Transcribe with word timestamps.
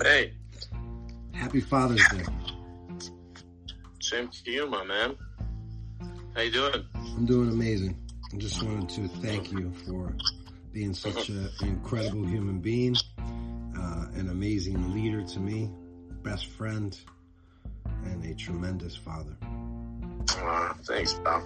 Hey. 0.00 0.32
Happy 1.32 1.60
Father's 1.60 2.06
Day. 2.08 2.24
Same 4.00 4.28
to 4.28 4.50
you, 4.50 4.68
my 4.68 4.84
man. 4.84 5.16
How 6.36 6.42
you 6.42 6.52
doing? 6.52 6.84
I'm 6.94 7.26
doing 7.26 7.50
amazing. 7.50 7.98
I 8.32 8.36
just 8.36 8.62
wanted 8.62 8.88
to 8.90 9.08
thank 9.20 9.50
you 9.50 9.72
for 9.86 10.14
being 10.72 10.94
such 10.94 11.30
an 11.30 11.48
incredible 11.62 12.24
human 12.24 12.60
being, 12.60 12.94
uh, 13.18 14.06
an 14.14 14.28
amazing 14.30 14.94
leader 14.94 15.22
to 15.22 15.40
me, 15.40 15.68
best 16.22 16.46
friend, 16.46 16.96
and 18.04 18.24
a 18.24 18.34
tremendous 18.34 18.94
father. 18.94 19.36
Uh, 19.42 20.74
thanks, 20.84 21.14
pal. 21.24 21.42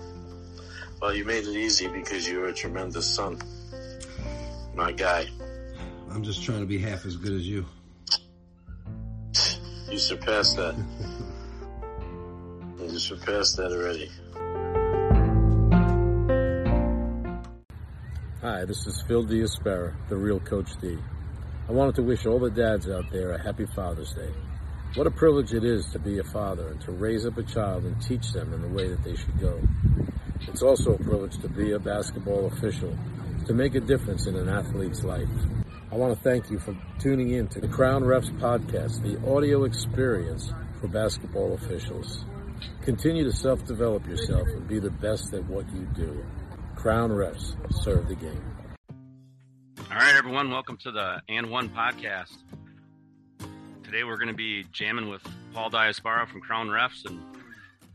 Well, 1.01 1.15
you 1.15 1.25
made 1.25 1.45
it 1.45 1.57
easy 1.57 1.89
because 1.89 2.29
you 2.29 2.41
were 2.41 2.49
a 2.49 2.55
tremendous 2.55 3.09
son. 3.09 3.39
My 4.75 4.93
guy. 4.93 5.27
I'm 6.11 6.23
just 6.23 6.45
trying 6.45 6.61
to 6.61 6.67
be 6.67 6.79
half 6.79 7.07
as 7.07 7.17
good 7.17 7.33
as 7.33 7.49
you. 7.49 7.65
You 9.93 9.99
surpassed 9.99 10.57
that. 10.57 10.75
you 12.81 12.99
surpassed 12.99 13.59
that 13.59 13.73
already. 13.73 14.11
Hi, 18.41 18.65
this 18.65 18.87
is 18.87 19.05
Phil 19.07 19.27
Diaspera, 19.27 19.95
the 20.09 20.17
real 20.17 20.41
Coach 20.41 20.71
D. 20.81 20.97
I 21.69 21.73
wanted 21.73 21.97
to 21.97 22.03
wish 22.05 22.25
all 22.25 22.39
the 22.39 22.49
dads 22.49 22.89
out 22.89 23.05
there 23.13 23.33
a 23.33 23.43
happy 23.43 23.67
Father's 23.67 24.15
Day. 24.15 24.33
What 24.95 25.07
a 25.07 25.11
privilege 25.11 25.53
it 25.53 25.63
is 25.63 25.85
to 25.93 25.99
be 25.99 26.21
a 26.21 26.25
father 26.25 26.69
and 26.69 26.81
to 26.87 26.93
raise 26.93 27.27
up 27.27 27.37
a 27.37 27.43
child 27.43 27.85
and 27.85 28.01
teach 28.01 28.33
them 28.33 28.55
in 28.55 28.63
the 28.63 28.69
way 28.69 28.89
that 28.89 29.05
they 29.05 29.15
should 29.15 29.39
go. 29.39 29.61
It's 30.49 30.63
also 30.63 30.95
a 30.95 30.99
privilege 30.99 31.37
to 31.43 31.51
be 31.51 31.73
a 31.73 31.79
basketball 31.79 32.47
official, 32.47 32.97
to 33.47 33.53
make 33.53 33.75
a 33.75 33.81
difference 33.81 34.27
in 34.27 34.37
an 34.37 34.49
athlete's 34.49 35.05
life. 35.05 35.29
I 35.93 35.97
want 35.97 36.17
to 36.17 36.23
thank 36.23 36.51
you 36.51 36.59
for 36.59 36.75
tuning 36.99 37.33
in 37.33 37.49
to 37.49 37.61
the 37.61 37.69
Crown 37.69 38.03
Refs 38.03 38.31
podcast, 38.39 39.03
the 39.03 39.19
audio 39.31 39.65
experience 39.65 40.51
for 40.81 40.89
basketball 40.89 41.53
officials. 41.53 42.25
Continue 42.81 43.25
to 43.25 43.33
self-develop 43.33 44.07
yourself 44.07 44.49
and 44.49 44.67
be 44.67 44.79
the 44.79 44.89
best 44.89 45.35
at 45.35 45.45
what 45.45 45.71
you 45.75 45.87
do. 45.95 46.25
Crown 46.77 47.11
Refs 47.11 47.55
serve 47.85 48.09
the 48.09 48.15
game. 48.15 48.43
All 49.91 49.99
right, 49.99 50.15
everyone, 50.17 50.51
welcome 50.51 50.79
to 50.79 50.91
the 50.91 51.21
And 51.29 51.51
One 51.51 51.69
podcast. 51.69 52.39
Today 53.85 54.03
we're 54.03 54.17
going 54.17 54.29
to 54.29 54.35
be 54.35 54.65
jamming 54.73 55.11
with 55.11 55.21
Paul 55.53 55.69
Diaspora 55.69 56.27
from 56.27 56.41
Crown 56.41 56.69
Refs, 56.69 57.05
and 57.05 57.21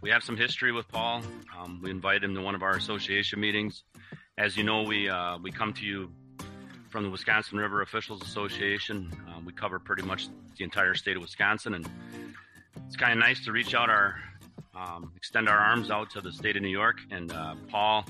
we 0.01 0.11
have 0.11 0.21
some 0.23 0.37
history 0.37 0.71
with 0.71 0.87
Paul. 0.87 1.23
Um, 1.57 1.81
we 1.81 1.89
invited 1.89 2.25
him 2.25 2.35
to 2.35 2.41
one 2.41 2.53
of 2.53 2.61
our 2.61 2.75
association 2.75 3.39
meetings. 3.39 3.81
As 4.37 4.55
you 4.55 4.63
know, 4.63 4.83
we 4.83 5.09
uh, 5.09 5.39
we 5.39 5.51
come 5.51 5.73
to 5.73 5.83
you 5.83 6.11
from 6.89 7.03
the 7.03 7.09
Wisconsin 7.09 7.57
River 7.57 7.81
Officials 7.81 8.21
Association. 8.21 9.11
Uh, 9.27 9.39
we 9.45 9.53
cover 9.53 9.79
pretty 9.79 10.03
much 10.03 10.27
the 10.57 10.63
entire 10.63 10.95
state 10.95 11.15
of 11.15 11.21
Wisconsin, 11.21 11.73
and 11.73 11.89
it's 12.85 12.95
kind 12.95 13.11
of 13.11 13.19
nice 13.19 13.43
to 13.45 13.51
reach 13.51 13.73
out 13.75 13.89
our 13.89 14.15
um, 14.75 15.11
extend 15.15 15.49
our 15.49 15.57
arms 15.57 15.89
out 15.89 16.11
to 16.11 16.21
the 16.21 16.31
state 16.31 16.55
of 16.55 16.61
New 16.61 16.69
York. 16.69 16.99
And 17.09 17.31
uh, 17.31 17.55
Paul 17.69 18.05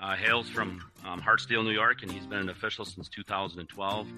uh, 0.00 0.16
hails 0.16 0.48
from 0.48 0.82
um, 1.04 1.20
Hartsdale, 1.20 1.64
New 1.64 1.72
York, 1.72 2.02
and 2.02 2.10
he's 2.10 2.26
been 2.26 2.38
an 2.38 2.48
official 2.48 2.84
since 2.84 3.08
2012. 3.08 4.08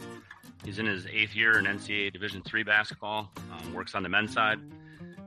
He's 0.64 0.78
in 0.78 0.86
his 0.86 1.06
eighth 1.06 1.34
year 1.34 1.58
in 1.58 1.64
NCAA 1.64 2.12
Division 2.12 2.42
three 2.42 2.62
basketball. 2.62 3.30
Um, 3.52 3.74
works 3.74 3.94
on 3.94 4.02
the 4.02 4.08
men's 4.08 4.32
side. 4.32 4.60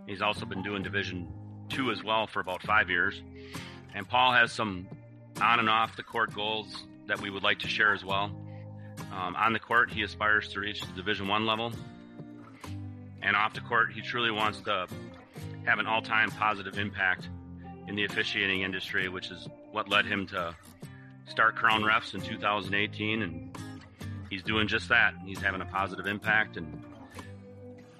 He's 0.08 0.22
also 0.22 0.46
been 0.46 0.64
doing 0.64 0.84
Division 0.84 1.28
two 1.70 1.92
as 1.92 2.04
well 2.04 2.28
for 2.28 2.40
about 2.40 2.64
five 2.64 2.90
years. 2.90 3.22
And 3.94 4.08
Paul 4.08 4.32
has 4.32 4.52
some 4.52 4.88
on 5.42 5.60
and 5.60 5.70
off 5.70 5.96
the 5.96 6.04
court 6.04 6.34
goals 6.34 6.86
that 7.08 7.20
we 7.22 7.30
would 7.30 7.44
like 7.44 7.60
to 7.60 7.68
share 7.68 7.94
as 7.94 8.04
well. 8.04 8.32
Um, 9.12 9.36
on 9.36 9.54
the 9.54 9.60
court, 9.60 9.92
he 9.92 10.04
aspires 10.04 10.48
to 10.50 10.60
reach 10.60 10.82
the 10.82 10.94
Division 10.94 11.28
one 11.28 11.46
level, 11.46 11.72
and 13.22 13.36
off 13.36 13.54
the 13.54 13.62
court, 13.62 13.92
he 13.94 14.02
truly 14.02 14.32
wants 14.32 14.62
to 14.62 14.88
have 15.66 15.80
an 15.80 15.88
all-time 15.88 16.32
positive 16.32 16.78
impact 16.78 17.30
in 17.88 17.96
the 17.96 18.06
officiating 18.06 18.62
industry, 18.62 19.10
which 19.10 19.32
is 19.32 19.48
what 19.72 19.90
led 19.90 20.06
him 20.06 20.28
to 20.28 20.56
start 21.28 21.56
Crown 21.56 21.82
Refs 21.84 22.14
in 22.14 22.22
2018, 22.22 23.22
and 23.22 23.58
he's 24.30 24.44
doing 24.44 24.68
just 24.68 24.90
that. 24.90 25.14
He's 25.26 25.40
having 25.40 25.62
a 25.62 25.66
positive 25.66 26.06
impact, 26.06 26.58
and 26.58 26.84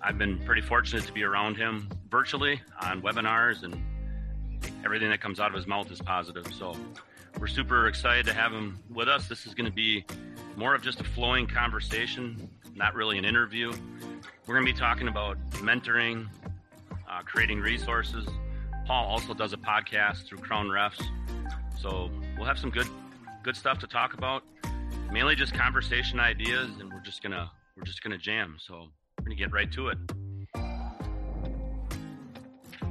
I've 0.02 0.18
been 0.18 0.40
pretty 0.46 0.62
fortunate 0.62 1.06
to 1.06 1.14
be 1.14 1.24
around 1.24 1.58
him 1.58 1.90
virtually 2.10 2.62
on 2.82 3.02
webinars, 3.02 3.64
and 3.64 3.82
everything 4.86 5.10
that 5.10 5.22
comes 5.22 5.40
out 5.40 5.50
of 5.50 5.56
his 5.56 5.68
mouth 5.68 5.92
is 5.92 6.02
positive. 6.02 6.48
So 6.54 6.76
we're 7.40 7.48
super 7.48 7.88
excited 7.88 8.26
to 8.28 8.34
have 8.34 8.52
him 8.52 8.80
with 8.90 9.08
us. 9.08 9.28
This 9.28 9.46
is 9.46 9.54
going 9.54 9.66
to 9.66 9.76
be 9.76 10.06
more 10.58 10.74
of 10.74 10.82
just 10.82 11.00
a 11.00 11.04
flowing 11.04 11.46
conversation, 11.46 12.50
not 12.76 12.96
really 12.96 13.20
an 13.20 13.26
interview. 13.26 13.72
We're 14.48 14.56
going 14.56 14.66
to 14.66 14.74
be 14.74 14.78
talking 14.78 15.08
about 15.08 15.40
mentoring, 15.52 16.28
uh, 17.08 17.22
creating 17.24 17.60
resources. 17.60 18.28
Paul 18.88 19.06
also 19.06 19.36
does 19.36 19.54
a 19.54 19.58
podcast 19.58 20.26
through 20.26 20.40
Crown 20.40 20.68
Refs, 20.68 21.06
so 21.80 22.10
we'll 22.38 22.48
have 22.48 22.58
some 22.58 22.72
good 22.72 22.88
good 23.44 23.56
stuff 23.56 23.78
to 23.80 23.88
talk 23.88 24.14
about. 24.16 24.44
Mainly 25.12 25.36
just 25.36 25.54
conversation 25.54 26.20
ideas, 26.20 26.72
and 26.80 26.92
we're 26.92 27.02
just 27.02 27.22
gonna 27.22 27.52
we're 27.76 27.84
just 27.84 28.02
gonna 28.02 28.18
jam. 28.18 28.58
So 28.58 28.88
we're 29.20 29.26
gonna 29.26 29.36
get 29.36 29.52
right 29.52 29.72
to 29.74 29.90
it. 29.90 29.98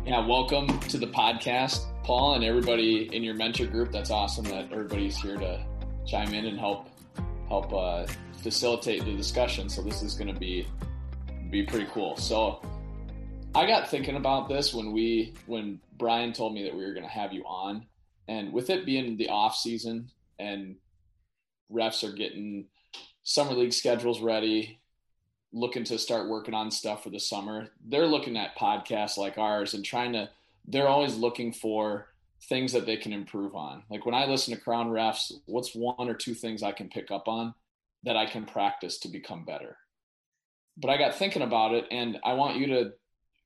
Yeah, 0.04 0.24
welcome 0.24 0.78
to 0.80 0.98
the 0.98 1.08
podcast, 1.08 1.86
Paul, 2.04 2.34
and 2.34 2.44
everybody 2.44 3.12
in 3.12 3.24
your 3.24 3.34
mentor 3.34 3.66
group. 3.66 3.90
That's 3.90 4.10
awesome 4.10 4.44
that 4.44 4.70
everybody's 4.70 5.16
here 5.16 5.36
to 5.36 5.64
chime 6.06 6.32
in 6.32 6.46
and 6.46 6.60
help 6.60 6.90
help 7.48 7.72
uh, 7.72 8.06
facilitate 8.42 9.04
the 9.04 9.14
discussion. 9.14 9.68
So 9.68 9.82
this 9.82 10.02
is 10.02 10.14
going 10.14 10.32
to 10.32 10.38
be 10.38 10.66
be 11.50 11.62
pretty 11.62 11.86
cool. 11.92 12.16
So 12.16 12.60
I 13.54 13.66
got 13.66 13.88
thinking 13.88 14.16
about 14.16 14.48
this 14.48 14.74
when 14.74 14.92
we 14.92 15.34
when 15.46 15.80
Brian 15.96 16.32
told 16.32 16.54
me 16.54 16.64
that 16.64 16.74
we 16.74 16.84
were 16.84 16.92
going 16.92 17.04
to 17.06 17.10
have 17.10 17.32
you 17.32 17.44
on, 17.44 17.86
and 18.28 18.52
with 18.52 18.70
it 18.70 18.84
being 18.84 19.16
the 19.16 19.28
off 19.28 19.56
season 19.56 20.10
and 20.38 20.76
refs 21.72 22.08
are 22.08 22.12
getting 22.12 22.66
summer 23.22 23.52
league 23.52 23.72
schedules 23.72 24.20
ready, 24.20 24.78
looking 25.52 25.84
to 25.84 25.98
start 25.98 26.28
working 26.28 26.54
on 26.54 26.70
stuff 26.70 27.02
for 27.02 27.10
the 27.10 27.20
summer. 27.20 27.68
They're 27.84 28.06
looking 28.06 28.36
at 28.36 28.56
podcasts 28.56 29.16
like 29.16 29.38
ours 29.38 29.74
and 29.74 29.84
trying 29.84 30.12
to. 30.12 30.28
They're 30.68 30.88
always 30.88 31.16
looking 31.16 31.52
for 31.52 32.08
things 32.48 32.72
that 32.72 32.86
they 32.86 32.96
can 32.96 33.12
improve 33.12 33.54
on. 33.54 33.82
Like 33.90 34.06
when 34.06 34.14
I 34.14 34.26
listen 34.26 34.54
to 34.54 34.60
Crown 34.60 34.88
Refs, 34.88 35.32
what's 35.46 35.74
one 35.74 36.08
or 36.08 36.14
two 36.14 36.34
things 36.34 36.62
I 36.62 36.72
can 36.72 36.88
pick 36.88 37.10
up 37.10 37.28
on 37.28 37.54
that 38.04 38.16
I 38.16 38.26
can 38.26 38.44
practice 38.44 38.98
to 39.00 39.08
become 39.08 39.44
better? 39.44 39.76
But 40.76 40.90
I 40.90 40.98
got 40.98 41.14
thinking 41.14 41.42
about 41.42 41.74
it 41.74 41.86
and 41.90 42.18
I 42.24 42.34
want 42.34 42.56
you 42.56 42.66
to 42.68 42.92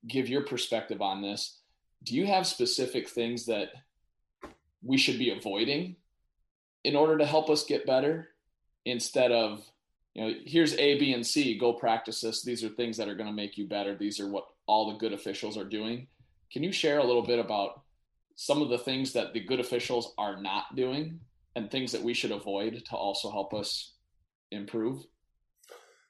give 0.07 0.29
your 0.29 0.43
perspective 0.43 1.01
on 1.01 1.21
this. 1.21 1.57
Do 2.03 2.15
you 2.15 2.25
have 2.27 2.45
specific 2.47 3.07
things 3.09 3.45
that 3.45 3.69
we 4.83 4.97
should 4.97 5.19
be 5.19 5.31
avoiding 5.31 5.95
in 6.83 6.95
order 6.95 7.17
to 7.17 7.25
help 7.25 7.49
us 7.49 7.63
get 7.63 7.85
better 7.85 8.29
instead 8.85 9.31
of, 9.31 9.63
you 10.13 10.23
know, 10.23 10.33
here's 10.45 10.73
A, 10.73 10.99
B, 10.99 11.13
and 11.13 11.25
C, 11.25 11.57
go 11.57 11.73
practice 11.73 12.21
this. 12.21 12.43
These 12.43 12.63
are 12.63 12.69
things 12.69 12.97
that 12.97 13.07
are 13.07 13.15
going 13.15 13.29
to 13.29 13.35
make 13.35 13.57
you 13.57 13.67
better. 13.67 13.95
These 13.95 14.19
are 14.19 14.27
what 14.27 14.47
all 14.65 14.91
the 14.91 14.97
good 14.97 15.13
officials 15.13 15.57
are 15.57 15.63
doing. 15.63 16.07
Can 16.51 16.63
you 16.63 16.71
share 16.71 16.99
a 16.99 17.05
little 17.05 17.21
bit 17.21 17.39
about 17.39 17.80
some 18.41 18.63
of 18.63 18.69
the 18.69 18.77
things 18.79 19.13
that 19.13 19.33
the 19.33 19.39
good 19.39 19.59
officials 19.59 20.15
are 20.17 20.41
not 20.41 20.75
doing 20.75 21.19
and 21.55 21.69
things 21.69 21.91
that 21.91 22.01
we 22.01 22.11
should 22.11 22.31
avoid 22.31 22.81
to 22.89 22.95
also 22.95 23.29
help 23.29 23.53
us 23.53 23.93
improve? 24.49 25.03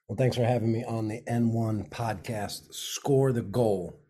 Well, 0.08 0.16
thanks 0.16 0.36
for 0.36 0.42
having 0.42 0.72
me 0.72 0.82
on 0.82 1.08
the 1.08 1.20
And 1.26 1.52
One 1.52 1.84
podcast. 1.90 2.72
Score 2.72 3.32
the 3.32 3.42
goal. 3.42 4.00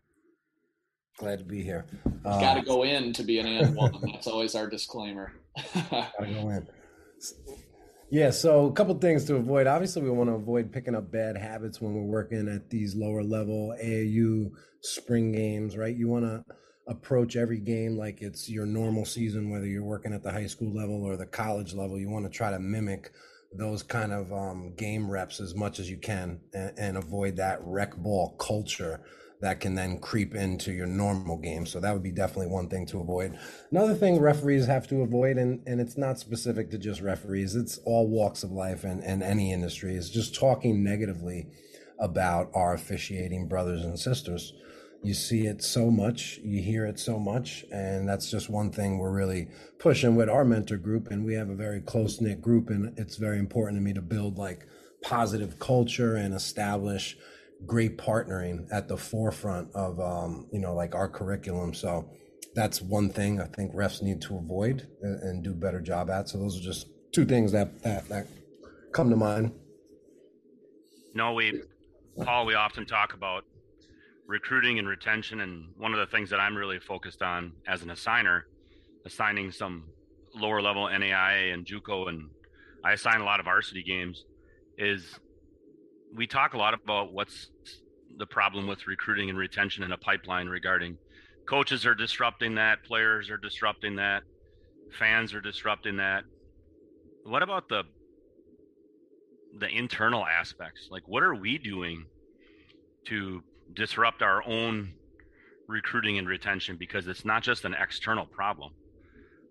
Glad 1.18 1.40
to 1.40 1.44
be 1.44 1.64
here. 1.64 1.84
Uh, 2.24 2.38
Got 2.38 2.54
to 2.54 2.62
go 2.62 2.84
in 2.84 3.12
to 3.12 3.24
be 3.24 3.40
an 3.40 3.46
N1. 3.46 4.00
That's 4.12 4.28
always 4.28 4.54
our 4.54 4.70
disclaimer. 4.70 5.32
Got 5.90 6.12
to 6.20 6.26
go 6.26 6.48
in. 6.50 6.68
Yeah, 8.12 8.30
so 8.30 8.66
a 8.66 8.72
couple 8.72 8.94
things 8.98 9.24
to 9.24 9.34
avoid. 9.34 9.66
Obviously, 9.66 10.02
we 10.02 10.10
want 10.10 10.30
to 10.30 10.34
avoid 10.34 10.70
picking 10.70 10.94
up 10.94 11.10
bad 11.10 11.36
habits 11.36 11.80
when 11.80 11.92
we're 11.92 12.02
working 12.02 12.48
at 12.48 12.70
these 12.70 12.94
lower 12.94 13.24
level 13.24 13.74
AAU 13.82 14.52
spring 14.80 15.32
games, 15.32 15.76
right? 15.76 15.96
You 15.96 16.06
want 16.06 16.24
to 16.24 16.44
approach 16.86 17.36
every 17.36 17.58
game 17.58 17.96
like 17.96 18.22
it's 18.22 18.48
your 18.48 18.66
normal 18.66 19.04
season, 19.04 19.50
whether 19.50 19.66
you're 19.66 19.84
working 19.84 20.12
at 20.12 20.22
the 20.22 20.32
high 20.32 20.46
school 20.46 20.74
level 20.74 21.04
or 21.04 21.16
the 21.16 21.26
college 21.26 21.74
level. 21.74 21.98
You 21.98 22.10
want 22.10 22.24
to 22.24 22.30
try 22.30 22.50
to 22.50 22.58
mimic 22.58 23.12
those 23.54 23.82
kind 23.82 24.12
of 24.12 24.32
um, 24.32 24.74
game 24.76 25.10
reps 25.10 25.40
as 25.40 25.54
much 25.54 25.78
as 25.78 25.90
you 25.90 25.98
can 25.98 26.40
and, 26.54 26.72
and, 26.78 26.96
avoid 26.96 27.36
that 27.36 27.58
rec 27.62 27.94
ball 27.96 28.34
culture 28.38 29.00
that 29.42 29.60
can 29.60 29.74
then 29.74 29.98
creep 29.98 30.34
into 30.34 30.72
your 30.72 30.86
normal 30.86 31.36
game. 31.36 31.66
So 31.66 31.80
that 31.80 31.92
would 31.92 32.02
be 32.02 32.12
definitely 32.12 32.46
one 32.46 32.68
thing 32.68 32.86
to 32.86 33.00
avoid. 33.00 33.38
Another 33.70 33.94
thing 33.94 34.20
referees 34.20 34.66
have 34.66 34.86
to 34.88 35.02
avoid, 35.02 35.36
and, 35.36 35.60
and 35.66 35.80
it's 35.80 35.98
not 35.98 36.18
specific 36.18 36.70
to 36.70 36.78
just 36.78 37.00
referees, 37.02 37.56
it's 37.56 37.78
all 37.84 38.08
walks 38.08 38.44
of 38.44 38.52
life 38.52 38.84
and, 38.84 39.02
and 39.02 39.22
any 39.22 39.52
industry, 39.52 39.96
is 39.96 40.10
just 40.10 40.34
talking 40.34 40.82
negatively 40.82 41.48
about 41.98 42.50
our 42.54 42.72
officiating 42.72 43.48
brothers 43.48 43.84
and 43.84 43.98
sisters 43.98 44.54
you 45.02 45.14
see 45.14 45.46
it 45.46 45.62
so 45.62 45.90
much, 45.90 46.38
you 46.44 46.62
hear 46.62 46.86
it 46.86 46.98
so 46.98 47.18
much, 47.18 47.64
and 47.72 48.08
that's 48.08 48.30
just 48.30 48.48
one 48.48 48.70
thing 48.70 48.98
we're 48.98 49.12
really 49.12 49.48
pushing 49.78 50.14
with 50.14 50.28
our 50.28 50.44
mentor 50.44 50.76
group. 50.76 51.08
And 51.10 51.24
we 51.24 51.34
have 51.34 51.50
a 51.50 51.56
very 51.56 51.80
close 51.80 52.20
knit 52.20 52.40
group, 52.40 52.70
and 52.70 52.96
it's 52.98 53.16
very 53.16 53.38
important 53.38 53.78
to 53.78 53.82
me 53.82 53.92
to 53.94 54.02
build 54.02 54.38
like 54.38 54.66
positive 55.02 55.58
culture 55.58 56.14
and 56.14 56.32
establish 56.32 57.16
great 57.66 57.98
partnering 57.98 58.66
at 58.72 58.88
the 58.88 58.96
forefront 58.96 59.68
of 59.74 59.98
um, 60.00 60.46
you 60.52 60.60
know 60.60 60.74
like 60.74 60.94
our 60.94 61.08
curriculum. 61.08 61.74
So 61.74 62.08
that's 62.54 62.80
one 62.80 63.10
thing 63.10 63.40
I 63.40 63.46
think 63.46 63.74
refs 63.74 64.02
need 64.02 64.20
to 64.22 64.36
avoid 64.36 64.86
and, 65.00 65.22
and 65.22 65.44
do 65.44 65.52
better 65.52 65.80
job 65.80 66.10
at. 66.10 66.28
So 66.28 66.38
those 66.38 66.56
are 66.58 66.62
just 66.62 66.86
two 67.12 67.24
things 67.24 67.50
that 67.52 67.82
that 67.82 68.08
that 68.08 68.28
come 68.92 69.10
to 69.10 69.16
mind. 69.16 69.52
No, 71.14 71.34
we 71.34 71.60
Paul, 72.22 72.46
we 72.46 72.54
often 72.54 72.86
talk 72.86 73.14
about 73.14 73.44
recruiting 74.26 74.78
and 74.78 74.88
retention, 74.88 75.40
and 75.40 75.68
one 75.76 75.92
of 75.92 75.98
the 75.98 76.06
things 76.06 76.30
that 76.30 76.40
I'm 76.40 76.56
really 76.56 76.78
focused 76.78 77.22
on 77.22 77.52
as 77.66 77.82
an 77.82 77.88
assigner, 77.88 78.42
assigning 79.04 79.50
some 79.50 79.84
lower 80.34 80.62
level 80.62 80.84
NAIA 80.86 81.52
and 81.52 81.66
JUCO, 81.66 82.08
and 82.08 82.30
I 82.84 82.92
assign 82.92 83.20
a 83.20 83.24
lot 83.24 83.40
of 83.40 83.44
varsity 83.44 83.82
games, 83.82 84.24
is 84.78 85.18
we 86.14 86.26
talk 86.26 86.54
a 86.54 86.58
lot 86.58 86.74
about 86.74 87.12
what's 87.12 87.50
the 88.18 88.26
problem 88.26 88.66
with 88.66 88.86
recruiting 88.86 89.30
and 89.30 89.38
retention 89.38 89.82
in 89.82 89.92
a 89.92 89.96
pipeline 89.96 90.46
regarding 90.48 90.98
coaches 91.46 91.86
are 91.86 91.94
disrupting 91.94 92.54
that, 92.56 92.84
players 92.84 93.30
are 93.30 93.36
disrupting 93.36 93.96
that, 93.96 94.22
fans 94.98 95.34
are 95.34 95.40
disrupting 95.40 95.96
that. 95.96 96.24
What 97.24 97.42
about 97.42 97.68
the 97.68 97.84
the 99.58 99.68
internal 99.68 100.24
aspects? 100.24 100.88
Like 100.90 101.02
what 101.06 101.22
are 101.22 101.34
we 101.34 101.58
doing 101.58 102.06
to 103.06 103.42
disrupt 103.74 104.22
our 104.22 104.46
own 104.46 104.92
recruiting 105.68 106.18
and 106.18 106.28
retention 106.28 106.76
because 106.76 107.06
it's 107.06 107.24
not 107.24 107.42
just 107.42 107.64
an 107.64 107.74
external 107.74 108.26
problem. 108.26 108.72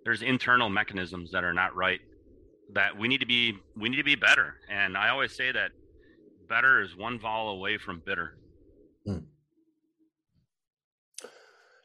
There's 0.04 0.22
internal 0.22 0.70
mechanisms 0.70 1.32
that 1.32 1.44
are 1.44 1.54
not 1.54 1.76
right 1.76 2.00
that 2.74 2.98
we 2.98 3.08
need 3.08 3.20
to 3.20 3.26
be 3.26 3.58
we 3.76 3.90
need 3.90 3.98
to 3.98 4.04
be 4.04 4.16
better. 4.16 4.56
And 4.70 4.98
I 4.98 5.10
always 5.10 5.36
say 5.36 5.52
that 5.52 5.72
better 6.48 6.82
is 6.82 6.96
one 6.96 7.20
vowel 7.20 7.50
away 7.50 7.78
from 7.78 8.02
bitter. 8.06 8.38
Hmm. 9.06 9.18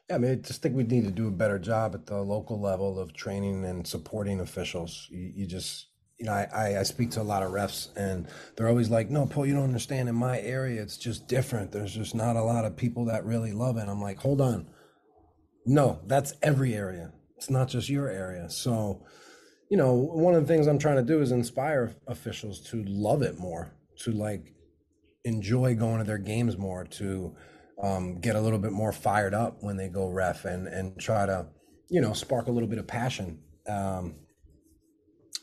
Yeah, 0.09 0.15
I 0.15 0.17
mean, 0.19 0.31
I 0.31 0.35
just 0.35 0.61
think 0.61 0.75
we 0.75 0.83
need 0.83 1.03
to 1.03 1.11
do 1.11 1.27
a 1.27 1.31
better 1.31 1.59
job 1.59 1.93
at 1.93 2.05
the 2.05 2.21
local 2.21 2.61
level 2.61 2.97
of 2.97 3.13
training 3.13 3.65
and 3.65 3.85
supporting 3.85 4.39
officials. 4.39 5.07
You, 5.09 5.31
you 5.35 5.45
just 5.47 5.87
you 6.19 6.25
know, 6.25 6.31
I, 6.31 6.79
I 6.79 6.83
speak 6.83 7.11
to 7.11 7.21
a 7.21 7.23
lot 7.23 7.43
of 7.43 7.51
refs 7.51 7.95
and 7.95 8.27
they're 8.55 8.67
always 8.67 8.89
like, 8.89 9.09
no, 9.09 9.27
Paul, 9.27 9.45
you 9.45 9.53
don't 9.53 9.63
understand. 9.63 10.09
In 10.09 10.15
my 10.15 10.39
area, 10.39 10.81
it's 10.81 10.97
just 10.97 11.27
different. 11.27 11.71
There's 11.71 11.93
just 11.93 12.15
not 12.15 12.35
a 12.35 12.43
lot 12.43 12.65
of 12.65 12.75
people 12.75 13.05
that 13.05 13.23
really 13.23 13.51
love 13.51 13.77
it. 13.77 13.87
I'm 13.87 14.01
like, 14.01 14.19
hold 14.19 14.41
on. 14.41 14.67
No, 15.65 15.99
that's 16.07 16.33
every 16.41 16.73
area. 16.73 17.11
It's 17.35 17.51
not 17.51 17.67
just 17.67 17.87
your 17.87 18.09
area. 18.09 18.49
So, 18.49 19.05
you 19.69 19.77
know, 19.77 19.93
one 19.93 20.33
of 20.33 20.41
the 20.41 20.51
things 20.51 20.65
I'm 20.65 20.79
trying 20.79 20.95
to 20.95 21.03
do 21.03 21.21
is 21.21 21.31
inspire 21.31 21.95
officials 22.07 22.61
to 22.71 22.83
love 22.85 23.21
it 23.21 23.37
more, 23.37 23.71
to 23.99 24.11
like 24.11 24.55
enjoy 25.23 25.75
going 25.75 25.99
to 25.99 26.03
their 26.03 26.17
games 26.17 26.57
more, 26.57 26.85
to 26.85 27.35
um, 27.83 28.19
get 28.19 28.35
a 28.35 28.41
little 28.41 28.57
bit 28.57 28.71
more 28.71 28.91
fired 28.91 29.35
up 29.35 29.57
when 29.59 29.77
they 29.77 29.87
go 29.87 30.07
ref 30.07 30.45
and, 30.45 30.67
and 30.67 30.99
try 30.99 31.27
to, 31.27 31.45
you 31.89 32.01
know, 32.01 32.13
spark 32.13 32.47
a 32.47 32.51
little 32.51 32.69
bit 32.69 32.79
of 32.79 32.87
passion 32.87 33.39
um, 33.67 34.15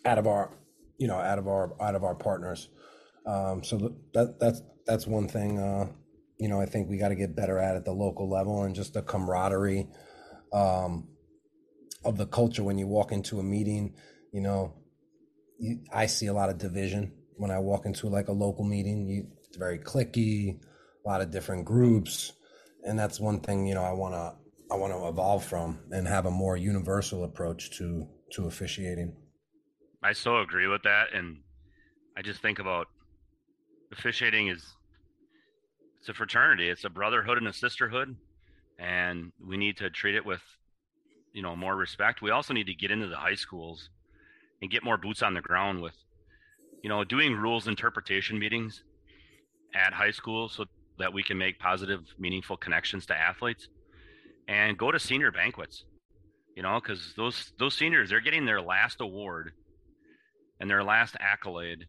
out 0.04 0.18
of 0.18 0.26
our 0.26 0.50
you 0.98 1.08
know 1.08 1.16
out 1.16 1.38
of 1.38 1.48
our 1.48 1.72
out 1.80 1.94
of 1.94 2.04
our 2.04 2.14
partners. 2.14 2.68
Um, 3.26 3.64
so 3.64 3.94
that 4.12 4.38
that's 4.38 4.62
that's 4.86 5.06
one 5.06 5.28
thing. 5.28 5.58
Uh, 5.58 5.86
you 6.38 6.48
know, 6.48 6.60
I 6.60 6.66
think 6.66 6.88
we 6.88 6.98
got 6.98 7.08
to 7.08 7.14
get 7.14 7.36
better 7.36 7.58
at 7.58 7.76
at 7.76 7.84
the 7.84 7.92
local 7.92 8.28
level 8.28 8.64
and 8.64 8.74
just 8.74 8.94
the 8.94 9.02
camaraderie 9.02 9.88
um, 10.52 11.08
of 12.04 12.16
the 12.16 12.26
culture 12.26 12.62
when 12.62 12.78
you 12.78 12.86
walk 12.86 13.12
into 13.12 13.38
a 13.38 13.42
meeting. 13.42 13.94
You 14.32 14.40
know, 14.40 14.74
you, 15.58 15.80
I 15.92 16.06
see 16.06 16.26
a 16.26 16.32
lot 16.32 16.50
of 16.50 16.58
division 16.58 17.12
when 17.36 17.50
I 17.50 17.58
walk 17.58 17.86
into 17.86 18.08
like 18.08 18.28
a 18.28 18.32
local 18.32 18.64
meeting. 18.64 19.08
You, 19.08 19.26
it's 19.48 19.56
very 19.56 19.78
clicky, 19.78 20.58
a 21.04 21.08
lot 21.08 21.20
of 21.20 21.30
different 21.30 21.64
groups, 21.64 22.32
and 22.82 22.98
that's 22.98 23.20
one 23.20 23.40
thing. 23.40 23.66
You 23.66 23.74
know, 23.74 23.84
I 23.84 23.92
want 23.92 24.14
to 24.14 24.34
I 24.72 24.76
want 24.76 24.92
to 24.92 25.08
evolve 25.08 25.44
from 25.44 25.80
and 25.90 26.06
have 26.08 26.26
a 26.26 26.30
more 26.30 26.56
universal 26.56 27.24
approach 27.24 27.76
to 27.78 28.08
to 28.32 28.46
officiating. 28.46 29.14
I 30.04 30.12
so 30.12 30.40
agree 30.40 30.66
with 30.66 30.82
that, 30.82 31.14
and 31.14 31.38
I 32.14 32.20
just 32.20 32.42
think 32.42 32.58
about 32.58 32.88
officiating 33.90 34.48
is 34.48 34.62
it's 35.98 36.10
a 36.10 36.12
fraternity, 36.12 36.68
it's 36.68 36.84
a 36.84 36.90
brotherhood 36.90 37.38
and 37.38 37.48
a 37.48 37.54
sisterhood, 37.54 38.14
and 38.78 39.32
we 39.42 39.56
need 39.56 39.78
to 39.78 39.88
treat 39.88 40.14
it 40.14 40.26
with 40.26 40.42
you 41.32 41.40
know 41.40 41.56
more 41.56 41.74
respect. 41.74 42.20
We 42.20 42.30
also 42.30 42.52
need 42.52 42.66
to 42.66 42.74
get 42.74 42.90
into 42.90 43.06
the 43.06 43.16
high 43.16 43.34
schools 43.34 43.88
and 44.60 44.70
get 44.70 44.84
more 44.84 44.98
boots 44.98 45.22
on 45.22 45.32
the 45.32 45.40
ground 45.40 45.80
with 45.80 45.96
you 46.82 46.90
know 46.90 47.02
doing 47.02 47.34
rules 47.34 47.66
interpretation 47.66 48.38
meetings 48.38 48.84
at 49.74 49.94
high 49.94 50.10
school 50.10 50.50
so 50.50 50.66
that 50.98 51.14
we 51.14 51.22
can 51.22 51.38
make 51.38 51.58
positive 51.58 52.02
meaningful 52.18 52.58
connections 52.58 53.06
to 53.06 53.16
athletes 53.16 53.68
and 54.48 54.76
go 54.76 54.92
to 54.92 55.00
senior 55.00 55.32
banquets 55.32 55.84
you 56.54 56.62
know 56.62 56.78
because 56.78 57.14
those 57.16 57.52
those 57.58 57.74
seniors 57.74 58.10
they're 58.10 58.20
getting 58.20 58.44
their 58.44 58.60
last 58.60 59.00
award 59.00 59.52
and 60.60 60.70
their 60.70 60.84
last 60.84 61.16
accolade 61.20 61.86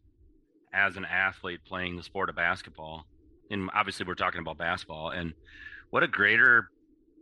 as 0.74 0.98
an 0.98 1.06
athlete 1.06 1.62
playing 1.66 1.96
the 1.96 2.04
sport 2.04 2.30
of 2.30 2.36
basketball. 2.36 3.06
And 3.50 3.70
obviously, 3.74 4.06
we're 4.06 4.16
talking 4.16 4.42
about 4.42 4.58
basketball. 4.58 5.12
And 5.12 5.34
what 5.92 6.04
a 6.04 6.08
greater 6.08 6.70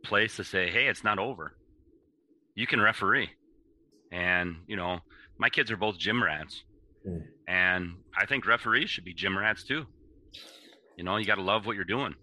place 0.04 0.36
to 0.38 0.44
say, 0.44 0.70
hey, 0.70 0.88
it's 0.88 1.04
not 1.04 1.20
over. 1.20 1.56
You 2.56 2.66
can 2.68 2.82
referee. 2.82 3.30
And, 4.12 4.58
you 4.68 4.76
know, 4.76 5.00
my 5.38 5.50
kids 5.50 5.72
are 5.72 5.78
both 5.78 5.98
gym 5.98 6.24
rats. 6.24 6.64
Mm. 7.08 7.24
And 7.48 7.96
I 8.18 8.26
think 8.26 8.46
referees 8.46 8.90
should 8.90 9.06
be 9.06 9.14
gym 9.14 9.38
rats 9.38 9.64
too. 9.64 9.86
You 10.98 11.04
know, 11.04 11.18
you 11.18 11.26
got 11.26 11.36
to 11.36 11.42
love 11.42 11.66
what 11.66 11.76
you're 11.76 11.86
doing. 11.86 12.16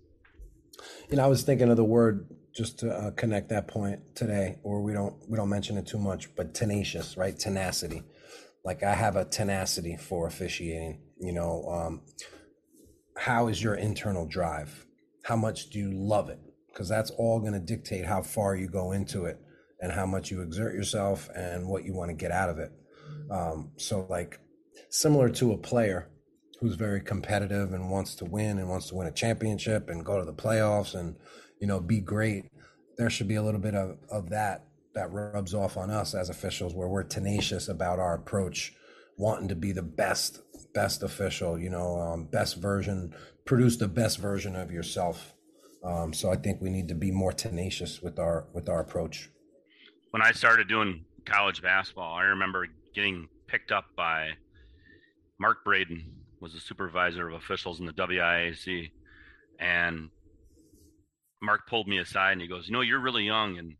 You 1.10 1.16
know, 1.16 1.24
I 1.24 1.26
was 1.26 1.42
thinking 1.42 1.68
of 1.68 1.76
the 1.76 1.84
word 1.84 2.26
just 2.54 2.78
to 2.80 2.90
uh, 2.90 3.10
connect 3.12 3.48
that 3.50 3.68
point 3.68 4.00
today, 4.14 4.58
or 4.62 4.80
we 4.80 4.92
don't 4.92 5.14
we 5.28 5.36
don't 5.36 5.48
mention 5.48 5.76
it 5.76 5.86
too 5.86 5.98
much, 5.98 6.34
but 6.34 6.54
tenacious, 6.54 7.16
right? 7.16 7.38
Tenacity 7.38 8.02
like 8.64 8.82
I 8.82 8.94
have 8.94 9.16
a 9.16 9.24
tenacity 9.24 9.96
for 9.96 10.26
officiating. 10.26 11.00
You 11.18 11.32
know, 11.32 11.66
um, 11.68 12.02
how 13.16 13.48
is 13.48 13.62
your 13.62 13.74
internal 13.74 14.26
drive? 14.26 14.86
How 15.24 15.36
much 15.36 15.70
do 15.70 15.78
you 15.78 15.90
love 15.92 16.30
it? 16.30 16.38
Because 16.68 16.88
that's 16.88 17.10
all 17.10 17.40
going 17.40 17.52
to 17.52 17.60
dictate 17.60 18.06
how 18.06 18.22
far 18.22 18.56
you 18.56 18.68
go 18.68 18.92
into 18.92 19.24
it 19.24 19.38
and 19.80 19.92
how 19.92 20.06
much 20.06 20.30
you 20.30 20.42
exert 20.42 20.74
yourself 20.74 21.28
and 21.34 21.66
what 21.66 21.84
you 21.84 21.94
want 21.94 22.10
to 22.10 22.16
get 22.16 22.30
out 22.30 22.48
of 22.48 22.58
it. 22.58 22.72
Um, 23.30 23.72
so, 23.76 24.06
like, 24.08 24.38
similar 24.88 25.28
to 25.30 25.52
a 25.52 25.58
player 25.58 26.08
who's 26.60 26.74
very 26.74 27.00
competitive 27.00 27.72
and 27.72 27.90
wants 27.90 28.14
to 28.16 28.24
win 28.24 28.58
and 28.58 28.68
wants 28.68 28.88
to 28.88 28.94
win 28.94 29.06
a 29.06 29.12
championship 29.12 29.88
and 29.88 30.04
go 30.04 30.18
to 30.18 30.24
the 30.24 30.32
playoffs 30.32 30.94
and, 30.94 31.16
you 31.60 31.66
know, 31.66 31.80
be 31.80 32.00
great, 32.00 32.44
there 32.98 33.10
should 33.10 33.28
be 33.28 33.36
a 33.36 33.42
little 33.42 33.60
bit 33.60 33.74
of, 33.74 33.98
of 34.10 34.30
that 34.30 34.66
that 34.94 35.12
rubs 35.12 35.54
off 35.54 35.76
on 35.76 35.90
us 35.90 36.14
as 36.14 36.30
officials 36.30 36.74
where 36.74 36.88
we're 36.88 37.02
tenacious 37.02 37.68
about 37.68 37.98
our 37.98 38.14
approach 38.14 38.74
wanting 39.16 39.48
to 39.48 39.54
be 39.54 39.72
the 39.72 39.82
best 39.82 40.40
best 40.72 41.02
official 41.02 41.58
you 41.58 41.70
know 41.70 42.00
um, 42.00 42.24
best 42.24 42.56
version 42.56 43.14
produce 43.44 43.76
the 43.76 43.88
best 43.88 44.18
version 44.18 44.54
of 44.54 44.70
yourself. 44.70 45.34
Um, 45.82 46.12
so 46.12 46.30
i 46.30 46.36
think 46.36 46.60
we 46.60 46.70
need 46.70 46.88
to 46.88 46.94
be 46.94 47.10
more 47.10 47.32
tenacious 47.32 48.02
with 48.02 48.18
our 48.18 48.46
with 48.52 48.68
our 48.68 48.80
approach. 48.80 49.30
When 50.10 50.22
i 50.22 50.32
started 50.32 50.68
doing 50.68 51.04
college 51.24 51.62
basketball 51.62 52.14
i 52.14 52.22
remember 52.22 52.66
getting 52.94 53.28
picked 53.46 53.72
up 53.72 53.84
by 53.96 54.30
mark 55.38 55.64
braden 55.64 56.12
was 56.40 56.54
the 56.54 56.60
supervisor 56.60 57.28
of 57.28 57.34
officials 57.34 57.78
in 57.78 57.86
the 57.86 57.92
wiac 57.92 58.90
and 59.58 60.10
mark 61.42 61.66
pulled 61.68 61.86
me 61.86 61.98
aside 61.98 62.32
and 62.32 62.40
he 62.40 62.48
goes 62.48 62.66
you 62.66 62.72
know 62.72 62.80
you're 62.80 63.00
really 63.00 63.24
young 63.24 63.58
and 63.58 63.74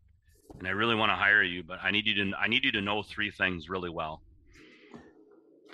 and 0.59 0.67
I 0.67 0.71
really 0.71 0.95
want 0.95 1.11
to 1.11 1.15
hire 1.15 1.43
you, 1.43 1.63
but 1.63 1.79
I 1.83 1.91
need 1.91 2.05
you 2.05 2.15
to 2.15 2.37
I 2.37 2.47
need 2.47 2.63
you 2.63 2.71
to 2.73 2.81
know 2.81 3.03
three 3.03 3.31
things 3.31 3.69
really 3.69 3.89
well. 3.89 4.21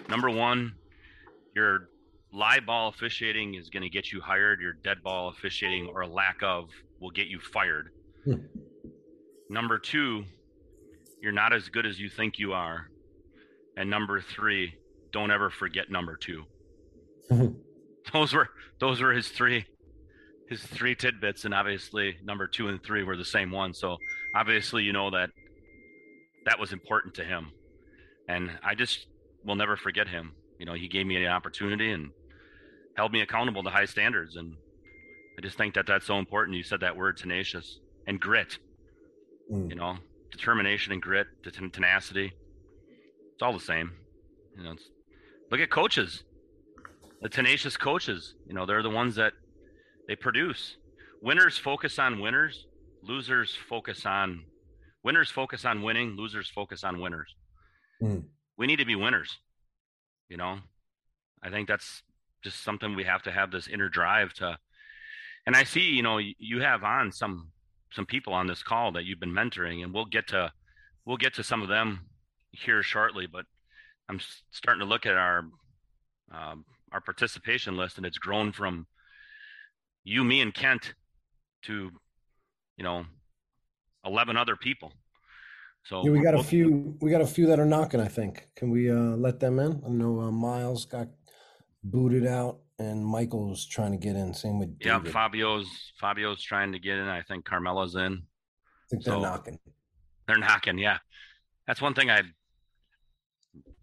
Number 0.09 0.29
one, 0.29 0.73
your 1.55 1.89
live 2.33 2.65
ball 2.65 2.89
officiating 2.89 3.55
is 3.55 3.69
going 3.69 3.83
to 3.83 3.89
get 3.89 4.11
you 4.11 4.21
hired. 4.21 4.61
Your 4.61 4.73
dead 4.73 5.03
ball 5.03 5.29
officiating 5.29 5.87
or 5.87 6.05
lack 6.05 6.41
of 6.43 6.69
will 6.99 7.11
get 7.11 7.27
you 7.27 7.39
fired. 7.39 7.89
Hmm. 8.23 8.35
Number 9.49 9.79
two, 9.79 10.23
you're 11.21 11.31
not 11.31 11.53
as 11.53 11.69
good 11.69 11.85
as 11.85 11.99
you 11.99 12.09
think 12.09 12.37
you 12.37 12.53
are. 12.53 12.89
And 13.75 13.89
number 13.89 14.21
three, 14.21 14.75
don't 15.11 15.31
ever 15.31 15.49
forget 15.49 15.89
number 15.89 16.17
2 16.17 16.43
those 18.13 18.33
were 18.33 18.49
those 18.79 19.01
were 19.01 19.13
his 19.13 19.29
three 19.29 19.65
his 20.47 20.63
three 20.63 20.95
tidbits, 20.95 21.43
and 21.45 21.53
obviously 21.53 22.17
number 22.23 22.47
two 22.47 22.69
and 22.69 22.81
three 22.81 23.03
were 23.03 23.17
the 23.17 23.25
same 23.25 23.51
one. 23.51 23.73
So 23.73 23.97
obviously, 24.35 24.83
you 24.83 24.93
know 24.93 25.09
that 25.11 25.29
that 26.45 26.59
was 26.59 26.73
important 26.73 27.13
to 27.15 27.23
him, 27.23 27.51
and 28.27 28.51
I 28.63 28.75
just 28.75 29.07
will 29.45 29.55
never 29.55 29.75
forget 29.75 30.07
him. 30.07 30.33
You 30.59 30.65
know, 30.65 30.73
he 30.73 30.87
gave 30.87 31.05
me 31.05 31.23
an 31.23 31.31
opportunity 31.31 31.91
and 31.91 32.11
held 32.95 33.11
me 33.11 33.21
accountable 33.21 33.63
to 33.63 33.69
high 33.69 33.85
standards, 33.85 34.35
and 34.35 34.55
I 35.37 35.41
just 35.41 35.57
think 35.57 35.75
that 35.75 35.85
that's 35.85 36.05
so 36.05 36.17
important. 36.17 36.57
You 36.57 36.63
said 36.63 36.79
that 36.79 36.95
word 36.95 37.17
tenacious 37.17 37.79
and 38.07 38.19
grit. 38.19 38.57
Mm. 39.51 39.69
You 39.69 39.75
know, 39.75 39.97
determination 40.31 40.93
and 40.93 41.01
grit, 41.01 41.27
tenacity. 41.43 42.33
It's 43.33 43.41
all 43.41 43.53
the 43.53 43.59
same. 43.59 43.91
You 44.57 44.63
know, 44.63 44.75
look 45.51 45.61
at 45.61 45.69
coaches, 45.69 46.23
the 47.21 47.29
tenacious 47.29 47.77
coaches. 47.77 48.35
You 48.47 48.53
know, 48.53 48.65
they're 48.65 48.83
the 48.83 48.89
ones 48.89 49.15
that 49.15 49.33
they 50.07 50.15
produce. 50.15 50.77
Winners 51.21 51.57
focus 51.57 51.99
on 51.99 52.19
winners, 52.19 52.65
losers 53.01 53.55
focus 53.69 54.05
on 54.05 54.43
winners 55.03 55.29
focus 55.29 55.65
on 55.65 55.81
winning, 55.81 56.15
losers 56.17 56.49
focus 56.49 56.83
on 56.83 56.99
winners. 56.99 57.35
Mm. 58.01 58.25
We 58.57 58.67
need 58.67 58.79
to 58.79 58.85
be 58.85 58.95
winners. 58.95 59.37
You 60.29 60.37
know, 60.37 60.59
I 61.41 61.49
think 61.49 61.67
that's 61.67 62.03
just 62.43 62.63
something 62.63 62.95
we 62.95 63.05
have 63.05 63.23
to 63.23 63.31
have 63.31 63.51
this 63.51 63.67
inner 63.67 63.89
drive 63.89 64.33
to. 64.35 64.57
And 65.45 65.55
I 65.55 65.63
see, 65.63 65.81
you 65.81 66.03
know, 66.03 66.17
you 66.17 66.61
have 66.61 66.83
on 66.83 67.11
some 67.11 67.51
some 67.93 68.05
people 68.05 68.33
on 68.33 68.47
this 68.47 68.63
call 68.63 68.91
that 68.91 69.05
you've 69.05 69.19
been 69.19 69.31
mentoring, 69.31 69.83
and 69.83 69.93
we'll 69.93 70.05
get 70.05 70.27
to 70.27 70.51
we'll 71.05 71.17
get 71.17 71.33
to 71.35 71.43
some 71.43 71.61
of 71.61 71.69
them 71.69 72.01
here 72.51 72.83
shortly. 72.83 73.27
But 73.27 73.45
I'm 74.09 74.19
starting 74.51 74.81
to 74.81 74.85
look 74.85 75.05
at 75.05 75.15
our 75.15 75.45
um, 76.33 76.65
our 76.91 77.01
participation 77.01 77.77
list, 77.77 77.97
and 77.97 78.05
it's 78.05 78.17
grown 78.17 78.51
from 78.51 78.87
you, 80.03 80.23
me, 80.23 80.41
and 80.41 80.53
Kent 80.53 80.93
to 81.63 81.91
you 82.77 82.83
know 82.83 83.05
eleven 84.05 84.37
other 84.37 84.55
people. 84.55 84.93
So 85.85 86.03
yeah, 86.03 86.11
we 86.11 86.21
got 86.21 86.35
a 86.35 86.43
few. 86.43 86.97
We 87.01 87.11
got 87.11 87.21
a 87.21 87.27
few 87.27 87.47
that 87.47 87.59
are 87.59 87.65
knocking. 87.65 87.99
I 87.99 88.07
think. 88.07 88.47
Can 88.55 88.69
we 88.69 88.89
uh, 88.91 89.15
let 89.15 89.39
them 89.39 89.59
in? 89.59 89.81
I 89.85 89.89
know 89.89 90.21
uh, 90.21 90.31
Miles 90.31 90.85
got 90.85 91.07
booted 91.83 92.25
out, 92.27 92.59
and 92.79 93.05
Michael's 93.05 93.65
trying 93.65 93.91
to 93.91 93.97
get 93.97 94.15
in. 94.15 94.33
Same 94.33 94.59
with 94.59 94.79
David. 94.79 95.05
yeah, 95.05 95.11
Fabio's 95.11 95.67
Fabio's 95.99 96.43
trying 96.43 96.71
to 96.73 96.79
get 96.79 96.97
in. 96.97 97.07
I 97.07 97.21
think 97.21 97.45
Carmela's 97.45 97.95
in. 97.95 98.13
I 98.13 98.85
think 98.89 99.03
they're 99.03 99.19
knocking. 99.19 99.59
They're 100.27 100.37
knocking. 100.37 100.77
Yeah, 100.77 100.97
that's 101.67 101.81
one 101.81 101.93
thing 101.93 102.09
I 102.09 102.23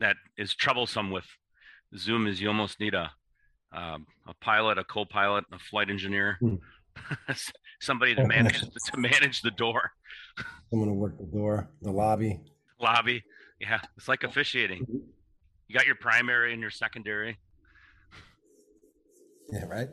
that 0.01 0.17
is 0.37 0.55
troublesome 0.55 1.11
with 1.11 1.25
Zoom 1.97 2.27
is 2.27 2.41
you 2.41 2.49
almost 2.49 2.81
need 2.81 2.95
a 2.95 3.11
um, 3.73 4.07
a 4.27 4.35
pilot, 4.35 4.79
a 4.79 4.85
co-pilot, 4.85 5.45
a 5.53 5.59
flight 5.59 5.91
engineer, 5.91 6.37
hmm. 6.41 6.57
somebody 7.85 8.15
to 8.15 8.27
manage 8.27 8.61
to 8.93 8.97
manage 8.97 9.43
the 9.43 9.51
door. 9.51 9.93
Someone 10.71 10.89
to 10.89 10.95
work 10.95 11.19
the 11.19 11.27
door, 11.27 11.69
the 11.83 11.93
lobby. 11.93 12.41
Lobby, 12.81 13.23
yeah, 13.61 13.81
it's 13.97 14.09
like 14.09 14.25
officiating. 14.25 14.85
You 15.69 15.75
got 15.75 15.87
your 15.87 15.95
primary 15.95 16.53
and 16.53 16.61
your 16.61 16.71
secondary. 16.71 17.39
Yeah, 19.53 19.67
right. 19.67 19.89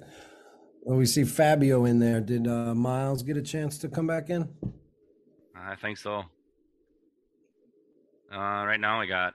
Well, 0.83 0.97
we 0.97 1.05
see 1.05 1.23
Fabio 1.23 1.85
in 1.85 1.99
there. 1.99 2.21
Did 2.21 2.47
uh, 2.47 2.73
Miles 2.73 3.21
get 3.21 3.37
a 3.37 3.41
chance 3.41 3.77
to 3.79 3.89
come 3.89 4.07
back 4.07 4.29
in? 4.29 4.49
I 5.55 5.75
think 5.75 5.97
so. 5.97 6.23
Uh, 8.33 8.65
right 8.65 8.79
now, 8.79 8.99
we 8.99 9.07
got 9.07 9.33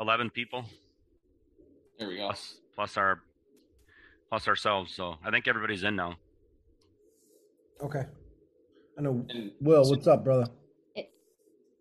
11 0.00 0.30
people. 0.30 0.64
There 1.98 2.08
we 2.08 2.16
go. 2.16 2.26
Plus, 2.26 2.54
plus 2.74 2.96
our 2.96 3.20
plus 4.32 4.48
ourselves. 4.48 4.94
So 4.94 5.16
I 5.22 5.30
think 5.30 5.46
everybody's 5.46 5.82
in 5.82 5.94
now. 5.94 6.16
Okay. 7.82 8.04
I 8.98 9.02
know. 9.02 9.26
And 9.28 9.52
Will, 9.60 9.84
what's 9.90 10.06
up, 10.06 10.24
brother? 10.24 10.46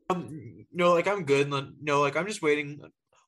Um, 0.10 0.66
no, 0.74 0.92
like 0.92 1.08
I'm 1.08 1.24
good. 1.24 1.50
No, 1.82 2.02
like 2.02 2.18
I'm 2.18 2.28
just 2.28 2.42
waiting 2.42 2.82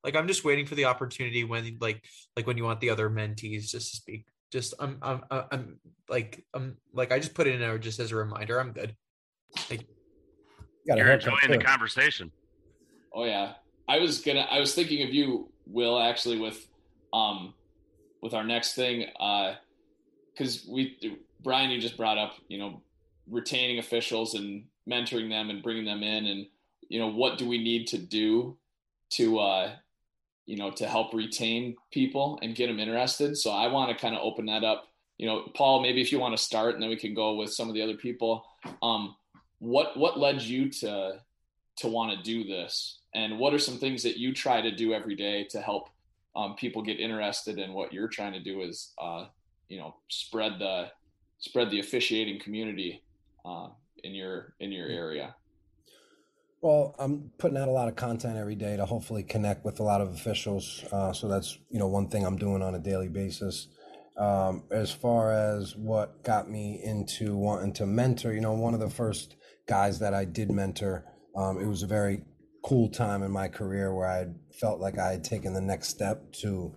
like 0.04 0.18
i'm 0.18 0.28
just 0.28 0.44
waiting 0.44 0.66
for 0.66 0.76
the 0.76 0.84
opportunity 0.84 1.46
when 1.46 1.78
like 1.80 2.04
like 2.36 2.46
when 2.46 2.58
you 2.58 2.66
want 2.66 2.82
the 2.82 2.90
other 2.90 3.10
mentees 3.10 3.70
just 3.70 3.92
to 3.92 3.96
speak 3.96 4.26
just 4.52 4.74
i'm 4.82 4.98
i'm 5.02 5.22
i'm 5.32 5.80
like 6.10 6.46
i'm 6.54 6.76
like 6.94 7.14
i 7.14 7.18
just 7.18 7.34
put 7.34 7.48
it 7.48 7.56
in 7.56 7.62
there 7.62 7.78
just 7.78 8.02
as 8.02 8.12
a 8.12 8.16
reminder 8.18 8.60
i'm 8.60 8.74
good 8.74 8.94
like, 9.70 9.88
you're 10.84 11.10
enjoying 11.10 11.38
the 11.48 11.58
conversation 11.58 12.30
oh 13.14 13.24
yeah 13.24 13.54
i 13.88 13.98
was 13.98 14.20
gonna 14.20 14.46
i 14.52 14.60
was 14.60 14.76
thinking 14.76 15.08
of 15.08 15.14
you 15.14 15.50
will 15.68 15.98
actually 15.98 16.38
with 16.38 16.68
um 17.14 17.54
with 18.24 18.34
our 18.34 18.44
next 18.44 18.74
thing 18.74 19.06
uh 19.20 19.54
because 20.34 20.66
we 20.68 21.20
brian 21.44 21.70
you 21.70 21.80
just 21.80 21.98
brought 21.98 22.18
up 22.18 22.34
you 22.48 22.58
know 22.58 22.82
retaining 23.30 23.78
officials 23.78 24.34
and 24.34 24.64
mentoring 24.90 25.30
them 25.30 25.50
and 25.52 25.62
bringing 25.62 25.86
them 25.86 26.02
in 26.02 26.26
and 26.26 26.48
you 26.90 27.00
know 27.00 27.08
what 27.08 27.38
do 27.38 27.48
we 27.48 27.64
need 27.64 27.86
to 27.86 27.98
do 28.00 28.58
to 29.12 29.38
uh 29.40 29.72
you 30.46 30.58
know, 30.58 30.72
to 30.72 30.88
help 30.88 31.14
retain 31.14 31.76
people 31.92 32.40
and 32.42 32.56
get 32.56 32.68
them 32.68 32.80
interested. 32.80 33.38
So 33.38 33.52
I 33.52 33.68
want 33.68 33.92
to 33.92 34.02
kind 34.02 34.16
of 34.16 34.22
open 34.22 34.46
that 34.48 34.64
up. 34.64 34.88
You 35.18 35.28
know, 35.28 35.48
Paul, 35.54 35.82
maybe 35.82 36.02
if 36.02 36.12
you 36.12 36.20
want 36.20 36.36
to 36.36 36.44
start, 36.44 36.74
and 36.74 36.84
then 36.84 36.90
we 36.90 36.98
can 36.98 37.14
go 37.14 37.36
with 37.36 37.54
some 37.54 37.70
of 37.70 37.76
the 37.76 37.82
other 37.82 37.96
people. 37.96 38.46
Um, 38.82 39.16
what 39.60 39.96
what 39.96 40.20
led 40.20 40.42
you 40.42 40.70
to 40.70 41.22
to 41.78 41.88
want 41.88 42.18
to 42.18 42.24
do 42.24 42.44
this, 42.44 43.00
and 43.16 43.40
what 43.40 43.54
are 43.54 43.60
some 43.60 43.78
things 43.78 44.04
that 44.04 44.18
you 44.18 44.34
try 44.34 44.60
to 44.60 44.72
do 44.76 44.94
every 44.94 45.16
day 45.16 45.46
to 45.52 45.62
help 45.62 45.90
um, 46.36 46.56
people 46.56 46.82
get 46.82 47.00
interested 47.00 47.60
in 47.60 47.74
what 47.74 47.94
you're 47.94 48.08
trying 48.08 48.34
to 48.34 48.40
do? 48.40 48.62
Is 48.62 48.94
uh, 49.02 49.26
you 49.68 49.80
know 49.80 49.96
spread 50.10 50.54
the 50.60 50.90
spread 51.40 51.70
the 51.70 51.80
officiating 51.80 52.40
community 52.40 53.04
uh, 53.46 53.68
in 54.04 54.14
your 54.14 54.54
in 54.60 54.72
your 54.72 54.88
area. 54.88 55.36
Well, 56.62 56.96
I'm 56.98 57.32
putting 57.38 57.58
out 57.58 57.68
a 57.68 57.72
lot 57.72 57.90
of 57.90 57.98
content 57.98 58.38
every 58.38 58.56
day 58.56 58.78
to 58.78 58.86
hopefully 58.86 59.22
connect 59.24 59.66
with 59.66 59.82
a 59.82 59.84
lot 59.84 60.00
of 60.00 60.14
officials. 60.14 60.86
Uh, 60.92 61.12
so 61.12 61.28
that's 61.28 61.58
you 61.70 61.80
know 61.80 61.88
one 61.88 62.08
thing 62.08 62.26
I'm 62.26 62.38
doing 62.38 62.62
on 62.62 62.76
a 62.76 62.80
daily 62.80 63.10
basis. 63.10 63.68
Um, 64.18 64.64
as 64.72 64.92
far 64.92 65.34
as 65.34 65.76
what 65.76 66.24
got 66.24 66.50
me 66.50 66.80
into 66.84 67.36
wanting 67.36 67.74
to 67.74 67.86
mentor, 67.86 68.32
you 68.32 68.42
know, 68.42 68.54
one 68.54 68.76
of 68.76 68.80
the 68.80 68.90
first 68.90 69.36
guys 69.68 70.00
that 70.00 70.14
I 70.14 70.24
did 70.24 70.52
mentor, 70.52 71.04
um, 71.36 71.60
it 71.60 71.66
was 71.66 71.82
a 71.82 71.88
very 71.88 72.22
cool 72.64 72.90
time 72.90 73.24
in 73.24 73.32
my 73.32 73.48
career 73.48 73.94
where 73.94 74.08
I 74.08 74.28
felt 74.54 74.80
like 74.80 74.98
I 74.98 75.12
had 75.12 75.24
taken 75.24 75.54
the 75.54 75.62
next 75.62 75.90
step 75.90 76.32
to 76.42 76.76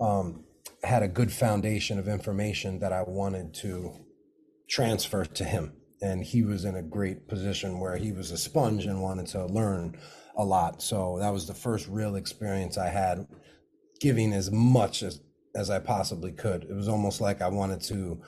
um, 0.00 0.44
had 0.84 1.02
a 1.02 1.08
good 1.08 1.32
foundation 1.32 1.98
of 1.98 2.08
information 2.08 2.78
that 2.80 2.92
I 2.92 3.02
wanted 3.02 3.52
to 3.54 3.92
transfer 4.68 5.24
to 5.24 5.44
him 5.44 5.72
and 6.00 6.22
he 6.22 6.42
was 6.42 6.64
in 6.64 6.76
a 6.76 6.82
great 6.82 7.26
position 7.28 7.80
where 7.80 7.96
he 7.96 8.12
was 8.12 8.30
a 8.30 8.38
sponge 8.38 8.86
and 8.86 9.02
wanted 9.02 9.26
to 9.26 9.46
learn 9.46 9.98
a 10.36 10.44
lot. 10.44 10.80
So 10.82 11.18
that 11.18 11.32
was 11.32 11.46
the 11.46 11.54
first 11.54 11.88
real 11.88 12.14
experience 12.14 12.78
I 12.78 12.88
had 12.88 13.26
giving 14.00 14.32
as 14.32 14.50
much 14.50 15.02
as 15.02 15.20
as 15.54 15.70
I 15.70 15.80
possibly 15.80 16.30
could. 16.30 16.64
It 16.64 16.74
was 16.74 16.88
almost 16.88 17.20
like 17.20 17.42
I 17.42 17.48
wanted 17.48 17.80
to 17.84 18.20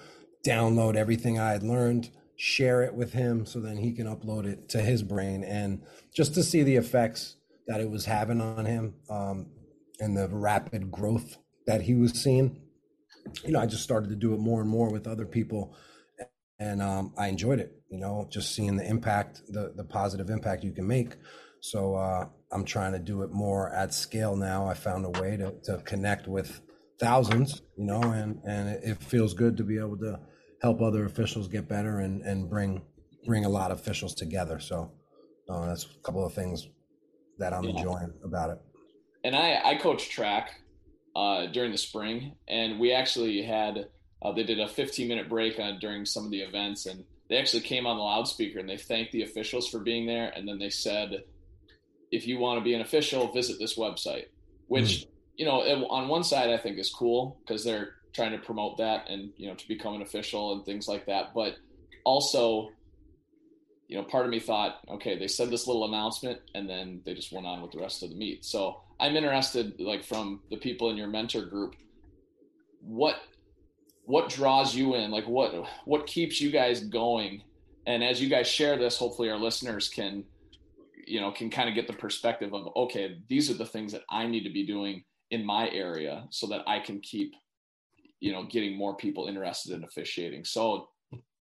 download 0.45 0.97
everything 0.97 1.39
I 1.39 1.53
had 1.53 1.63
learned, 1.63 2.11
share 2.41 2.83
it 2.83 2.95
with 2.95 3.13
him 3.13 3.45
so 3.45 3.61
then 3.61 3.77
he 3.77 3.93
can 3.93 4.07
upload 4.07 4.47
it 4.47 4.67
to 4.67 4.81
his 4.81 5.03
brain 5.03 5.45
and 5.45 5.83
just 6.15 6.33
to 6.33 6.43
see 6.43 6.63
the 6.63 6.75
effects 6.77 7.37
that 7.67 7.83
it 7.83 7.91
was 7.91 8.07
having 8.07 8.41
on 8.41 8.65
him 8.65 8.95
um, 9.11 9.47
and 10.01 10.17
the 10.17 10.27
rapid 10.29 10.91
growth 10.91 11.37
that 11.67 11.83
he 11.83 11.95
was 11.95 12.13
seeing. 12.13 12.59
You 13.45 13.53
know, 13.53 13.61
I 13.61 13.67
just 13.67 13.83
started 13.83 14.09
to 14.09 14.17
do 14.17 14.33
it 14.33 14.41
more 14.41 14.63
and 14.63 14.71
more 14.71 14.91
with 14.91 15.07
other 15.07 15.27
people 15.27 15.77
and 16.59 16.81
um, 16.81 17.13
I 17.19 17.29
enjoyed 17.29 17.61
it. 17.61 17.75
You 17.91 17.99
know, 17.99 18.27
just 18.31 18.55
seeing 18.55 18.77
the 18.77 18.89
impact, 18.89 19.43
the 19.49 19.75
the 19.77 19.85
positive 19.85 20.31
impact 20.31 20.65
you 20.65 20.73
can 20.73 20.87
make. 20.87 21.17
So 21.61 21.95
uh, 21.95 22.27
I'm 22.53 22.65
trying 22.65 22.93
to 22.93 22.99
do 22.99 23.21
it 23.23 23.33
more 23.33 23.71
at 23.75 23.93
scale 23.93 24.35
now. 24.35 24.67
I 24.67 24.73
found 24.73 25.05
a 25.05 25.21
way 25.21 25.37
to 25.37 25.55
to 25.65 25.79
connect 25.85 26.27
with 26.27 26.63
thousands. 26.99 27.61
You 27.77 27.85
know, 27.85 28.01
and 28.01 28.41
and 28.47 28.69
it 28.83 29.03
feels 29.03 29.35
good 29.35 29.59
to 29.59 29.65
be 29.65 29.79
able 29.79 29.99
to 29.99 30.21
help 30.61 30.81
other 30.83 31.05
officials 31.05 31.49
get 31.49 31.69
better 31.69 32.01
and 32.01 32.23
and 32.23 32.49
bring 32.49 32.83
bring 33.27 33.45
a 33.45 33.49
lot 33.49 33.71
of 33.71 33.81
officials 33.81 34.15
together. 34.15 34.59
So 34.61 34.91
uh, 35.49 35.67
that's 35.67 35.85
a 35.85 36.03
couple 36.03 36.25
of 36.25 36.33
things 36.33 36.69
that 37.39 37.53
I'm 37.53 37.65
yeah. 37.65 37.71
enjoying 37.71 38.13
about 38.25 38.51
it. 38.51 38.59
And 39.25 39.35
I 39.35 39.61
I 39.65 39.75
coach 39.77 40.09
track 40.11 40.51
uh, 41.17 41.47
during 41.47 41.73
the 41.73 41.79
spring, 41.79 42.37
and 42.49 42.79
we 42.79 42.93
actually 42.93 43.43
had 43.43 43.89
uh, 44.23 44.33
they 44.33 44.43
did 44.43 44.61
a 44.61 44.69
15 44.69 45.09
minute 45.09 45.29
break 45.29 45.59
on 45.59 45.79
during 45.79 46.05
some 46.05 46.25
of 46.25 46.31
the 46.31 46.41
events, 46.41 46.87
and 46.87 47.05
they 47.29 47.37
actually 47.37 47.63
came 47.63 47.87
on 47.87 47.97
the 47.97 48.03
loudspeaker 48.03 48.59
and 48.59 48.69
they 48.69 48.77
thanked 48.77 49.13
the 49.13 49.23
officials 49.23 49.69
for 49.69 49.79
being 49.79 50.07
there, 50.07 50.33
and 50.35 50.47
then 50.47 50.59
they 50.59 50.71
said, 50.71 51.25
"If 52.11 52.27
you 52.27 52.39
want 52.39 52.59
to 52.59 52.65
be 52.65 52.75
an 52.75 52.81
official, 52.81 53.33
visit 53.33 53.59
this 53.59 53.77
website." 53.77 54.27
Which 54.69 54.85
mm. 54.85 55.07
you 55.37 55.47
know, 55.47 55.61
on 55.89 56.09
one 56.09 56.25
side, 56.25 56.51
I 56.51 56.59
think 56.59 56.79
is 56.79 56.91
cool 56.91 57.41
because 57.41 57.65
they're 57.65 57.95
trying 58.13 58.33
to 58.33 58.39
promote 58.39 58.79
that 58.79 59.09
and 59.09 59.31
you 59.37 59.49
know 59.49 59.55
to 59.55 59.69
become 59.69 59.95
an 59.95 60.03
official 60.03 60.53
and 60.53 60.65
things 60.65 60.89
like 60.89 61.07
that, 61.07 61.35
but 61.35 61.57
also 62.05 62.71
you 63.91 63.97
know, 63.97 64.05
part 64.05 64.25
of 64.25 64.31
me 64.31 64.39
thought, 64.39 64.79
okay, 64.89 65.19
they 65.19 65.27
said 65.27 65.51
this 65.51 65.67
little 65.67 65.85
announcement 65.85 66.39
and 66.55 66.71
then 66.71 67.01
they 67.05 67.13
just 67.13 67.33
went 67.33 67.45
on 67.45 67.61
with 67.61 67.73
the 67.73 67.81
rest 67.81 68.05
of 68.05 68.11
the 68.11 68.15
meet. 68.15 68.45
So 68.45 68.83
I'm 69.01 69.17
interested, 69.17 69.81
like 69.81 70.05
from 70.05 70.43
the 70.49 70.59
people 70.59 70.91
in 70.91 70.97
your 70.97 71.09
mentor 71.09 71.45
group, 71.45 71.75
what 72.81 73.17
what 74.05 74.29
draws 74.29 74.77
you 74.77 74.95
in? 74.95 75.11
Like 75.11 75.27
what 75.27 75.53
what 75.87 76.07
keeps 76.07 76.41
you 76.41 76.53
guys 76.53 76.85
going? 76.85 77.43
And 77.85 78.05
as 78.05 78.23
you 78.23 78.29
guys 78.29 78.47
share 78.47 78.79
this 78.79 78.97
hopefully 78.97 79.29
our 79.29 79.39
listeners 79.39 79.89
can 79.89 80.25
you 81.11 81.21
know 81.21 81.33
can 81.33 81.51
kind 81.51 81.69
of 81.69 81.75
get 81.75 81.89
the 81.89 81.93
perspective 81.93 82.55
of 82.55 82.69
okay 82.77 83.19
these 83.29 83.51
are 83.51 83.55
the 83.55 83.67
things 83.67 83.91
that 83.91 84.03
i 84.11 84.27
need 84.27 84.45
to 84.45 84.51
be 84.51 84.65
doing 84.65 85.03
in 85.31 85.45
my 85.45 85.69
area 85.71 86.25
so 86.31 86.47
that 86.47 86.63
i 86.69 86.79
can 86.79 87.01
keep 87.01 87.35
you 88.21 88.33
know 88.33 88.45
getting 88.45 88.77
more 88.77 88.97
people 88.97 89.27
interested 89.27 89.73
in 89.73 89.85
officiating 89.85 90.45
so 90.45 90.89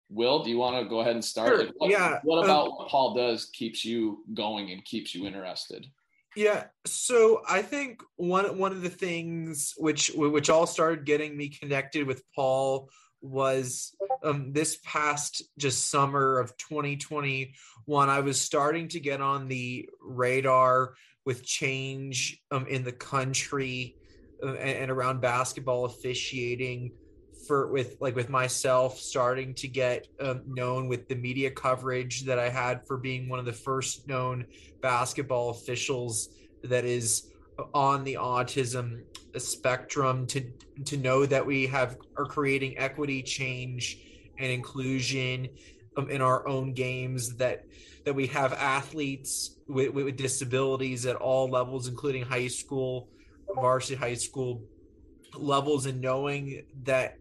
will 0.09 0.43
do 0.43 0.49
you 0.49 0.57
want 0.57 0.81
to 0.81 0.89
go 0.89 0.99
ahead 0.99 1.13
and 1.13 1.23
start 1.23 1.49
sure. 1.49 1.65
like 1.65 1.73
what, 1.77 1.89
yeah 1.89 2.19
what 2.23 2.43
about 2.43 2.67
um, 2.67 2.71
what 2.71 2.89
paul 2.89 3.13
does 3.13 3.49
keeps 3.53 3.85
you 3.85 4.23
going 4.33 4.71
and 4.71 4.83
keeps 4.85 5.13
you 5.13 5.25
interested 5.25 5.85
Yeah, 6.35 6.65
so 6.85 7.41
I 7.47 7.61
think 7.61 8.01
one 8.15 8.57
one 8.57 8.71
of 8.71 8.81
the 8.81 8.89
things 8.89 9.73
which 9.77 10.11
which 10.15 10.49
all 10.49 10.65
started 10.65 11.05
getting 11.05 11.35
me 11.35 11.49
connected 11.49 12.07
with 12.07 12.23
Paul 12.33 12.89
was 13.21 13.95
um, 14.23 14.53
this 14.53 14.79
past 14.83 15.43
just 15.57 15.89
summer 15.89 16.39
of 16.39 16.55
2021. 16.57 18.09
I 18.09 18.19
was 18.21 18.39
starting 18.39 18.87
to 18.89 18.99
get 18.99 19.21
on 19.21 19.47
the 19.47 19.89
radar 20.01 20.93
with 21.25 21.45
change 21.45 22.41
um, 22.49 22.65
in 22.67 22.83
the 22.83 22.91
country 22.93 23.97
and, 24.41 24.57
and 24.57 24.91
around 24.91 25.21
basketball 25.21 25.85
officiating 25.85 26.91
for 27.47 27.67
with 27.67 27.97
like 27.99 28.15
with 28.15 28.29
myself 28.29 28.99
starting 28.99 29.53
to 29.55 29.67
get 29.67 30.07
um, 30.19 30.41
known 30.47 30.87
with 30.87 31.07
the 31.07 31.15
media 31.15 31.49
coverage 31.49 32.23
that 32.23 32.39
I 32.39 32.49
had 32.49 32.85
for 32.85 32.97
being 32.97 33.29
one 33.29 33.39
of 33.39 33.45
the 33.45 33.53
first 33.53 34.07
known 34.07 34.45
basketball 34.81 35.49
officials 35.49 36.29
that 36.63 36.85
is 36.85 37.31
on 37.73 38.03
the 38.03 38.15
autism 38.15 39.01
spectrum 39.37 40.27
to 40.27 40.51
to 40.85 40.97
know 40.97 41.25
that 41.25 41.45
we 41.45 41.67
have 41.67 41.97
are 42.17 42.25
creating 42.25 42.77
equity 42.77 43.23
change 43.23 43.97
and 44.37 44.51
inclusion 44.51 45.47
um, 45.97 46.09
in 46.09 46.21
our 46.21 46.47
own 46.47 46.73
games 46.73 47.35
that 47.37 47.65
that 48.03 48.13
we 48.13 48.27
have 48.27 48.53
athletes 48.53 49.57
with, 49.67 49.91
with 49.91 50.15
disabilities 50.17 51.05
at 51.05 51.15
all 51.15 51.49
levels 51.49 51.87
including 51.87 52.23
high 52.23 52.47
school 52.47 53.09
varsity 53.55 53.95
high 53.95 54.13
school 54.13 54.61
levels 55.35 55.85
and 55.85 56.01
knowing 56.01 56.63
that 56.83 57.17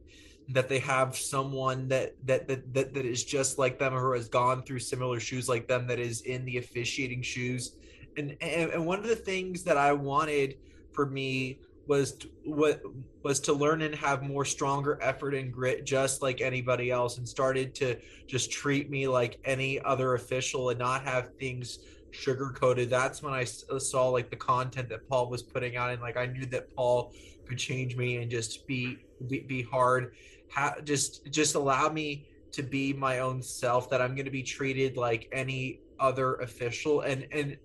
that 0.49 0.68
they 0.68 0.80
have 0.80 1.16
someone 1.16 1.87
that, 1.88 2.14
that 2.26 2.49
that 2.49 2.75
that 2.75 2.94
that 2.94 3.04
is 3.04 3.25
just 3.25 3.58
like 3.58 3.78
them 3.78 3.94
or 3.94 4.14
has 4.14 4.28
gone 4.28 4.62
through 4.62 4.80
similar 4.80 5.20
shoes 5.20 5.49
like 5.49 5.68
them 5.68 5.87
that 5.87 6.00
is 6.00 6.22
in 6.22 6.44
the 6.44 6.58
officiating 6.58 7.22
shoes. 7.22 7.76
And 8.16 8.37
and, 8.40 8.72
and 8.72 8.87
one 8.87 8.99
of 8.99 9.06
the 9.06 9.16
things 9.16 9.62
that 9.64 9.76
i 9.76 9.92
wanted 9.92 10.56
for 10.92 11.06
me 11.06 11.60
was 11.87 12.18
what 12.44 12.82
was 13.22 13.40
to 13.40 13.52
learn 13.52 13.82
and 13.82 13.94
have 13.94 14.22
more 14.22 14.44
stronger 14.44 14.99
effort 15.02 15.34
and 15.34 15.52
grit 15.52 15.84
just 15.84 16.22
like 16.22 16.40
anybody 16.40 16.90
else 16.90 17.18
and 17.18 17.28
started 17.28 17.75
to 17.75 17.96
just 18.26 18.50
treat 18.50 18.90
me 18.90 19.08
like 19.08 19.38
any 19.44 19.80
other 19.80 20.14
official 20.14 20.70
and 20.70 20.78
not 20.78 21.02
have 21.02 21.34
things 21.34 21.80
sugar 22.12 22.50
coated 22.50 22.90
that's 22.90 23.22
when 23.22 23.32
i 23.32 23.44
saw 23.44 24.08
like 24.08 24.30
the 24.30 24.36
content 24.36 24.88
that 24.88 25.08
paul 25.08 25.28
was 25.28 25.42
putting 25.42 25.76
out 25.76 25.90
and 25.90 26.00
like 26.02 26.16
i 26.16 26.26
knew 26.26 26.46
that 26.46 26.74
paul 26.74 27.12
could 27.50 27.58
change 27.58 27.96
me 27.96 28.18
and 28.18 28.30
just 28.30 28.66
be 28.66 28.98
be, 29.28 29.40
be 29.40 29.62
hard. 29.62 30.14
Ha- 30.52 30.76
just 30.84 31.30
just 31.30 31.54
allow 31.54 31.88
me 31.88 32.26
to 32.52 32.62
be 32.62 32.92
my 32.92 33.18
own 33.18 33.42
self 33.42 33.90
that 33.90 34.00
i'm 34.00 34.14
going 34.14 34.24
to 34.24 34.30
be 34.30 34.42
treated 34.42 34.96
like 34.96 35.28
any 35.32 35.80
other 35.98 36.36
official. 36.36 37.02
And 37.02 37.26
and 37.32 37.56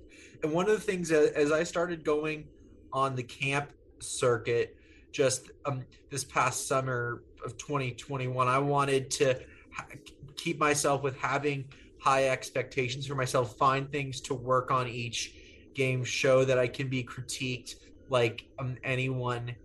and 0.44 0.52
one 0.52 0.66
of 0.66 0.72
the 0.72 0.82
things 0.82 1.12
as 1.12 1.52
i 1.52 1.64
started 1.64 2.04
going 2.04 2.48
on 2.92 3.16
the 3.16 3.24
camp 3.24 3.72
circuit 4.00 4.76
just 5.12 5.52
um, 5.66 5.86
this 6.10 6.24
past 6.24 6.68
summer 6.68 7.24
of 7.46 7.58
2021 7.58 8.48
i 8.48 8.60
wanted 8.60 9.10
to 9.10 9.40
ha- 9.74 9.88
keep 10.36 10.60
myself 10.60 11.02
with 11.02 11.18
having 11.18 11.66
high 12.06 12.30
expectations 12.30 13.08
for 13.08 13.16
myself 13.16 13.58
find 13.58 13.92
things 13.92 14.22
to 14.22 14.34
work 14.34 14.72
on 14.72 14.88
each 14.88 15.34
game 15.74 16.04
show 16.04 16.46
that 16.46 16.58
i 16.58 16.68
can 16.68 16.88
be 16.88 17.04
critiqued 17.04 17.76
like 18.10 18.46
um, 18.60 18.78
anyone 18.84 19.56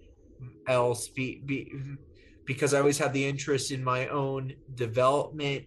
else 0.66 1.08
be, 1.08 1.42
be 1.44 1.72
because 2.44 2.74
I 2.74 2.80
always 2.80 2.98
have 2.98 3.12
the 3.12 3.24
interest 3.24 3.70
in 3.70 3.84
my 3.84 4.08
own 4.08 4.54
development, 4.74 5.66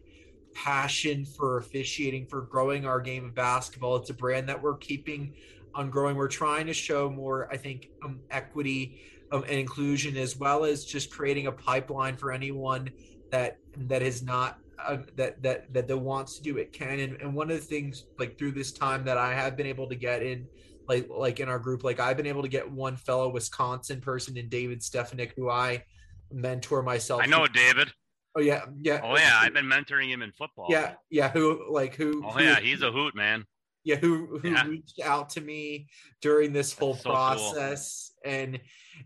passion 0.54 1.26
for 1.26 1.58
officiating, 1.58 2.26
for 2.26 2.42
growing 2.42 2.86
our 2.86 3.00
game 3.00 3.26
of 3.26 3.34
basketball. 3.34 3.96
It's 3.96 4.10
a 4.10 4.14
brand 4.14 4.50
that 4.50 4.62
we're 4.62 4.78
keeping 4.78 5.34
on 5.76 5.90
growing. 5.90 6.16
We're 6.16 6.28
trying 6.28 6.68
to 6.68 6.74
show 6.74 7.10
more, 7.10 7.48
I 7.52 7.58
think, 7.58 7.90
um, 8.04 8.20
equity 8.32 9.00
um, 9.32 9.44
and 9.44 9.60
inclusion, 9.60 10.18
as 10.18 10.38
well 10.38 10.66
as 10.66 10.84
just 10.84 11.10
creating 11.10 11.48
a 11.48 11.52
pipeline 11.52 12.18
for 12.18 12.32
anyone 12.32 12.90
that 13.32 13.60
that 13.78 14.02
is 14.02 14.22
not 14.22 14.60
uh, 14.86 14.98
that 15.16 15.42
that 15.44 15.74
that 15.74 15.88
that 15.88 15.98
wants 15.98 16.38
to 16.38 16.44
do 16.44 16.58
it 16.58 16.74
can. 16.74 17.00
And, 17.00 17.22
and 17.22 17.34
one 17.34 17.50
of 17.50 17.58
the 17.58 17.66
things, 17.66 18.06
like 18.20 18.38
through 18.38 18.52
this 18.52 18.72
time, 18.72 19.06
that 19.06 19.18
I 19.18 19.34
have 19.34 19.58
been 19.58 19.68
able 19.68 19.88
to 19.90 19.96
get 19.96 20.24
in 20.24 20.48
like 20.88 21.08
like 21.10 21.40
in 21.40 21.48
our 21.48 21.60
group 21.60 21.82
like 21.86 22.02
i've 22.02 22.18
been 22.18 22.26
able 22.26 22.42
to 22.42 22.50
get 22.50 22.70
one 22.70 22.98
fellow 22.98 23.30
wisconsin 23.30 24.02
person 24.02 24.36
in 24.36 24.50
david 24.50 24.84
stefanik 24.84 25.32
who 25.38 25.50
i 25.50 25.82
mentor 26.34 26.82
myself. 26.82 27.22
I 27.24 27.28
know 27.28 27.48
David. 27.48 27.92
Oh 28.36 28.42
yeah, 28.42 28.66
yeah. 28.82 29.00
Oh 29.04 29.16
yeah, 29.16 29.40
I've 29.40 29.54
been 29.54 29.66
mentoring 29.66 30.10
him 30.10 30.22
in 30.22 30.32
football. 30.32 30.68
Yeah, 30.70 30.94
yeah. 31.12 31.30
Who 31.30 31.72
like 31.72 31.96
who? 31.96 32.24
Oh 32.26 32.32
who, 32.32 32.44
yeah, 32.44 32.60
he's 32.60 32.82
a 32.82 32.92
hoot, 32.92 33.16
man. 33.16 33.46
Yeah, 33.84 33.98
who 33.98 34.40
who 34.42 34.52
yeah. 34.52 34.66
reached 34.66 35.02
out 35.04 35.32
to 35.32 35.42
me 35.42 35.88
during 36.22 36.54
this 36.54 36.78
whole 36.78 36.96
so 36.96 37.10
process 37.10 38.12
cool. 38.24 38.34
and 38.34 38.60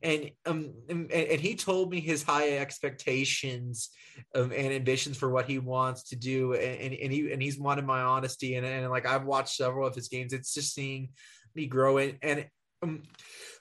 and 0.04 0.32
um 0.46 0.74
and, 0.88 1.12
and, 1.12 1.42
he 1.42 1.56
told 1.56 1.90
me 1.90 2.00
his 2.00 2.22
high 2.22 2.58
expectations 2.58 3.90
um, 4.36 4.52
and 4.52 4.74
ambitions 4.74 5.18
for 5.18 5.30
what 5.30 5.46
he 5.46 5.58
wants 5.58 6.04
to 6.10 6.16
do 6.16 6.54
and, 6.54 6.94
and 6.94 7.12
he 7.12 7.32
and 7.32 7.42
he's 7.42 7.58
wanted 7.58 7.86
my 7.86 8.02
honesty 8.02 8.56
and, 8.56 8.66
and 8.66 8.90
like 8.92 9.08
I've 9.08 9.26
watched 9.26 9.56
several 9.56 9.88
of 9.88 9.96
his 9.96 10.10
games. 10.10 10.32
It's 10.32 10.54
just 10.54 10.76
seeing 10.76 11.10
me 11.56 11.66
grow 11.66 11.98
and 11.98 12.18
and 12.22 12.46
um, 12.84 13.02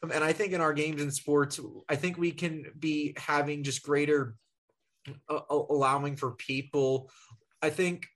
um, 0.02 0.10
and 0.12 0.22
I 0.22 0.32
think 0.32 0.52
in 0.52 0.60
our 0.60 0.74
games 0.74 1.00
and 1.00 1.12
sports, 1.12 1.58
I 1.88 1.96
think 1.96 2.18
we 2.18 2.32
can 2.32 2.66
be 2.78 3.14
having 3.16 3.62
just 3.62 3.82
greater 3.82 4.34
uh, 5.28 5.40
allowing 5.48 6.16
for 6.16 6.32
people. 6.32 7.10
I 7.62 7.70
think 7.70 8.06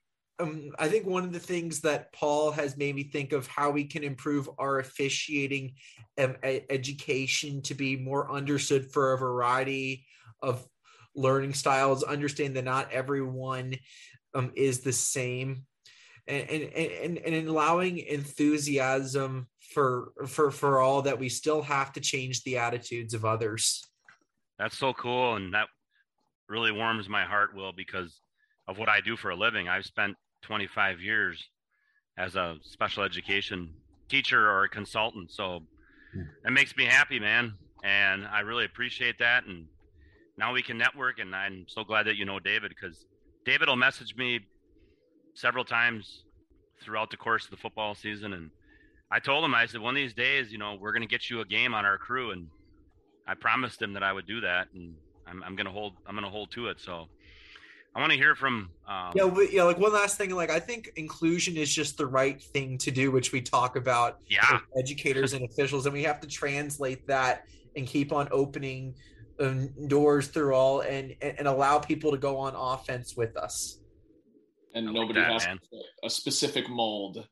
um, 0.40 0.72
I 0.78 0.88
think 0.88 1.06
one 1.06 1.24
of 1.24 1.32
the 1.32 1.38
things 1.38 1.80
that 1.80 2.12
Paul 2.12 2.50
has 2.52 2.76
made 2.76 2.94
me 2.94 3.04
think 3.04 3.32
of 3.32 3.46
how 3.46 3.70
we 3.70 3.84
can 3.84 4.02
improve 4.02 4.48
our 4.58 4.78
officiating 4.78 5.74
um, 6.18 6.36
education 6.42 7.62
to 7.62 7.74
be 7.74 7.96
more 7.96 8.30
understood 8.30 8.90
for 8.90 9.12
a 9.12 9.18
variety 9.18 10.06
of 10.42 10.66
learning 11.14 11.54
styles. 11.54 12.02
Understand 12.02 12.56
that 12.56 12.64
not 12.64 12.90
everyone 12.92 13.74
um, 14.34 14.52
is 14.54 14.80
the 14.80 14.92
same, 14.92 15.66
and 16.26 16.48
and 16.48 16.72
and, 16.72 17.18
and 17.18 17.48
allowing 17.48 17.98
enthusiasm 17.98 19.48
for 19.72 20.12
for 20.26 20.50
for 20.50 20.80
all 20.80 21.02
that 21.02 21.18
we 21.18 21.28
still 21.28 21.62
have 21.62 21.92
to 21.92 22.00
change 22.00 22.42
the 22.42 22.58
attitudes 22.58 23.14
of 23.14 23.24
others 23.24 23.86
that's 24.58 24.76
so 24.76 24.92
cool 24.92 25.36
and 25.36 25.54
that 25.54 25.68
really 26.48 26.72
warms 26.72 27.08
my 27.08 27.24
heart 27.24 27.54
will 27.54 27.72
because 27.72 28.20
of 28.68 28.78
what 28.78 28.88
i 28.88 29.00
do 29.00 29.16
for 29.16 29.30
a 29.30 29.36
living 29.36 29.68
i've 29.68 29.84
spent 29.84 30.16
25 30.42 31.00
years 31.00 31.48
as 32.18 32.36
a 32.36 32.56
special 32.62 33.02
education 33.02 33.74
teacher 34.08 34.50
or 34.50 34.64
a 34.64 34.68
consultant 34.68 35.30
so 35.30 35.60
hmm. 36.12 36.22
it 36.44 36.50
makes 36.50 36.76
me 36.76 36.84
happy 36.84 37.18
man 37.18 37.54
and 37.84 38.26
i 38.26 38.40
really 38.40 38.64
appreciate 38.64 39.18
that 39.18 39.44
and 39.46 39.66
now 40.36 40.52
we 40.52 40.62
can 40.62 40.76
network 40.76 41.18
and 41.18 41.34
i'm 41.34 41.64
so 41.68 41.84
glad 41.84 42.06
that 42.06 42.16
you 42.16 42.24
know 42.24 42.38
david 42.38 42.70
because 42.70 43.06
david 43.44 43.68
will 43.68 43.76
message 43.76 44.14
me 44.16 44.40
several 45.34 45.64
times 45.64 46.24
throughout 46.82 47.10
the 47.10 47.16
course 47.16 47.44
of 47.44 47.50
the 47.50 47.56
football 47.56 47.94
season 47.94 48.32
and 48.32 48.50
I 49.10 49.18
told 49.18 49.44
him, 49.44 49.54
I 49.54 49.66
said, 49.66 49.80
one 49.80 49.96
of 49.96 50.00
these 50.00 50.14
days, 50.14 50.52
you 50.52 50.58
know, 50.58 50.78
we're 50.80 50.92
going 50.92 51.02
to 51.02 51.08
get 51.08 51.28
you 51.28 51.40
a 51.40 51.44
game 51.44 51.74
on 51.74 51.84
our 51.84 51.98
crew. 51.98 52.30
And 52.30 52.46
I 53.26 53.34
promised 53.34 53.82
him 53.82 53.94
that 53.94 54.04
I 54.04 54.12
would 54.12 54.26
do 54.26 54.40
that. 54.42 54.68
And 54.72 54.94
I'm, 55.26 55.42
I'm 55.42 55.56
going 55.56 55.66
to 55.66 55.72
hold, 55.72 55.94
I'm 56.06 56.14
going 56.14 56.24
to 56.24 56.30
hold 56.30 56.52
to 56.52 56.68
it. 56.68 56.80
So 56.80 57.08
I 57.94 58.00
want 58.00 58.12
to 58.12 58.18
hear 58.18 58.34
from. 58.34 58.70
Um, 58.86 59.12
yeah. 59.14 59.28
Yeah. 59.50 59.62
Like 59.64 59.78
one 59.78 59.92
last 59.92 60.16
thing, 60.16 60.30
like 60.30 60.50
I 60.50 60.60
think 60.60 60.92
inclusion 60.96 61.56
is 61.56 61.72
just 61.72 61.98
the 61.98 62.06
right 62.06 62.40
thing 62.40 62.78
to 62.78 62.90
do, 62.90 63.10
which 63.10 63.32
we 63.32 63.40
talk 63.40 63.76
about 63.76 64.18
yeah. 64.28 64.60
educators 64.78 65.32
and 65.32 65.44
officials. 65.44 65.86
And 65.86 65.92
we 65.92 66.04
have 66.04 66.20
to 66.20 66.28
translate 66.28 67.06
that 67.08 67.46
and 67.76 67.86
keep 67.86 68.12
on 68.12 68.28
opening 68.30 68.94
um, 69.40 69.70
doors 69.88 70.28
through 70.28 70.54
all 70.54 70.80
and, 70.80 71.14
and, 71.20 71.38
and 71.38 71.48
allow 71.48 71.78
people 71.78 72.10
to 72.12 72.18
go 72.18 72.36
on 72.36 72.54
offense 72.54 73.16
with 73.16 73.36
us. 73.36 73.80
And 74.74 74.88
I 74.88 74.92
nobody 74.92 75.18
like 75.18 75.28
that, 75.28 75.32
has 75.32 75.46
man. 75.46 75.58
a 76.04 76.10
specific 76.10 76.68
mold. 76.68 77.26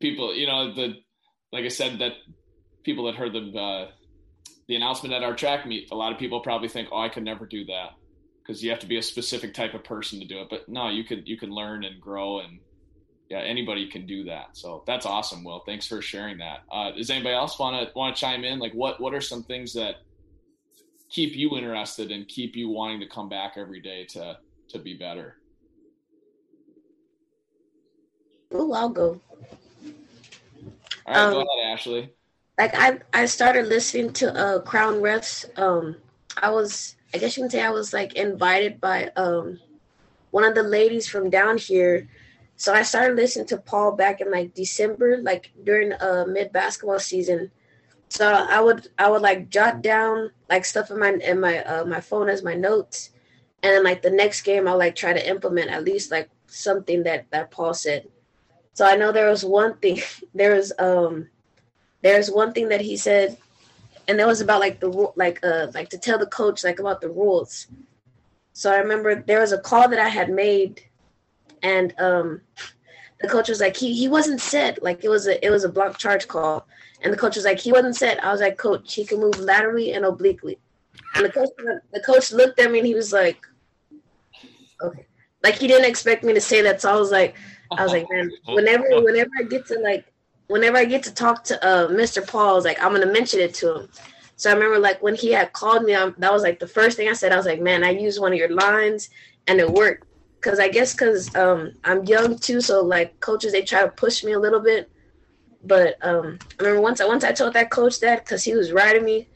People, 0.00 0.34
you 0.34 0.46
know, 0.46 0.72
the 0.74 0.94
like 1.52 1.64
I 1.64 1.68
said, 1.68 1.98
that 1.98 2.12
people 2.82 3.04
that 3.06 3.14
heard 3.14 3.32
the 3.32 3.58
uh, 3.58 3.90
the 4.68 4.76
announcement 4.76 5.14
at 5.14 5.22
our 5.22 5.34
track 5.34 5.66
meet, 5.66 5.90
a 5.90 5.94
lot 5.94 6.12
of 6.12 6.18
people 6.18 6.40
probably 6.40 6.68
think, 6.68 6.88
"Oh, 6.92 7.00
I 7.00 7.08
could 7.08 7.24
never 7.24 7.46
do 7.46 7.64
that," 7.66 7.90
because 8.48 8.64
you 8.64 8.70
have 8.70 8.78
to 8.78 8.86
be 8.86 8.96
a 8.96 9.02
specific 9.02 9.52
type 9.52 9.74
of 9.74 9.84
person 9.84 10.18
to 10.20 10.26
do 10.26 10.40
it. 10.40 10.48
But 10.48 10.68
no, 10.68 10.88
you 10.88 11.04
could 11.04 11.28
you 11.28 11.36
can 11.36 11.50
learn 11.50 11.84
and 11.84 12.00
grow, 12.00 12.40
and 12.40 12.60
yeah, 13.28 13.40
anybody 13.40 13.86
can 13.90 14.06
do 14.06 14.24
that. 14.24 14.56
So 14.56 14.82
that's 14.86 15.04
awesome, 15.04 15.44
Will. 15.44 15.62
Thanks 15.66 15.86
for 15.86 16.00
sharing 16.00 16.38
that. 16.38 16.60
Uh, 16.72 16.92
does 16.92 17.10
anybody 17.10 17.34
else 17.34 17.58
want 17.58 17.76
to 17.76 17.92
want 17.94 18.16
to 18.16 18.20
chime 18.20 18.44
in? 18.44 18.58
Like, 18.58 18.72
what 18.72 19.00
what 19.00 19.12
are 19.12 19.20
some 19.20 19.42
things 19.42 19.74
that 19.74 19.96
keep 21.10 21.36
you 21.36 21.56
interested 21.56 22.10
and 22.10 22.26
keep 22.26 22.56
you 22.56 22.70
wanting 22.70 23.00
to 23.00 23.06
come 23.06 23.28
back 23.28 23.54
every 23.58 23.80
day 23.80 24.06
to 24.06 24.38
to 24.70 24.78
be 24.78 24.94
better? 24.94 25.36
Oh, 28.50 28.72
I'll 28.72 28.88
go. 28.88 29.20
All 31.06 31.14
right, 31.14 31.16
um, 31.16 31.32
go 31.32 31.40
ahead, 31.40 31.72
Ashley. 31.72 32.10
Like 32.56 32.74
I, 32.74 32.98
I 33.12 33.26
started 33.26 33.66
listening 33.66 34.12
to 34.14 34.34
uh, 34.34 34.60
Crown 34.60 34.94
Refs. 34.94 35.46
Um, 35.58 35.96
I 36.42 36.50
was, 36.50 36.96
I 37.14 37.18
guess 37.18 37.36
you 37.36 37.42
can 37.42 37.50
say, 37.50 37.62
I 37.62 37.70
was 37.70 37.92
like 37.92 38.14
invited 38.14 38.80
by 38.80 39.10
um, 39.16 39.60
one 40.30 40.44
of 40.44 40.54
the 40.54 40.62
ladies 40.62 41.08
from 41.08 41.30
down 41.30 41.58
here, 41.58 42.08
So 42.56 42.74
I 42.74 42.82
started 42.82 43.16
listening 43.16 43.46
to 43.48 43.58
Paul 43.58 43.92
back 43.96 44.20
in 44.20 44.30
like 44.30 44.54
December, 44.54 45.18
like 45.22 45.52
during 45.64 45.92
uh 45.94 46.26
mid 46.28 46.52
basketball 46.52 46.98
season. 47.00 47.50
So 48.10 48.26
I 48.26 48.60
would 48.60 48.88
I 48.98 49.10
would 49.10 49.22
like 49.22 49.50
jot 49.50 49.82
down 49.82 50.32
like 50.50 50.64
stuff 50.64 50.90
in 50.90 50.98
my 50.98 51.12
in 51.22 51.40
my 51.40 51.62
uh, 51.64 51.84
my 51.84 52.00
phone 52.00 52.28
as 52.28 52.42
my 52.44 52.54
notes, 52.54 53.10
and 53.62 53.72
then 53.72 53.84
like 53.84 54.02
the 54.02 54.10
next 54.10 54.42
game 54.42 54.68
I'll 54.68 54.78
like 54.78 54.96
try 54.96 55.12
to 55.12 55.28
implement 55.28 55.70
at 55.70 55.84
least 55.84 56.10
like 56.10 56.30
something 56.48 57.04
that 57.04 57.30
that 57.30 57.50
Paul 57.50 57.74
said. 57.74 58.08
So 58.74 58.86
I 58.86 58.96
know 58.96 59.12
there 59.12 59.30
was 59.30 59.44
one 59.44 59.76
thing 59.78 60.00
there 60.34 60.54
was 60.54 60.72
um 60.78 61.28
there's 62.02 62.30
one 62.30 62.52
thing 62.52 62.68
that 62.70 62.80
he 62.82 62.96
said, 62.96 63.38
and 64.08 64.18
it 64.20 64.26
was 64.26 64.40
about 64.40 64.60
like 64.60 64.80
the 64.80 64.88
rule 64.88 65.12
like 65.16 65.38
uh 65.44 65.68
like 65.74 65.88
to 65.90 65.98
tell 65.98 66.18
the 66.18 66.26
coach 66.26 66.64
like 66.64 66.80
about 66.80 67.00
the 67.00 67.08
rules. 67.08 67.68
So 68.52 68.72
I 68.72 68.78
remember 68.78 69.22
there 69.22 69.40
was 69.40 69.52
a 69.52 69.58
call 69.58 69.88
that 69.88 70.00
I 70.00 70.08
had 70.08 70.30
made, 70.30 70.82
and 71.62 71.94
um 71.98 72.40
the 73.20 73.28
coach 73.28 73.48
was 73.48 73.60
like 73.60 73.76
he 73.76 73.94
he 73.94 74.08
wasn't 74.08 74.40
set 74.40 74.82
like 74.82 75.04
it 75.04 75.08
was 75.08 75.26
a 75.26 75.44
it 75.44 75.50
was 75.50 75.64
a 75.64 75.68
block 75.68 75.98
charge 75.98 76.26
call 76.26 76.66
and 77.02 77.12
the 77.12 77.16
coach 77.16 77.36
was 77.36 77.44
like, 77.44 77.60
he 77.60 77.72
wasn't 77.72 77.96
set. 77.96 78.22
I 78.24 78.32
was 78.32 78.40
like, 78.40 78.58
coach, 78.58 78.94
he 78.94 79.04
can 79.04 79.20
move 79.20 79.38
laterally 79.38 79.92
and 79.92 80.04
obliquely. 80.04 80.58
And 81.14 81.24
the 81.24 81.30
coach, 81.30 81.50
the 81.92 82.00
coach 82.00 82.32
looked 82.32 82.58
at 82.58 82.70
me 82.70 82.78
and 82.78 82.86
he 82.86 82.94
was 82.94 83.12
like, 83.12 83.46
okay. 84.82 85.06
Like 85.42 85.54
he 85.54 85.68
didn't 85.68 85.88
expect 85.88 86.24
me 86.24 86.34
to 86.34 86.40
say 86.40 86.60
that. 86.62 86.80
So 86.80 86.90
I 86.92 86.96
was 86.96 87.12
like, 87.12 87.36
I 87.76 87.84
was 87.84 87.92
like, 87.92 88.06
man, 88.10 88.30
whenever, 88.46 88.84
whenever 89.02 89.30
I 89.38 89.44
get 89.44 89.66
to 89.66 89.78
like, 89.78 90.12
whenever 90.48 90.76
I 90.76 90.84
get 90.84 91.02
to 91.04 91.14
talk 91.14 91.44
to 91.44 91.64
uh, 91.64 91.88
Mr. 91.88 92.26
Paul, 92.26 92.50
I 92.50 92.52
was 92.52 92.64
like, 92.64 92.82
I'm 92.82 92.92
gonna 92.92 93.06
mention 93.06 93.40
it 93.40 93.54
to 93.54 93.80
him. 93.80 93.88
So 94.36 94.50
I 94.50 94.54
remember 94.54 94.78
like 94.78 95.02
when 95.02 95.14
he 95.14 95.32
had 95.32 95.52
called 95.52 95.84
me, 95.84 95.94
um, 95.94 96.14
that 96.18 96.32
was 96.32 96.42
like 96.42 96.58
the 96.58 96.66
first 96.66 96.96
thing 96.96 97.08
I 97.08 97.12
said. 97.12 97.32
I 97.32 97.36
was 97.36 97.46
like, 97.46 97.60
man, 97.60 97.84
I 97.84 97.90
used 97.90 98.20
one 98.20 98.32
of 98.32 98.38
your 98.38 98.50
lines 98.50 99.10
and 99.46 99.60
it 99.60 99.70
worked. 99.70 100.04
Cause 100.40 100.60
I 100.60 100.68
guess 100.68 100.94
cause 100.94 101.34
um, 101.34 101.72
I'm 101.82 102.04
young 102.04 102.38
too, 102.38 102.60
so 102.60 102.80
like 102.80 103.18
coaches 103.18 103.50
they 103.50 103.62
try 103.62 103.82
to 103.82 103.88
push 103.88 104.22
me 104.22 104.32
a 104.32 104.38
little 104.38 104.60
bit 104.60 104.88
but 105.64 105.96
um, 106.02 106.38
I 106.58 106.62
remember 106.62 106.80
once 106.80 107.00
I 107.00 107.06
once 107.06 107.24
I 107.24 107.32
told 107.32 107.54
that 107.54 107.70
coach 107.70 108.00
that 108.00 108.24
because 108.24 108.44
he 108.44 108.54
was 108.54 108.72
riding 108.72 109.04
me, 109.04 109.28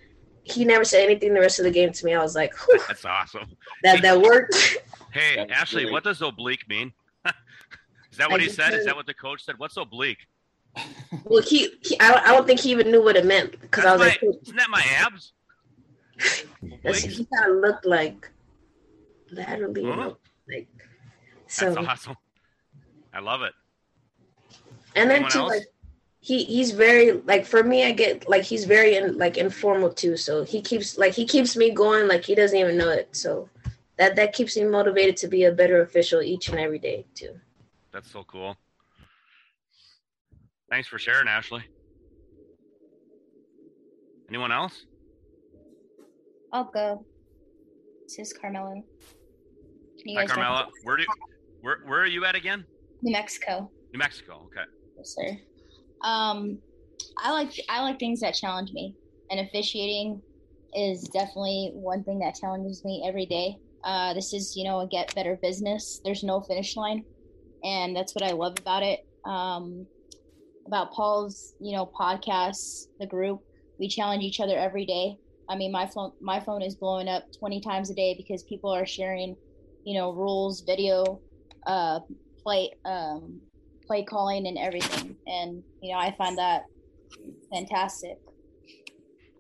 he 0.44 0.64
never 0.64 0.84
said 0.84 1.04
anything 1.04 1.34
the 1.34 1.40
rest 1.40 1.58
of 1.58 1.64
the 1.64 1.70
game 1.70 1.92
to 1.92 2.06
me. 2.06 2.14
I 2.14 2.22
was 2.22 2.34
like, 2.34 2.52
"That's 2.88 3.04
awesome." 3.04 3.56
That 3.82 4.02
that 4.02 4.20
worked. 4.20 4.78
hey, 5.12 5.38
Ashley, 5.50 5.90
what 5.90 6.04
does 6.04 6.22
oblique 6.22 6.68
mean? 6.68 6.92
Is 8.10 8.18
that 8.18 8.30
what 8.30 8.40
he 8.40 8.48
said? 8.48 8.74
Is 8.74 8.84
that 8.84 8.94
what 8.94 9.06
the 9.06 9.14
coach 9.14 9.44
said? 9.44 9.58
What's 9.58 9.76
oblique? 9.76 10.26
Well, 11.24 11.42
he, 11.42 11.70
he 11.82 11.98
I, 12.00 12.22
I 12.24 12.32
don't 12.32 12.46
think 12.46 12.60
he 12.60 12.70
even 12.70 12.90
knew 12.90 13.02
what 13.02 13.16
it 13.16 13.26
meant 13.26 13.60
because 13.60 13.84
I 13.84 13.92
was 13.92 14.00
my, 14.00 14.06
like, 14.06 14.22
"Isn't 14.22 14.56
that 14.56 14.70
my 14.70 14.82
abs?" 14.98 15.32
he 17.04 17.26
kind 17.26 17.50
of 17.50 17.56
looked 17.58 17.86
like 17.86 18.30
laterally, 19.30 19.84
huh? 19.84 20.14
like 20.48 20.68
so. 21.46 21.74
That's 21.74 21.88
awesome. 21.88 22.16
I 23.12 23.20
love 23.20 23.42
it. 23.42 23.52
And 24.94 25.10
then 25.10 25.28
too, 25.28 25.40
like 25.40 25.66
he 26.22 26.44
he's 26.44 26.70
very 26.70 27.12
like 27.12 27.44
for 27.44 27.62
me 27.64 27.84
i 27.84 27.90
get 27.90 28.28
like 28.28 28.44
he's 28.44 28.64
very 28.64 28.94
in, 28.94 29.18
like 29.18 29.36
informal 29.36 29.90
too 29.90 30.16
so 30.16 30.44
he 30.44 30.62
keeps 30.62 30.96
like 30.96 31.12
he 31.12 31.26
keeps 31.26 31.56
me 31.56 31.70
going 31.70 32.06
like 32.06 32.24
he 32.24 32.34
doesn't 32.34 32.58
even 32.58 32.78
know 32.78 32.88
it 32.88 33.08
so 33.10 33.48
that 33.96 34.14
that 34.14 34.32
keeps 34.32 34.56
me 34.56 34.64
motivated 34.64 35.16
to 35.16 35.26
be 35.26 35.44
a 35.44 35.52
better 35.52 35.82
official 35.82 36.22
each 36.22 36.48
and 36.48 36.60
every 36.60 36.78
day 36.78 37.04
too 37.14 37.38
that's 37.90 38.10
so 38.10 38.22
cool 38.22 38.56
thanks 40.72 40.88
for 40.88 40.98
sharing 40.98 41.28
ashley. 41.28 41.62
Anyone 44.30 44.50
else? 44.50 44.86
I'll 46.50 46.70
go. 46.72 47.04
This 48.08 48.18
is 48.18 48.32
carmela. 48.32 48.80
Hi, 50.16 50.26
carmela. 50.26 50.68
where 50.84 50.96
do 50.96 51.04
where, 51.60 51.80
where 51.84 52.00
are 52.00 52.06
you 52.06 52.24
at 52.24 52.34
again? 52.34 52.64
New 53.02 53.12
mexico. 53.12 53.70
New 53.92 53.98
mexico 53.98 54.46
okay. 54.46 54.66
Yes 54.96 55.14
sir. 55.14 55.38
Um, 56.02 56.58
I 57.18 57.32
like 57.32 57.52
I 57.68 57.82
like 57.82 57.98
things 57.98 58.20
that 58.20 58.34
challenge 58.34 58.72
me, 58.72 58.96
and 59.30 59.40
officiating 59.40 60.22
is 60.74 61.02
definitely 61.12 61.72
one 61.74 62.02
thing 62.02 62.18
that 62.20 62.34
challenges 62.40 62.82
me 62.82 63.04
every 63.06 63.26
day. 63.26 63.56
Uh, 63.84 64.14
this 64.14 64.32
is 64.32 64.56
you 64.56 64.64
know 64.64 64.80
a 64.80 64.88
get 64.88 65.14
better 65.14 65.38
business. 65.42 66.00
There's 66.02 66.24
no 66.24 66.40
finish 66.40 66.76
line, 66.76 67.04
and 67.62 67.94
that's 67.94 68.14
what 68.14 68.24
I 68.24 68.32
love 68.32 68.54
about 68.58 68.82
it. 68.82 69.00
Um, 69.26 69.86
about 70.66 70.92
Paul's 70.92 71.54
you 71.60 71.76
know 71.76 71.90
podcasts, 71.98 72.86
the 73.00 73.06
group, 73.06 73.40
we 73.78 73.88
challenge 73.88 74.22
each 74.22 74.40
other 74.40 74.56
every 74.56 74.86
day. 74.86 75.16
I 75.48 75.56
mean, 75.56 75.72
my 75.72 75.86
phone 75.86 76.12
my 76.20 76.40
phone 76.40 76.62
is 76.62 76.76
blowing 76.76 77.08
up 77.08 77.24
20 77.38 77.60
times 77.60 77.90
a 77.90 77.94
day 77.94 78.14
because 78.16 78.42
people 78.44 78.70
are 78.70 78.86
sharing, 78.86 79.36
you 79.84 79.98
know, 79.98 80.12
rules, 80.12 80.62
video, 80.62 81.20
uh, 81.66 82.00
play, 82.42 82.70
um, 82.84 83.40
play 83.86 84.04
calling 84.04 84.46
and 84.46 84.56
everything. 84.58 85.16
And, 85.26 85.62
you 85.82 85.92
know, 85.92 85.98
I 85.98 86.14
find 86.16 86.38
that 86.38 86.62
fantastic. 87.52 88.18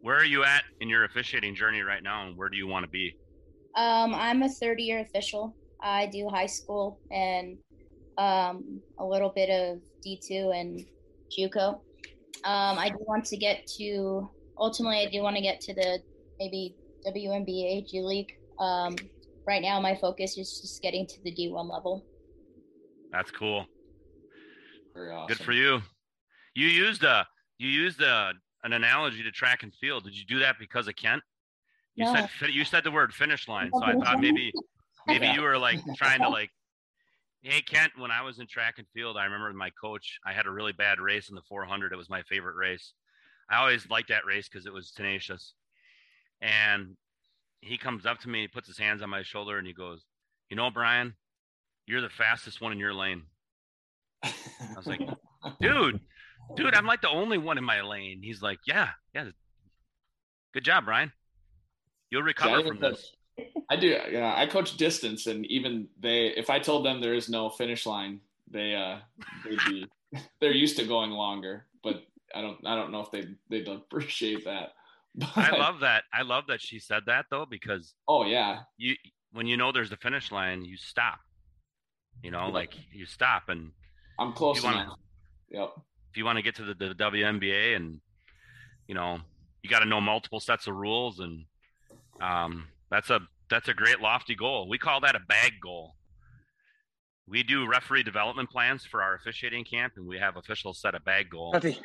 Where 0.02 0.16
are 0.16 0.24
you 0.24 0.44
at 0.44 0.64
in 0.80 0.88
your 0.88 1.04
officiating 1.04 1.54
journey 1.54 1.82
right 1.82 2.02
now 2.02 2.26
and 2.26 2.36
where 2.36 2.48
do 2.48 2.56
you 2.56 2.66
want 2.66 2.84
to 2.84 2.90
be? 2.90 3.14
Um, 3.76 4.14
I'm 4.14 4.42
a 4.42 4.48
30 4.48 4.82
year 4.82 5.00
official. 5.00 5.54
I 5.80 6.06
do 6.06 6.28
high 6.28 6.46
school 6.46 6.98
and 7.10 7.56
um, 8.18 8.80
a 8.98 9.04
little 9.04 9.32
bit 9.34 9.48
of 9.48 9.78
D2 10.04 10.60
and 10.60 10.84
JUCO. 11.36 11.80
Um, 12.44 12.78
I 12.78 12.88
do 12.88 12.96
want 13.00 13.24
to 13.26 13.36
get 13.36 13.66
to, 13.78 14.28
ultimately, 14.58 14.98
I 14.98 15.10
do 15.10 15.22
want 15.22 15.36
to 15.36 15.42
get 15.42 15.60
to 15.62 15.74
the 15.74 16.00
maybe 16.38 16.76
WNBA 17.06 17.88
G 17.88 18.00
League. 18.02 18.32
Um, 18.58 18.96
right 19.46 19.62
now, 19.62 19.80
my 19.80 19.96
focus 19.96 20.36
is 20.36 20.60
just 20.60 20.82
getting 20.82 21.06
to 21.06 21.22
the 21.22 21.32
D1 21.32 21.70
level. 21.70 22.04
That's 23.12 23.30
cool. 23.30 23.66
Very 24.94 25.12
awesome. 25.12 25.28
Good 25.28 25.44
for 25.44 25.52
you. 25.52 25.80
You 26.54 26.66
used 26.66 27.04
a 27.04 27.26
you 27.58 27.68
used 27.68 28.00
a 28.00 28.32
an 28.64 28.72
analogy 28.72 29.22
to 29.22 29.30
track 29.30 29.62
and 29.62 29.72
field. 29.80 30.04
Did 30.04 30.16
you 30.16 30.24
do 30.26 30.38
that 30.40 30.56
because 30.58 30.88
of 30.88 30.96
Kent? 30.96 31.22
You 31.94 32.06
said 32.06 32.28
you 32.50 32.64
said 32.64 32.84
the 32.84 32.90
word 32.90 33.12
finish 33.12 33.48
line, 33.48 33.70
so 33.72 33.82
I 33.82 33.92
thought 34.04 34.20
maybe 34.20 34.52
maybe 35.06 35.26
you 35.28 35.42
were 35.42 35.58
like 35.58 35.80
trying 35.96 36.20
to 36.20 36.28
like, 36.28 36.50
hey 37.42 37.60
Kent. 37.62 37.92
When 37.96 38.10
I 38.10 38.22
was 38.22 38.38
in 38.38 38.46
track 38.46 38.74
and 38.78 38.86
field, 38.94 39.16
I 39.16 39.24
remember 39.24 39.52
my 39.52 39.70
coach. 39.80 40.18
I 40.24 40.32
had 40.32 40.46
a 40.46 40.50
really 40.50 40.72
bad 40.72 41.00
race 41.00 41.28
in 41.28 41.34
the 41.34 41.42
400. 41.48 41.92
It 41.92 41.96
was 41.96 42.10
my 42.10 42.22
favorite 42.22 42.56
race. 42.56 42.92
I 43.50 43.58
always 43.58 43.88
liked 43.90 44.08
that 44.08 44.24
race 44.24 44.48
because 44.48 44.66
it 44.66 44.72
was 44.72 44.92
tenacious. 44.92 45.54
And 46.40 46.96
he 47.60 47.78
comes 47.78 48.06
up 48.06 48.20
to 48.20 48.28
me, 48.28 48.42
he 48.42 48.48
puts 48.48 48.66
his 48.66 48.78
hands 48.78 49.02
on 49.02 49.10
my 49.10 49.22
shoulder, 49.22 49.58
and 49.58 49.66
he 49.66 49.72
goes, 49.72 50.04
"You 50.48 50.56
know, 50.56 50.70
Brian, 50.70 51.14
you're 51.86 52.00
the 52.00 52.08
fastest 52.08 52.60
one 52.60 52.72
in 52.72 52.78
your 52.78 52.94
lane." 52.94 53.24
I 54.22 54.32
was 54.76 54.86
like, 54.86 55.00
dude, 55.60 56.00
dude, 56.56 56.74
I'm 56.74 56.86
like 56.86 57.02
the 57.02 57.10
only 57.10 57.38
one 57.38 57.58
in 57.58 57.64
my 57.64 57.82
lane. 57.82 58.20
He's 58.22 58.42
like, 58.42 58.58
yeah, 58.66 58.90
yeah. 59.14 59.30
Good 60.54 60.64
job, 60.64 60.84
Brian. 60.84 61.12
You'll 62.10 62.22
recover 62.22 62.60
yeah, 62.60 62.66
from 62.66 62.80
this. 62.80 63.10
I 63.70 63.76
do. 63.76 63.96
Yeah, 64.10 64.34
I 64.36 64.46
coach 64.46 64.76
distance, 64.76 65.26
and 65.26 65.46
even 65.46 65.88
they, 66.00 66.26
if 66.36 66.50
I 66.50 66.58
told 66.58 66.84
them 66.84 67.00
there 67.00 67.14
is 67.14 67.28
no 67.28 67.48
finish 67.50 67.86
line, 67.86 68.20
they, 68.50 68.74
uh, 68.74 68.98
they'd 69.44 69.58
be, 69.66 69.86
they're 70.40 70.52
used 70.52 70.76
to 70.78 70.84
going 70.84 71.10
longer. 71.10 71.66
But 71.82 72.02
I 72.34 72.42
don't, 72.42 72.58
I 72.66 72.76
don't 72.76 72.92
know 72.92 73.00
if 73.00 73.10
they, 73.10 73.26
they'd 73.48 73.68
appreciate 73.68 74.44
that. 74.44 74.70
But, 75.14 75.36
I 75.36 75.58
love 75.58 75.80
that. 75.80 76.04
I 76.14 76.22
love 76.22 76.44
that 76.48 76.62
she 76.62 76.78
said 76.78 77.02
that 77.04 77.26
though, 77.30 77.44
because 77.44 77.92
oh 78.08 78.24
yeah, 78.24 78.60
you 78.78 78.94
when 79.32 79.46
you 79.46 79.58
know 79.58 79.70
there's 79.70 79.92
a 79.92 79.96
finish 79.98 80.32
line, 80.32 80.64
you 80.64 80.78
stop. 80.78 81.18
You 82.22 82.30
know, 82.30 82.48
like 82.48 82.72
you 82.90 83.04
stop 83.04 83.50
and 83.50 83.72
I'm 84.18 84.32
close 84.32 84.62
wanna. 84.62 84.96
Yep. 85.50 85.72
If 86.10 86.16
you 86.16 86.24
want 86.24 86.38
to 86.38 86.42
get 86.42 86.54
to 86.56 86.64
the, 86.64 86.72
the 86.72 86.94
WNBA 86.94 87.76
and 87.76 88.00
you 88.86 88.94
know, 88.94 89.18
you 89.62 89.70
got 89.70 89.80
to 89.80 89.84
know 89.84 90.00
multiple 90.00 90.40
sets 90.40 90.66
of 90.66 90.76
rules 90.76 91.20
and 91.20 91.44
um, 92.20 92.68
that's 92.92 93.08
a 93.08 93.20
that's 93.48 93.68
a 93.68 93.74
great 93.74 94.00
lofty 94.00 94.34
goal. 94.34 94.68
We 94.68 94.76
call 94.76 95.00
that 95.00 95.16
a 95.16 95.18
BHAG 95.20 95.60
goal. 95.62 95.96
We 97.26 97.42
do 97.42 97.66
referee 97.66 98.02
development 98.02 98.50
plans 98.50 98.84
for 98.84 99.02
our 99.02 99.14
officiating 99.14 99.64
camp, 99.64 99.94
and 99.96 100.06
we 100.06 100.18
have 100.18 100.36
officials 100.36 100.78
set 100.80 100.94
a 100.94 101.00
BHAG 101.00 101.30
goal. 101.30 101.52
Tati, 101.52 101.80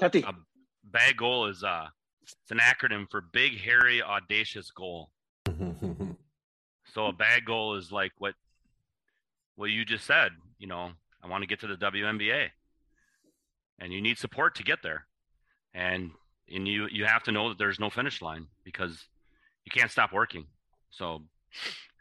Tati. 0.00 0.22
A 0.22 0.32
BHAG 0.90 1.16
goal 1.18 1.48
is 1.48 1.62
uh, 1.62 1.86
it's 2.22 2.50
an 2.50 2.58
acronym 2.58 3.10
for 3.10 3.20
big, 3.20 3.60
hairy, 3.60 4.02
audacious 4.02 4.70
goal. 4.70 5.10
so 5.46 7.06
a 7.06 7.12
BHAG 7.12 7.44
goal 7.44 7.76
is 7.76 7.92
like 7.92 8.12
what 8.16 8.34
what 9.56 9.66
you 9.66 9.84
just 9.84 10.06
said. 10.06 10.32
You 10.58 10.66
know, 10.66 10.92
I 11.22 11.28
want 11.28 11.42
to 11.42 11.46
get 11.46 11.60
to 11.60 11.66
the 11.66 11.76
WNBA. 11.76 12.48
And 13.78 13.92
you 13.92 14.00
need 14.00 14.16
support 14.16 14.54
to 14.56 14.62
get 14.62 14.82
there. 14.82 15.06
And 15.74 16.12
and 16.50 16.66
you 16.66 16.88
you 16.90 17.04
have 17.04 17.22
to 17.24 17.32
know 17.32 17.50
that 17.50 17.58
there's 17.58 17.78
no 17.78 17.90
finish 17.90 18.22
line 18.22 18.46
because 18.64 19.08
you 19.64 19.70
can't 19.70 19.90
stop 19.90 20.12
working. 20.12 20.46
So 20.90 21.22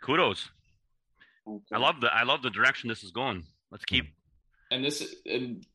kudos. 0.02 0.50
Okay. 1.48 1.64
I 1.74 1.78
love 1.78 2.02
the 2.02 2.14
I 2.14 2.24
love 2.24 2.42
the 2.42 2.50
direction 2.50 2.90
this 2.90 3.04
is 3.04 3.12
going. 3.12 3.44
Let's 3.72 3.86
keep 3.86 4.06
and 4.72 4.84
this 4.84 5.16
and 5.26 5.66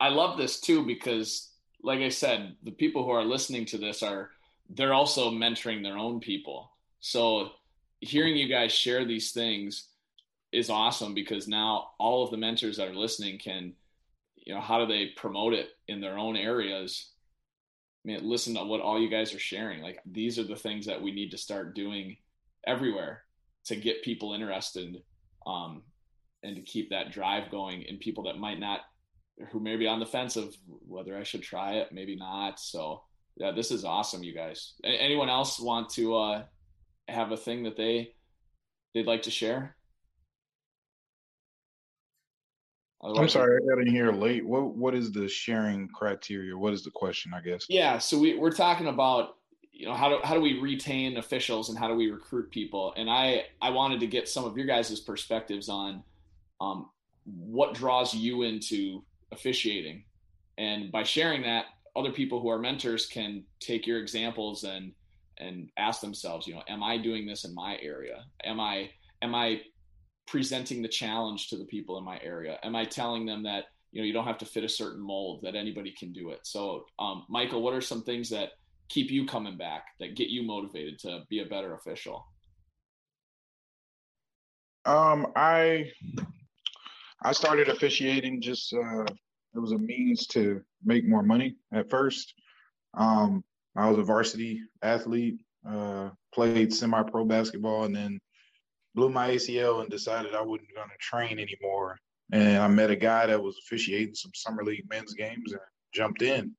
I 0.00 0.08
love 0.08 0.36
this 0.36 0.60
too 0.60 0.84
because 0.84 1.50
like 1.82 2.00
I 2.00 2.08
said, 2.08 2.56
the 2.62 2.72
people 2.72 3.04
who 3.04 3.10
are 3.10 3.24
listening 3.24 3.64
to 3.66 3.78
this 3.78 4.02
are 4.02 4.30
they're 4.68 4.94
also 4.94 5.30
mentoring 5.30 5.82
their 5.82 5.96
own 5.96 6.20
people. 6.20 6.72
So 7.00 7.50
hearing 8.00 8.36
you 8.36 8.48
guys 8.48 8.72
share 8.72 9.04
these 9.04 9.32
things 9.32 9.88
is 10.52 10.70
awesome 10.70 11.14
because 11.14 11.48
now 11.48 11.90
all 11.98 12.24
of 12.24 12.30
the 12.30 12.36
mentors 12.36 12.76
that 12.76 12.88
are 12.88 12.94
listening 12.94 13.38
can, 13.38 13.72
you 14.36 14.54
know, 14.54 14.60
how 14.60 14.78
do 14.78 14.86
they 14.86 15.06
promote 15.16 15.54
it 15.54 15.70
in 15.88 16.00
their 16.00 16.18
own 16.18 16.36
areas? 16.36 17.09
Mean, 18.04 18.20
listen 18.22 18.54
to 18.54 18.64
what 18.64 18.80
all 18.80 19.00
you 19.00 19.10
guys 19.10 19.34
are 19.34 19.38
sharing. 19.38 19.82
Like 19.82 20.00
these 20.10 20.38
are 20.38 20.44
the 20.44 20.56
things 20.56 20.86
that 20.86 21.02
we 21.02 21.12
need 21.12 21.30
to 21.32 21.38
start 21.38 21.74
doing 21.74 22.16
everywhere 22.66 23.24
to 23.66 23.76
get 23.76 24.02
people 24.02 24.32
interested 24.32 25.02
um, 25.46 25.82
and 26.42 26.56
to 26.56 26.62
keep 26.62 26.90
that 26.90 27.12
drive 27.12 27.50
going 27.50 27.82
in 27.82 27.98
people 27.98 28.24
that 28.24 28.38
might 28.38 28.58
not, 28.58 28.80
who 29.50 29.60
may 29.60 29.76
be 29.76 29.86
on 29.86 30.00
the 30.00 30.06
fence 30.06 30.36
of 30.36 30.54
whether 30.66 31.16
I 31.16 31.24
should 31.24 31.42
try 31.42 31.74
it, 31.74 31.92
maybe 31.92 32.16
not. 32.16 32.58
So 32.58 33.02
yeah, 33.36 33.52
this 33.52 33.70
is 33.70 33.84
awesome, 33.84 34.22
you 34.22 34.34
guys. 34.34 34.74
Anyone 34.84 35.30
else 35.30 35.60
want 35.60 35.90
to 35.90 36.16
uh, 36.16 36.42
have 37.08 37.32
a 37.32 37.36
thing 37.36 37.64
that 37.64 37.76
they 37.76 38.14
they'd 38.94 39.06
like 39.06 39.22
to 39.22 39.30
share? 39.30 39.76
I'm 43.02 43.28
sorry, 43.28 43.56
I 43.56 43.66
got 43.66 43.80
in 43.80 43.86
here 43.86 44.12
late. 44.12 44.44
What 44.44 44.74
what 44.74 44.94
is 44.94 45.10
the 45.10 45.28
sharing 45.28 45.88
criteria? 45.88 46.56
What 46.56 46.74
is 46.74 46.84
the 46.84 46.90
question? 46.90 47.32
I 47.34 47.40
guess. 47.40 47.66
Yeah, 47.68 47.98
so 47.98 48.18
we 48.18 48.36
we're 48.36 48.50
talking 48.50 48.88
about 48.88 49.36
you 49.72 49.86
know 49.86 49.94
how 49.94 50.10
do 50.10 50.18
how 50.22 50.34
do 50.34 50.40
we 50.40 50.60
retain 50.60 51.16
officials 51.16 51.70
and 51.70 51.78
how 51.78 51.88
do 51.88 51.94
we 51.94 52.10
recruit 52.10 52.50
people? 52.50 52.92
And 52.96 53.08
I 53.08 53.44
I 53.62 53.70
wanted 53.70 54.00
to 54.00 54.06
get 54.06 54.28
some 54.28 54.44
of 54.44 54.56
your 54.56 54.66
guys' 54.66 55.00
perspectives 55.00 55.70
on 55.70 56.02
um, 56.60 56.90
what 57.24 57.74
draws 57.74 58.12
you 58.12 58.42
into 58.42 59.02
officiating, 59.32 60.04
and 60.58 60.92
by 60.92 61.02
sharing 61.02 61.42
that, 61.42 61.66
other 61.96 62.12
people 62.12 62.40
who 62.40 62.50
are 62.50 62.58
mentors 62.58 63.06
can 63.06 63.44
take 63.60 63.86
your 63.86 63.98
examples 63.98 64.64
and 64.64 64.92
and 65.38 65.70
ask 65.78 66.02
themselves, 66.02 66.46
you 66.46 66.54
know, 66.54 66.62
am 66.68 66.82
I 66.82 66.98
doing 66.98 67.26
this 67.26 67.46
in 67.46 67.54
my 67.54 67.78
area? 67.80 68.24
Am 68.44 68.60
I 68.60 68.90
am 69.22 69.34
I 69.34 69.62
presenting 70.30 70.80
the 70.80 70.88
challenge 70.88 71.48
to 71.48 71.56
the 71.56 71.64
people 71.64 71.98
in 71.98 72.04
my 72.04 72.18
area? 72.22 72.58
Am 72.62 72.76
I 72.76 72.84
telling 72.84 73.26
them 73.26 73.42
that 73.42 73.64
you 73.90 74.00
know 74.00 74.06
you 74.06 74.12
don't 74.12 74.26
have 74.26 74.38
to 74.38 74.46
fit 74.46 74.64
a 74.64 74.68
certain 74.68 75.02
mold 75.02 75.40
that 75.42 75.56
anybody 75.56 75.92
can 75.92 76.12
do 76.12 76.30
it? 76.30 76.40
So, 76.44 76.84
um, 76.98 77.26
Michael, 77.28 77.62
what 77.62 77.74
are 77.74 77.80
some 77.80 78.02
things 78.02 78.30
that 78.30 78.50
keep 78.88 79.10
you 79.10 79.26
coming 79.26 79.56
back 79.56 79.86
that 79.98 80.16
get 80.16 80.28
you 80.28 80.42
motivated 80.44 80.98
to 81.00 81.24
be 81.28 81.40
a 81.40 81.46
better 81.46 81.74
official? 81.74 82.24
Um, 84.84 85.26
I 85.34 85.90
I 87.22 87.32
started 87.32 87.68
officiating 87.68 88.40
just 88.40 88.72
uh, 88.72 89.02
it 89.02 89.58
was 89.58 89.72
a 89.72 89.78
means 89.78 90.26
to 90.28 90.62
make 90.84 91.06
more 91.06 91.24
money 91.24 91.56
at 91.74 91.90
first. 91.90 92.34
Um, 92.94 93.44
I 93.76 93.88
was 93.88 93.98
a 93.98 94.02
varsity 94.02 94.62
athlete, 94.82 95.40
uh, 95.68 96.10
played 96.32 96.72
semi-pro 96.72 97.24
basketball, 97.24 97.84
and 97.84 97.94
then 97.94 98.20
blew 98.94 99.10
my 99.10 99.30
ACL 99.30 99.80
and 99.80 99.90
decided 99.90 100.34
I 100.34 100.42
wasn't 100.42 100.74
going 100.74 100.88
to 100.88 100.98
train 100.98 101.38
anymore. 101.38 101.98
And 102.32 102.58
I 102.58 102.68
met 102.68 102.90
a 102.90 102.96
guy 102.96 103.26
that 103.26 103.42
was 103.42 103.58
officiating 103.58 104.14
some 104.14 104.32
summer 104.34 104.64
league 104.64 104.88
men's 104.88 105.14
games 105.14 105.52
and 105.52 105.60
jumped 105.92 106.22
in. 106.22 106.54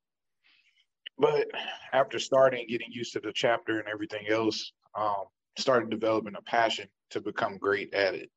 But 1.17 1.47
after 1.93 2.19
starting, 2.19 2.65
getting 2.67 2.91
used 2.91 3.13
to 3.13 3.19
the 3.19 3.31
chapter 3.33 3.79
and 3.79 3.87
everything 3.87 4.27
else, 4.29 4.73
um, 4.97 5.25
started 5.57 5.89
developing 5.89 6.35
a 6.35 6.41
passion 6.41 6.87
to 7.11 7.21
become 7.21 7.57
great 7.57 7.93
at 7.93 8.15
it. 8.15 8.29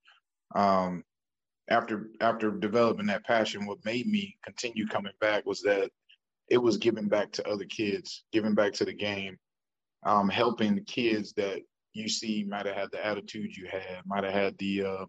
Um, 0.54 1.02
after 1.68 2.10
after 2.20 2.50
developing 2.50 3.06
that 3.06 3.24
passion, 3.24 3.66
what 3.66 3.84
made 3.84 4.06
me 4.06 4.36
continue 4.44 4.86
coming 4.86 5.14
back 5.20 5.46
was 5.46 5.62
that 5.62 5.90
it 6.48 6.58
was 6.58 6.76
giving 6.76 7.08
back 7.08 7.32
to 7.32 7.48
other 7.48 7.64
kids, 7.64 8.24
giving 8.32 8.54
back 8.54 8.72
to 8.74 8.84
the 8.84 8.92
game, 8.92 9.38
um, 10.04 10.28
helping 10.28 10.74
the 10.74 10.82
kids 10.82 11.32
that 11.34 11.62
you 11.94 12.08
see 12.08 12.44
might 12.44 12.66
have 12.66 12.74
had 12.74 12.90
the 12.90 13.04
attitude 13.04 13.56
you 13.56 13.66
had, 13.70 14.02
might 14.04 14.24
have 14.24 14.32
had 14.32 14.58
the 14.58 14.84
uh, 14.84 15.04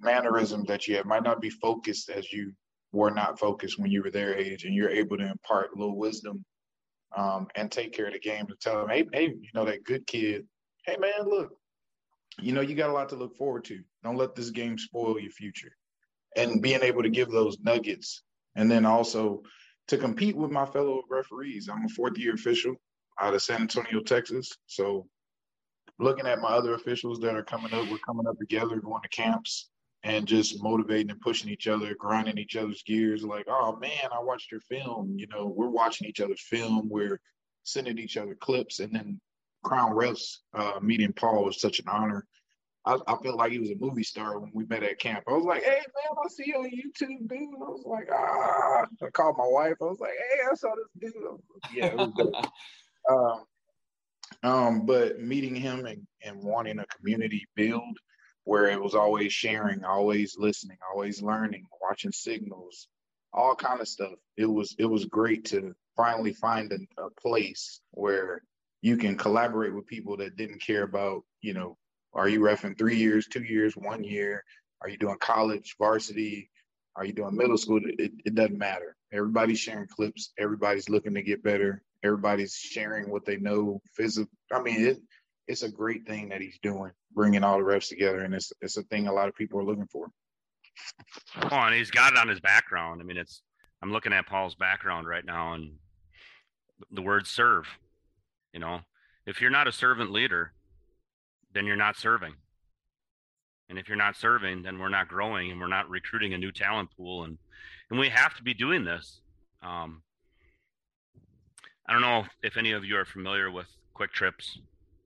mannerism 0.00 0.64
that 0.64 0.86
you 0.86 0.96
had, 0.96 1.06
might 1.06 1.22
not 1.22 1.40
be 1.40 1.50
focused 1.50 2.10
as 2.10 2.30
you 2.32 2.52
were 2.92 3.10
not 3.10 3.38
focused 3.38 3.78
when 3.78 3.90
you 3.90 4.02
were 4.02 4.10
their 4.10 4.36
age, 4.36 4.64
and 4.64 4.74
you're 4.74 4.90
able 4.90 5.16
to 5.16 5.30
impart 5.30 5.70
a 5.74 5.78
little 5.78 5.96
wisdom 5.96 6.44
um, 7.16 7.48
and 7.54 7.70
take 7.70 7.92
care 7.92 8.06
of 8.06 8.12
the 8.12 8.18
game 8.18 8.46
to 8.46 8.54
tell 8.60 8.80
them, 8.80 8.90
hey, 8.90 9.06
hey, 9.12 9.28
you 9.28 9.48
know 9.54 9.64
that 9.64 9.84
good 9.84 10.06
kid, 10.06 10.46
hey 10.86 10.96
man, 10.98 11.26
look, 11.26 11.56
you 12.38 12.52
know 12.52 12.60
you 12.60 12.74
got 12.74 12.90
a 12.90 12.92
lot 12.92 13.08
to 13.08 13.16
look 13.16 13.34
forward 13.36 13.64
to. 13.64 13.80
Don't 14.04 14.16
let 14.16 14.34
this 14.34 14.50
game 14.50 14.76
spoil 14.76 15.18
your 15.18 15.30
future, 15.32 15.74
and 16.36 16.62
being 16.62 16.82
able 16.82 17.02
to 17.02 17.10
give 17.10 17.30
those 17.30 17.58
nuggets, 17.60 18.22
and 18.54 18.70
then 18.70 18.84
also 18.84 19.42
to 19.88 19.96
compete 19.96 20.36
with 20.36 20.50
my 20.50 20.66
fellow 20.66 21.02
referees. 21.10 21.68
I'm 21.70 21.86
a 21.86 21.88
fourth 21.88 22.18
year 22.18 22.34
official 22.34 22.74
out 23.18 23.34
of 23.34 23.42
San 23.42 23.62
Antonio, 23.62 24.00
Texas, 24.00 24.50
so 24.66 25.06
looking 25.98 26.26
at 26.26 26.40
my 26.40 26.48
other 26.48 26.74
officials 26.74 27.18
that 27.20 27.34
are 27.34 27.44
coming 27.44 27.72
up, 27.72 27.88
we're 27.90 27.98
coming 27.98 28.26
up 28.26 28.38
together, 28.38 28.80
going 28.80 29.02
to 29.02 29.08
camps 29.08 29.70
and 30.04 30.26
just 30.26 30.62
motivating 30.62 31.10
and 31.10 31.20
pushing 31.20 31.50
each 31.50 31.68
other, 31.68 31.94
grinding 31.98 32.38
each 32.38 32.56
other's 32.56 32.82
gears. 32.82 33.24
Like, 33.24 33.46
oh 33.48 33.76
man, 33.80 34.10
I 34.12 34.22
watched 34.22 34.50
your 34.50 34.60
film. 34.60 35.14
You 35.16 35.26
know, 35.28 35.46
we're 35.46 35.68
watching 35.68 36.08
each 36.08 36.20
other's 36.20 36.42
film. 36.42 36.88
We're 36.88 37.20
sending 37.62 37.98
each 37.98 38.16
other 38.16 38.34
clips, 38.34 38.80
and 38.80 38.92
then 38.92 39.20
Crown 39.62 39.92
Refs 39.92 40.38
uh, 40.54 40.80
meeting 40.82 41.12
Paul 41.12 41.44
was 41.44 41.60
such 41.60 41.78
an 41.78 41.86
honor. 41.88 42.26
I, 42.84 42.98
I 43.06 43.16
felt 43.22 43.36
like 43.36 43.52
he 43.52 43.60
was 43.60 43.70
a 43.70 43.76
movie 43.76 44.02
star 44.02 44.40
when 44.40 44.50
we 44.52 44.64
met 44.64 44.82
at 44.82 44.98
camp. 44.98 45.22
I 45.28 45.32
was 45.32 45.44
like, 45.44 45.62
"Hey 45.62 45.70
man, 45.70 46.16
I 46.24 46.28
see 46.28 46.44
you 46.46 46.56
on 46.56 46.66
YouTube, 46.66 47.28
dude." 47.28 47.54
I 47.54 47.70
was 47.70 47.84
like, 47.86 48.08
"Ah!" 48.12 48.86
I 49.06 49.10
called 49.10 49.36
my 49.38 49.46
wife. 49.46 49.76
I 49.80 49.84
was 49.84 50.00
like, 50.00 50.10
"Hey, 50.10 50.40
I 50.50 50.54
saw 50.56 50.74
this 50.74 51.12
dude." 51.12 51.22
Yeah, 51.72 51.86
it 51.86 51.96
was 51.96 52.12
good. 52.16 52.34
um, 53.10 53.44
um, 54.42 54.86
but 54.86 55.20
meeting 55.20 55.54
him 55.54 55.86
and, 55.86 56.06
and 56.24 56.42
wanting 56.42 56.78
a 56.78 56.86
community 56.86 57.46
build 57.54 57.98
where 58.44 58.68
it 58.70 58.82
was 58.82 58.94
always 58.94 59.32
sharing, 59.32 59.84
always 59.84 60.36
listening, 60.36 60.78
always 60.90 61.22
learning, 61.22 61.64
watching 61.80 62.12
signals, 62.12 62.88
all 63.32 63.54
kind 63.54 63.80
of 63.80 63.88
stuff. 63.88 64.12
It 64.36 64.46
was 64.46 64.74
it 64.78 64.86
was 64.86 65.04
great 65.04 65.44
to 65.46 65.74
finally 65.96 66.32
find 66.32 66.72
a, 66.72 67.02
a 67.02 67.10
place 67.20 67.80
where 67.92 68.42
you 68.80 68.96
can 68.96 69.16
collaborate 69.16 69.74
with 69.74 69.86
people 69.86 70.16
that 70.16 70.36
didn't 70.36 70.60
care 70.60 70.82
about, 70.82 71.22
you 71.40 71.54
know, 71.54 71.76
are 72.14 72.28
you 72.28 72.40
refing 72.40 72.76
three 72.76 72.96
years, 72.96 73.26
two 73.28 73.44
years, 73.44 73.76
one 73.76 74.02
year? 74.02 74.42
Are 74.80 74.88
you 74.88 74.98
doing 74.98 75.18
college, 75.20 75.76
varsity? 75.78 76.50
Are 76.96 77.04
you 77.04 77.12
doing 77.12 77.36
middle 77.36 77.56
school? 77.56 77.80
It, 77.84 78.12
it 78.24 78.34
doesn't 78.34 78.58
matter. 78.58 78.96
Everybody's 79.12 79.60
sharing 79.60 79.86
clips. 79.86 80.32
Everybody's 80.36 80.88
looking 80.88 81.14
to 81.14 81.22
get 81.22 81.44
better 81.44 81.82
everybody's 82.02 82.54
sharing 82.54 83.10
what 83.10 83.24
they 83.24 83.36
know. 83.36 83.80
Physical. 83.94 84.30
I 84.52 84.62
mean, 84.62 84.86
it, 84.86 84.98
it's 85.48 85.62
a 85.62 85.70
great 85.70 86.06
thing 86.06 86.28
that 86.28 86.40
he's 86.40 86.58
doing, 86.62 86.92
bringing 87.14 87.44
all 87.44 87.58
the 87.58 87.64
refs 87.64 87.88
together, 87.88 88.20
and 88.20 88.34
it's 88.34 88.52
it's 88.60 88.76
a 88.76 88.82
thing 88.84 89.06
a 89.06 89.12
lot 89.12 89.28
of 89.28 89.34
people 89.34 89.60
are 89.60 89.64
looking 89.64 89.88
for. 89.90 90.08
Oh, 91.36 91.56
and 91.56 91.74
he's 91.74 91.90
got 91.90 92.12
it 92.12 92.18
on 92.18 92.28
his 92.28 92.40
background. 92.40 93.00
I 93.00 93.04
mean, 93.04 93.16
it's 93.16 93.42
I'm 93.82 93.92
looking 93.92 94.12
at 94.12 94.26
Paul's 94.26 94.54
background 94.54 95.06
right 95.06 95.24
now, 95.24 95.54
and 95.54 95.72
the 96.90 97.02
word 97.02 97.26
serve. 97.26 97.66
You 98.52 98.60
know, 98.60 98.80
if 99.26 99.40
you're 99.40 99.50
not 99.50 99.68
a 99.68 99.72
servant 99.72 100.12
leader, 100.12 100.52
then 101.54 101.66
you're 101.66 101.76
not 101.76 101.96
serving. 101.96 102.34
And 103.68 103.78
if 103.78 103.88
you're 103.88 103.96
not 103.96 104.16
serving, 104.16 104.62
then 104.62 104.78
we're 104.78 104.90
not 104.90 105.08
growing 105.08 105.50
and 105.50 105.58
we're 105.58 105.66
not 105.66 105.88
recruiting 105.88 106.34
a 106.34 106.38
new 106.38 106.52
talent 106.52 106.90
pool. 106.96 107.24
And 107.24 107.38
and 107.90 107.98
we 107.98 108.08
have 108.08 108.34
to 108.36 108.42
be 108.42 108.54
doing 108.54 108.84
this. 108.84 109.20
Um, 109.62 110.02
I 111.92 111.94
don't 111.96 112.00
know 112.00 112.24
if 112.42 112.56
any 112.56 112.72
of 112.72 112.86
you 112.86 112.96
are 112.96 113.04
familiar 113.04 113.50
with 113.50 113.66
QuikTrips. 113.94 114.56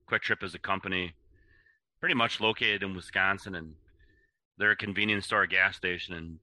Quick 0.06 0.22
Trip 0.22 0.44
is 0.44 0.54
a 0.54 0.58
company 0.60 1.14
pretty 1.98 2.14
much 2.14 2.40
located 2.40 2.84
in 2.84 2.94
Wisconsin, 2.94 3.56
and 3.56 3.74
they're 4.56 4.70
a 4.70 4.76
convenience 4.76 5.24
store 5.24 5.48
gas 5.48 5.76
station, 5.76 6.14
and 6.14 6.38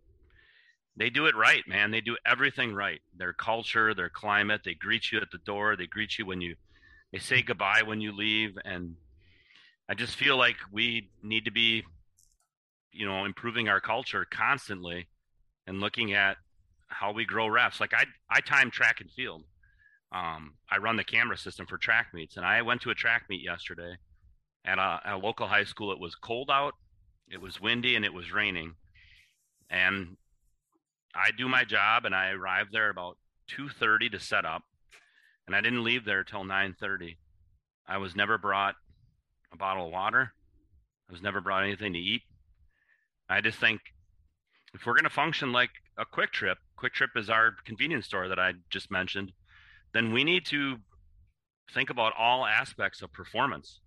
they 0.98 1.10
do 1.10 1.28
it 1.28 1.36
right, 1.38 1.64
man. 1.66 1.92
They 1.92 2.02
do 2.02 2.18
everything 2.26 2.76
right. 2.76 3.00
Their 3.18 3.32
culture, 3.32 3.94
their 3.94 4.10
climate, 4.10 4.64
they 4.66 4.74
greet 4.74 5.14
you 5.14 5.20
at 5.20 5.32
the 5.32 5.38
door, 5.38 5.78
they 5.78 5.88
greet 5.88 6.20
you 6.20 6.26
when 6.26 6.42
you, 6.42 6.56
they 7.14 7.20
say 7.20 7.42
goodbye 7.42 7.84
when 7.86 8.02
you 8.02 8.12
leave, 8.12 8.58
and 8.66 8.98
I 9.88 9.94
just 9.94 10.18
feel 10.18 10.36
like 10.36 10.58
we 10.74 11.10
need 11.24 11.46
to 11.46 11.52
be, 11.52 11.86
you 12.92 13.06
know, 13.06 13.24
improving 13.24 13.70
our 13.70 13.80
culture 13.80 14.28
constantly, 14.30 15.08
and 15.68 15.80
looking 15.80 16.12
at 16.12 16.36
how 16.90 17.14
we 17.14 17.24
grow 17.24 17.48
refs. 17.48 17.80
Like 17.80 17.94
I, 17.94 18.04
I 18.30 18.42
time 18.42 18.72
track 18.72 19.00
and 19.00 19.10
field 19.10 19.46
um, 20.14 20.54
I 20.70 20.78
run 20.78 20.96
the 20.96 21.04
camera 21.04 21.38
system 21.38 21.66
for 21.66 21.78
track 21.78 22.10
meets, 22.14 22.38
and 22.38 22.46
I 22.46 22.62
went 22.62 22.82
to 22.82 22.92
a 22.92 22.96
track 22.96 23.24
meet 23.30 23.44
yesterday 23.44 23.98
at 24.64 24.78
a, 24.78 25.02
at 25.04 25.14
a 25.14 25.18
local 25.18 25.48
high 25.48 25.64
school. 25.64 25.92
It 25.92 26.00
was 26.00 26.16
cold 26.16 26.52
out, 26.52 26.76
it 27.30 27.42
was 27.42 27.60
windy, 27.60 27.96
and 27.96 28.06
it 28.06 28.14
was 28.14 28.32
raining. 28.32 28.76
And 29.72 30.18
I 31.16 31.32
do 31.36 31.50
my 31.50 31.64
job, 31.64 32.06
and 32.06 32.14
I 32.14 32.30
arrived 32.30 32.72
there 32.72 32.90
about 32.90 33.18
2:30 33.50 34.12
to 34.12 34.20
set 34.20 34.46
up, 34.46 34.62
and 35.48 35.56
I 35.56 35.62
didn't 35.62 35.84
leave 35.84 36.06
there 36.06 36.24
till 36.24 36.44
9:30. 36.44 37.18
I 37.88 37.98
was 37.98 38.16
never 38.16 38.38
brought 38.38 38.76
a 39.52 39.58
bottle 39.58 39.88
of 39.88 39.92
water. 39.92 40.34
I 41.10 41.12
was 41.12 41.24
never 41.24 41.42
brought 41.42 41.64
anything 41.64 41.94
to 41.94 42.00
eat. 42.00 42.22
I 43.28 43.42
just 43.42 43.60
think 43.60 43.82
if 44.76 44.86
we're 44.86 44.94
going 44.94 45.04
to 45.04 45.10
function 45.10 45.52
like 45.52 45.72
a 45.98 46.06
QuikTrip, 46.06 46.56
Quick 46.76 46.94
Trip 46.94 47.12
is 47.16 47.30
our 47.30 47.56
convenience 47.66 48.06
store 48.06 48.28
that 48.28 48.40
I 48.40 48.54
just 48.70 48.92
mentioned 48.92 49.34
then 49.94 50.12
we 50.12 50.24
need 50.24 50.46
to 50.48 50.78
think 51.74 51.90
about 51.90 52.14
all 52.18 52.46
aspects 52.46 53.02
of 53.02 53.12
performance. 53.14 53.80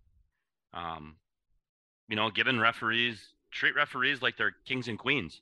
Um, 0.73 1.17
you 2.09 2.17
know, 2.17 2.31
giving 2.31 2.59
referees 2.59 3.35
treat 3.51 3.75
referees 3.75 4.23
like 4.23 4.37
they're 4.37 4.55
kings 4.67 4.89
and 4.89 4.99
queens, 4.99 5.41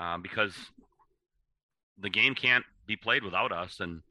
uh, 0.00 0.18
because 0.18 0.54
the 1.98 2.10
game 2.10 2.34
can't 2.34 2.64
be 2.86 2.96
played 2.96 3.22
without 3.22 3.52
us. 3.52 3.78
And 3.80 4.02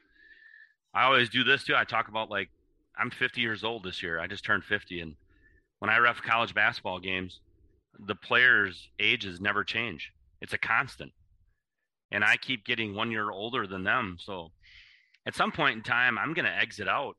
I 0.94 1.04
always 1.06 1.30
do 1.30 1.44
this 1.44 1.64
too. 1.64 1.76
I 1.76 1.84
talk 1.84 2.08
about 2.08 2.30
like 2.30 2.50
I'm 2.98 3.10
50 3.10 3.42
years 3.42 3.64
old 3.64 3.84
this 3.84 4.04
year. 4.04 4.20
I 4.20 4.28
just 4.28 4.46
turned 4.46 4.64
50, 4.64 5.02
and 5.02 5.16
when 5.80 5.90
I 5.90 5.98
ref 5.98 6.22
college 6.22 6.54
basketball 6.54 7.00
games, 7.00 7.40
the 7.98 8.16
players' 8.16 8.90
ages 9.00 9.42
never 9.42 9.64
change. 9.64 10.12
It's 10.42 10.54
a 10.54 10.58
constant, 10.58 11.12
and 12.12 12.24
I 12.24 12.38
keep 12.38 12.66
getting 12.66 12.96
one 12.96 13.12
year 13.12 13.32
older 13.32 13.66
than 13.68 13.84
them. 13.84 14.18
So 14.20 14.52
at 15.30 15.36
some 15.36 15.52
point 15.52 15.76
in 15.76 15.84
time, 15.84 16.18
I'm 16.18 16.34
going 16.34 16.46
to 16.46 16.58
exit 16.58 16.88
out, 16.88 17.16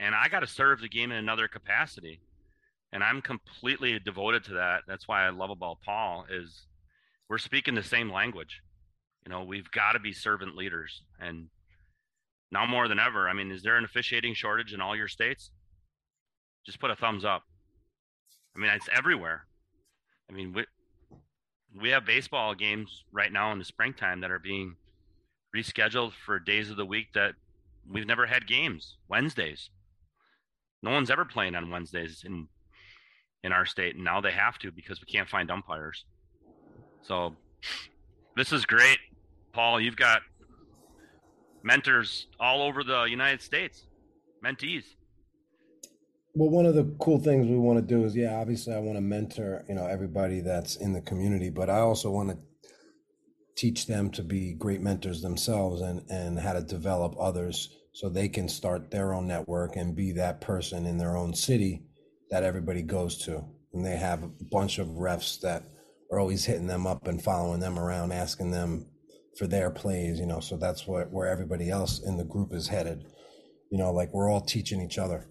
and 0.00 0.14
I 0.14 0.28
got 0.28 0.40
to 0.40 0.46
serve 0.46 0.80
the 0.80 0.88
game 0.88 1.12
in 1.12 1.18
another 1.18 1.46
capacity. 1.46 2.22
And 2.90 3.04
I'm 3.04 3.20
completely 3.20 3.98
devoted 3.98 4.44
to 4.44 4.54
that. 4.54 4.84
That's 4.88 5.06
why 5.06 5.26
I 5.26 5.28
love 5.28 5.50
about 5.50 5.82
Paul 5.84 6.24
is 6.30 6.64
we're 7.28 7.36
speaking 7.36 7.74
the 7.74 7.82
same 7.82 8.10
language. 8.10 8.62
You 9.26 9.30
know, 9.30 9.44
we've 9.44 9.70
got 9.70 9.92
to 9.92 9.98
be 9.98 10.14
servant 10.14 10.56
leaders, 10.56 11.02
and 11.20 11.48
now 12.50 12.64
more 12.64 12.88
than 12.88 12.98
ever. 12.98 13.28
I 13.28 13.34
mean, 13.34 13.52
is 13.52 13.62
there 13.62 13.76
an 13.76 13.84
officiating 13.84 14.32
shortage 14.32 14.72
in 14.72 14.80
all 14.80 14.96
your 14.96 15.06
states? 15.06 15.50
Just 16.64 16.80
put 16.80 16.90
a 16.90 16.96
thumbs 16.96 17.26
up. 17.26 17.42
I 18.56 18.58
mean, 18.58 18.70
it's 18.70 18.88
everywhere. 18.90 19.44
I 20.30 20.32
mean, 20.32 20.54
we 20.54 20.64
we 21.78 21.90
have 21.90 22.06
baseball 22.06 22.54
games 22.54 23.04
right 23.12 23.30
now 23.30 23.52
in 23.52 23.58
the 23.58 23.66
springtime 23.66 24.22
that 24.22 24.30
are 24.30 24.38
being 24.38 24.76
rescheduled 25.54 26.12
for 26.12 26.38
days 26.38 26.70
of 26.70 26.76
the 26.76 26.84
week 26.86 27.12
that 27.14 27.34
we've 27.90 28.06
never 28.06 28.26
had 28.26 28.46
games. 28.46 28.96
Wednesdays. 29.08 29.70
No 30.82 30.90
one's 30.90 31.10
ever 31.10 31.24
playing 31.24 31.54
on 31.54 31.70
Wednesdays 31.70 32.22
in 32.24 32.48
in 33.44 33.52
our 33.52 33.66
state, 33.66 33.94
and 33.94 34.04
now 34.04 34.20
they 34.20 34.32
have 34.32 34.58
to 34.58 34.72
because 34.72 35.00
we 35.00 35.06
can't 35.06 35.28
find 35.28 35.50
umpires. 35.50 36.04
So 37.02 37.36
this 38.36 38.52
is 38.52 38.66
great, 38.66 38.98
Paul. 39.52 39.80
You've 39.80 39.96
got 39.96 40.22
mentors 41.62 42.26
all 42.40 42.62
over 42.62 42.82
the 42.82 43.04
United 43.04 43.42
States, 43.42 43.84
mentees. 44.44 44.84
Well, 46.34 46.50
one 46.50 46.66
of 46.66 46.74
the 46.74 46.84
cool 47.00 47.18
things 47.18 47.46
we 47.46 47.56
want 47.56 47.78
to 47.78 47.94
do 47.94 48.04
is, 48.04 48.14
yeah, 48.14 48.36
obviously, 48.36 48.74
I 48.74 48.78
want 48.78 48.96
to 48.96 49.00
mentor, 49.00 49.64
you 49.68 49.74
know, 49.74 49.86
everybody 49.86 50.40
that's 50.40 50.76
in 50.76 50.92
the 50.92 51.00
community, 51.00 51.50
but 51.50 51.68
I 51.68 51.80
also 51.80 52.10
want 52.10 52.28
to 52.30 52.38
teach 53.58 53.86
them 53.86 54.08
to 54.12 54.22
be 54.22 54.54
great 54.54 54.80
mentors 54.80 55.20
themselves 55.20 55.80
and 55.80 56.08
and 56.08 56.38
how 56.38 56.52
to 56.52 56.62
develop 56.62 57.14
others 57.18 57.76
so 57.92 58.08
they 58.08 58.28
can 58.28 58.48
start 58.48 58.92
their 58.92 59.12
own 59.12 59.26
network 59.26 59.74
and 59.74 59.96
be 59.96 60.12
that 60.12 60.40
person 60.40 60.86
in 60.86 60.98
their 60.98 61.16
own 61.16 61.34
city 61.34 61.82
that 62.30 62.44
everybody 62.44 62.80
goes 62.80 63.18
to. 63.18 63.44
And 63.72 63.84
they 63.84 63.96
have 63.96 64.22
a 64.22 64.30
bunch 64.52 64.78
of 64.78 64.86
refs 64.86 65.40
that 65.40 65.64
are 66.12 66.20
always 66.20 66.44
hitting 66.44 66.68
them 66.68 66.86
up 66.86 67.08
and 67.08 67.20
following 67.20 67.58
them 67.58 67.76
around, 67.76 68.12
asking 68.12 68.52
them 68.52 68.86
for 69.36 69.48
their 69.48 69.70
plays, 69.70 70.20
you 70.20 70.26
know. 70.26 70.38
So 70.38 70.56
that's 70.56 70.86
what 70.86 71.10
where 71.10 71.26
everybody 71.26 71.70
else 71.70 72.00
in 72.06 72.16
the 72.16 72.24
group 72.24 72.54
is 72.54 72.68
headed. 72.68 73.04
You 73.70 73.78
know, 73.78 73.92
like 73.92 74.14
we're 74.14 74.30
all 74.30 74.40
teaching 74.40 74.80
each 74.80 74.98
other. 74.98 75.28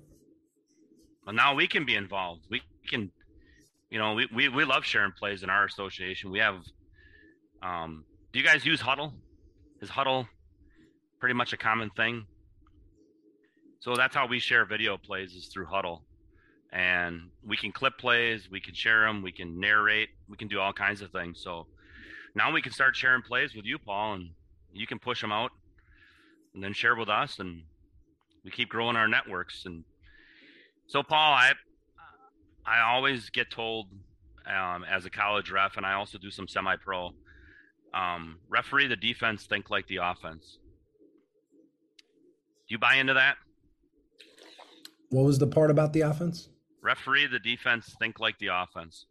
Well, 1.25 1.35
now 1.35 1.55
we 1.55 1.67
can 1.67 1.85
be 1.85 1.95
involved. 1.95 2.45
We 2.49 2.61
can, 2.89 3.11
you 3.89 3.97
know, 3.97 4.13
we, 4.13 4.27
we, 4.35 4.49
we 4.49 4.65
love 4.65 4.85
sharing 4.85 5.13
plays 5.13 5.41
in 5.41 5.49
our 5.49 5.65
association. 5.65 6.31
We 6.31 6.39
have, 6.39 6.61
um, 7.63 8.05
you 8.37 8.43
guys 8.43 8.63
use 8.63 8.79
Hudl? 8.79 9.13
Is 9.81 9.89
Hudl 9.89 10.27
pretty 11.19 11.33
much 11.33 11.53
a 11.53 11.57
common 11.57 11.89
thing? 11.89 12.27
So 13.79 13.95
that's 13.95 14.15
how 14.15 14.27
we 14.27 14.37
share 14.39 14.63
video 14.63 14.95
plays 14.95 15.33
is 15.33 15.47
through 15.47 15.65
Hudl. 15.65 16.01
And 16.71 17.31
we 17.43 17.57
can 17.57 17.71
clip 17.71 17.97
plays, 17.97 18.47
we 18.51 18.61
can 18.61 18.75
share 18.75 19.01
them, 19.01 19.23
we 19.23 19.31
can 19.31 19.59
narrate, 19.59 20.09
we 20.29 20.37
can 20.37 20.47
do 20.47 20.59
all 20.59 20.71
kinds 20.71 21.01
of 21.01 21.11
things. 21.11 21.41
So 21.41 21.65
now 22.35 22.51
we 22.51 22.61
can 22.61 22.71
start 22.71 22.95
sharing 22.95 23.23
plays 23.23 23.55
with 23.55 23.65
you, 23.65 23.79
Paul, 23.79 24.13
and 24.13 24.29
you 24.71 24.85
can 24.85 24.99
push 24.99 25.19
them 25.19 25.31
out 25.31 25.49
and 26.53 26.63
then 26.63 26.73
share 26.73 26.95
with 26.95 27.09
us, 27.09 27.39
and 27.39 27.63
we 28.45 28.51
keep 28.51 28.69
growing 28.69 28.95
our 28.95 29.07
networks. 29.07 29.63
And 29.65 29.83
so, 30.85 31.01
Paul, 31.01 31.33
I 31.33 31.53
I 32.67 32.81
always 32.81 33.31
get 33.31 33.49
told 33.49 33.87
um, 34.45 34.83
as 34.83 35.05
a 35.05 35.09
college 35.09 35.49
ref, 35.49 35.77
and 35.77 35.87
I 35.87 35.93
also 35.93 36.19
do 36.19 36.29
some 36.29 36.47
semi-pro. 36.47 37.15
Um, 37.97 38.37
referee 38.47 38.87
the 38.87 38.95
defense, 38.95 39.47
think 39.47 39.69
like 39.71 39.87
the 39.87 39.97
offense. 39.97 40.59
Do 42.67 42.73
you 42.73 42.77
buy 42.77 42.95
into 42.95 43.15
that? 43.15 43.37
What 45.09 45.23
was 45.23 45.39
the 45.39 45.47
part 45.47 45.71
about 45.71 45.93
the 45.93 46.01
offense? 46.01 46.49
Referee 46.83 47.27
the 47.27 47.39
defense, 47.39 47.95
think 47.99 48.19
like 48.19 48.37
the 48.39 48.49
offense. 48.53 49.05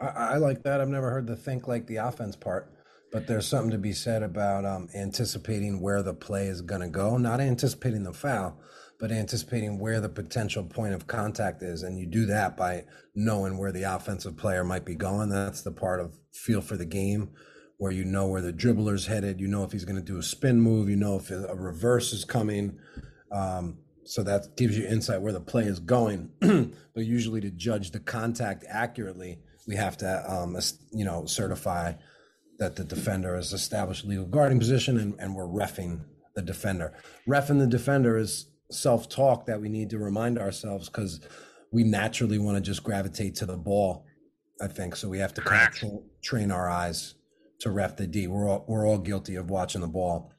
I, 0.00 0.06
I 0.06 0.36
like 0.36 0.62
that. 0.62 0.80
I've 0.80 0.88
never 0.88 1.10
heard 1.10 1.26
the 1.26 1.36
think 1.36 1.68
like 1.68 1.86
the 1.86 1.96
offense 1.96 2.34
part, 2.34 2.72
but 3.12 3.26
there's 3.26 3.46
something 3.46 3.72
to 3.72 3.78
be 3.78 3.92
said 3.92 4.22
about 4.22 4.64
um, 4.64 4.88
anticipating 4.94 5.80
where 5.80 6.02
the 6.02 6.14
play 6.14 6.46
is 6.46 6.62
going 6.62 6.80
to 6.80 6.88
go, 6.88 7.18
not 7.18 7.40
anticipating 7.40 8.04
the 8.04 8.14
foul, 8.14 8.58
but 9.00 9.10
anticipating 9.10 9.78
where 9.78 9.98
the 10.00 10.08
potential 10.10 10.62
point 10.62 10.92
of 10.92 11.06
contact 11.06 11.62
is. 11.62 11.82
And 11.82 11.98
you 11.98 12.06
do 12.06 12.26
that 12.26 12.56
by 12.56 12.84
knowing 13.14 13.56
where 13.56 13.72
the 13.72 13.84
offensive 13.84 14.36
player 14.36 14.62
might 14.62 14.84
be 14.84 14.94
going. 14.94 15.30
That's 15.30 15.62
the 15.62 15.72
part 15.72 16.00
of 16.00 16.18
feel 16.32 16.60
for 16.60 16.76
the 16.76 16.84
game 16.84 17.30
where 17.78 17.90
you 17.90 18.04
know 18.04 18.26
where 18.26 18.42
the 18.42 18.52
dribbler's 18.52 19.06
headed. 19.06 19.40
You 19.40 19.48
know 19.48 19.64
if 19.64 19.72
he's 19.72 19.86
going 19.86 19.96
to 19.96 20.02
do 20.02 20.18
a 20.18 20.22
spin 20.22 20.60
move. 20.60 20.90
You 20.90 20.96
know 20.96 21.16
if 21.16 21.30
a 21.30 21.54
reverse 21.54 22.12
is 22.12 22.26
coming. 22.26 22.78
Um, 23.32 23.78
so 24.04 24.22
that 24.22 24.56
gives 24.56 24.76
you 24.76 24.86
insight 24.86 25.22
where 25.22 25.32
the 25.32 25.40
play 25.40 25.64
is 25.64 25.78
going. 25.78 26.30
but 26.40 27.06
usually 27.06 27.40
to 27.40 27.50
judge 27.50 27.92
the 27.92 28.00
contact 28.00 28.66
accurately, 28.68 29.38
we 29.66 29.76
have 29.76 29.96
to, 29.98 30.30
um, 30.30 30.58
you 30.92 31.06
know, 31.06 31.24
certify 31.24 31.94
that 32.58 32.76
the 32.76 32.84
defender 32.84 33.34
has 33.34 33.54
established 33.54 34.04
legal 34.04 34.26
guarding 34.26 34.58
position 34.58 34.98
and, 34.98 35.14
and 35.18 35.34
we're 35.34 35.46
refing 35.46 36.02
the 36.34 36.42
defender. 36.42 36.92
Refing 37.26 37.60
the 37.60 37.66
defender 37.66 38.18
is 38.18 38.49
self 38.70 39.08
talk 39.08 39.46
that 39.46 39.60
we 39.60 39.68
need 39.68 39.90
to 39.90 39.98
remind 39.98 40.38
ourselves 40.38 40.88
because 40.88 41.20
we 41.72 41.84
naturally 41.84 42.38
want 42.38 42.56
to 42.56 42.60
just 42.60 42.82
gravitate 42.82 43.34
to 43.36 43.46
the 43.46 43.56
ball. 43.56 44.04
I 44.60 44.66
think 44.66 44.96
so. 44.96 45.08
We 45.08 45.18
have 45.18 45.34
to 45.34 45.40
kind 45.40 45.70
of 45.82 46.02
train 46.22 46.50
our 46.50 46.68
eyes 46.68 47.14
to 47.60 47.70
ref 47.70 47.96
the 47.96 48.06
D. 48.06 48.26
We're 48.26 48.48
all 48.48 48.64
we're 48.68 48.86
all 48.86 48.98
guilty 48.98 49.36
of 49.36 49.50
watching 49.50 49.80
the 49.80 49.88
ball 49.88 50.32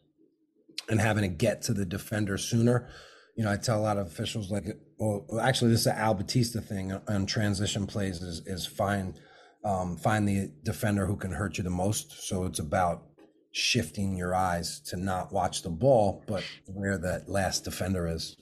and 0.89 0.99
having 0.99 1.23
to 1.23 1.27
get 1.27 1.61
to 1.63 1.73
the 1.73 1.85
defender 1.85 2.37
sooner. 2.37 2.89
You 3.35 3.45
know, 3.45 3.51
I 3.51 3.57
tell 3.57 3.79
a 3.79 3.81
lot 3.81 3.97
of 3.97 4.07
officials 4.07 4.51
like, 4.51 4.65
well, 4.97 5.25
actually, 5.39 5.71
this 5.71 5.81
is 5.81 5.87
an 5.87 5.95
Al 5.95 6.13
Batista 6.13 6.59
thing 6.59 6.93
on 7.07 7.25
transition 7.25 7.87
plays 7.87 8.21
is 8.21 8.45
is 8.45 8.65
find 8.65 9.19
um, 9.63 9.97
find 9.97 10.27
the 10.27 10.51
defender 10.63 11.05
who 11.05 11.15
can 11.15 11.31
hurt 11.31 11.57
you 11.57 11.63
the 11.63 11.69
most. 11.69 12.27
So 12.27 12.45
it's 12.45 12.59
about 12.59 13.03
shifting 13.51 14.15
your 14.15 14.33
eyes 14.33 14.79
to 14.79 14.97
not 14.97 15.31
watch 15.31 15.61
the 15.61 15.69
ball, 15.69 16.23
but 16.27 16.43
where 16.65 16.97
that 16.97 17.29
last 17.29 17.63
defender 17.65 18.07
is. 18.07 18.35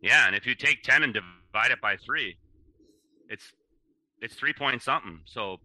Yeah, 0.00 0.26
and 0.26 0.36
if 0.36 0.46
you 0.46 0.54
take 0.54 0.82
ten 0.82 1.02
and 1.02 1.12
divide 1.12 1.70
it 1.70 1.80
by 1.80 1.96
three, 1.96 2.36
it's 3.28 3.52
it's 4.20 4.34
three 4.34 4.52
point 4.52 4.82
something. 4.82 5.20
So 5.24 5.58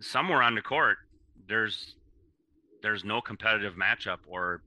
somewhere 0.00 0.42
on 0.42 0.54
the 0.54 0.62
court, 0.62 0.98
there's 1.48 1.96
there's 2.82 3.04
no 3.04 3.20
competitive 3.20 3.74
matchup 3.74 4.18
or 4.28 4.62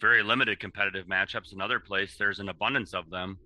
very 0.00 0.22
limited 0.22 0.60
competitive 0.60 1.06
matchups. 1.06 1.52
Another 1.52 1.80
place, 1.80 2.16
there's 2.18 2.40
an 2.40 2.48
abundance 2.48 2.92
of 2.92 3.08
them, 3.08 3.38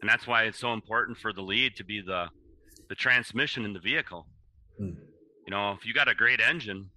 and 0.00 0.10
that's 0.10 0.26
why 0.26 0.44
it's 0.44 0.58
so 0.58 0.72
important 0.72 1.16
for 1.16 1.32
the 1.32 1.42
lead 1.42 1.76
to 1.76 1.84
be 1.84 2.00
the 2.00 2.26
the 2.88 2.94
transmission 2.94 3.64
in 3.64 3.72
the 3.72 3.80
vehicle. 3.80 4.26
Mm. 4.80 4.96
You 5.46 5.50
know, 5.50 5.72
if 5.72 5.86
you 5.86 5.94
got 5.94 6.08
a 6.08 6.14
great 6.14 6.40
engine, 6.40 6.90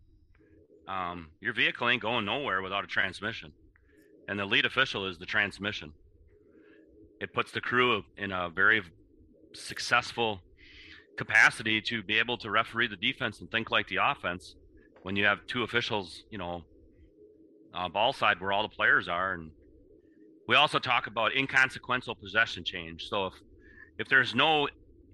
um, 0.92 1.30
your 1.40 1.54
vehicle 1.54 1.88
ain't 1.90 2.02
going 2.02 2.26
nowhere 2.26 2.62
without 2.62 2.84
a 2.84 2.88
transmission. 2.88 3.54
And 4.28 4.38
the 4.38 4.46
lead 4.46 4.66
official 4.66 5.08
is 5.08 5.18
the 5.18 5.26
transmission. 5.26 5.94
It 7.22 7.34
puts 7.34 7.52
the 7.52 7.62
crew 7.62 8.04
in 8.18 8.32
a 8.32 8.50
very 8.50 8.82
successful 9.54 10.42
capacity 11.18 11.82
to 11.82 12.04
be 12.04 12.20
able 12.20 12.38
to 12.38 12.50
referee 12.50 12.88
the 12.88 12.96
defense 12.96 13.40
and 13.40 13.50
think 13.52 13.72
like 13.72 13.88
the 13.88 14.00
offense 14.02 14.56
when 15.04 15.16
you 15.16 15.26
have 15.26 15.40
two 15.48 15.64
officials, 15.64 16.24
you 16.30 16.38
know, 16.38 16.64
uh, 17.74 17.88
ball 17.88 18.12
side 18.12 18.42
where 18.42 18.52
all 18.52 18.64
the 18.64 18.76
players 18.76 19.08
are. 19.08 19.34
And 19.34 19.52
we 20.48 20.56
also 20.56 20.80
talk 20.80 21.08
about 21.08 21.36
inconsequential 21.36 22.16
possession 22.16 22.64
change. 22.64 23.08
So 23.08 23.28
if 23.28 23.34
if 23.98 24.10
there's 24.10 24.34
no 24.34 24.68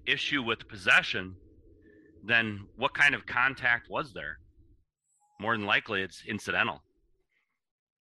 issue 0.06 0.42
with 0.42 0.66
possession, 0.68 1.34
then 2.24 2.66
what 2.76 2.94
kind 2.94 3.14
of 3.14 3.26
contact 3.26 3.88
was 3.90 4.12
there? 4.12 4.38
More 5.40 5.56
than 5.56 5.66
likely, 5.66 6.02
it's 6.02 6.24
incidental. 6.26 6.82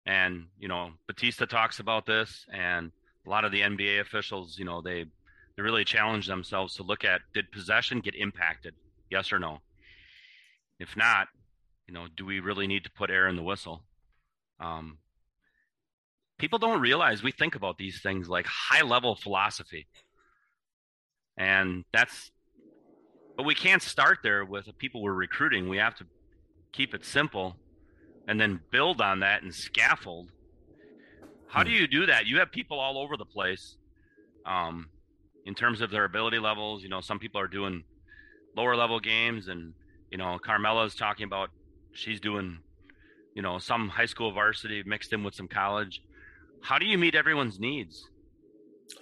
And 0.07 0.47
you 0.59 0.69
know, 0.69 0.91
Batista 1.07 1.47
talks 1.47 1.81
about 1.81 2.07
this, 2.07 2.47
and 2.53 2.93
a 3.27 3.31
lot 3.31 3.45
of 3.45 3.53
the 3.53 3.61
NBA 3.61 4.01
officials, 4.01 4.59
you 4.59 4.65
know, 4.65 4.81
they 4.81 5.05
they 5.57 5.63
really 5.63 5.85
challenge 5.85 6.27
themselves 6.27 6.77
to 6.77 6.83
look 6.83 7.05
at 7.05 7.23
did 7.35 7.51
possession 7.51 8.01
get 8.01 8.15
impacted, 8.15 8.75
yes 9.11 9.33
or 9.33 9.39
no? 9.39 9.61
If 10.79 10.97
not, 10.97 11.29
you 11.87 11.95
know, 11.95 12.07
do 12.15 12.25
we 12.25 12.41
really 12.41 12.67
need 12.67 12.85
to 12.85 12.91
put 12.91 13.11
air 13.11 13.29
in 13.29 13.37
the 13.37 13.43
whistle? 13.43 13.83
Um, 14.61 14.99
people 16.39 16.59
don't 16.59 16.81
realize 16.81 17.23
we 17.23 17.33
think 17.33 17.55
about 17.55 17.79
these 17.79 18.01
things 18.01 18.29
like 18.29 18.47
high 18.47 18.83
level 18.83 19.17
philosophy 19.17 19.87
and 21.37 21.85
that's. 21.93 22.31
But 23.37 23.45
we 23.45 23.55
can't 23.55 23.83
start 23.83 24.21
there 24.23 24.45
with 24.45 24.65
the 24.65 24.73
people 24.73 25.03
we're 25.03 25.13
recruiting. 25.13 25.69
We 25.69 25.77
have 25.77 25.95
to 25.97 26.07
keep 26.77 26.95
it 26.95 27.05
simple, 27.05 27.57
and 28.29 28.41
then 28.41 28.61
build 28.71 29.01
on 29.01 29.21
that 29.21 29.43
and 29.43 29.55
scaffold. 29.55 30.31
How 31.49 31.63
do 31.63 31.71
you 31.71 31.87
do 31.87 32.07
that? 32.07 32.27
You 32.27 32.39
have 32.39 32.51
people 32.51 32.79
all 32.79 32.99
over 32.99 33.17
the 33.17 33.25
place, 33.25 33.77
um, 34.45 34.89
in 35.47 35.55
terms 35.55 35.81
of 35.81 35.91
their 35.91 36.05
ability 36.05 36.39
levels. 36.39 36.83
You 36.83 36.89
know, 36.89 37.01
some 37.01 37.19
people 37.19 37.41
are 37.41 37.49
doing 37.49 37.85
lower 38.57 38.77
level 38.77 39.01
games, 39.01 39.49
and 39.49 39.73
you 40.11 40.19
know, 40.19 40.39
Carmela's 40.39 40.95
talking 40.95 41.25
about 41.25 41.51
she's 41.93 42.21
doing, 42.21 42.59
you 43.35 43.43
know, 43.43 43.59
some 43.59 43.89
high 43.89 44.07
school 44.07 44.33
varsity 44.33 44.83
mixed 44.85 45.13
in 45.13 45.25
with 45.25 45.35
some 45.35 45.49
college. 45.49 46.03
How 46.63 46.79
do 46.79 46.85
you 46.85 46.99
meet 46.99 47.15
everyone's 47.15 47.59
needs 47.59 48.09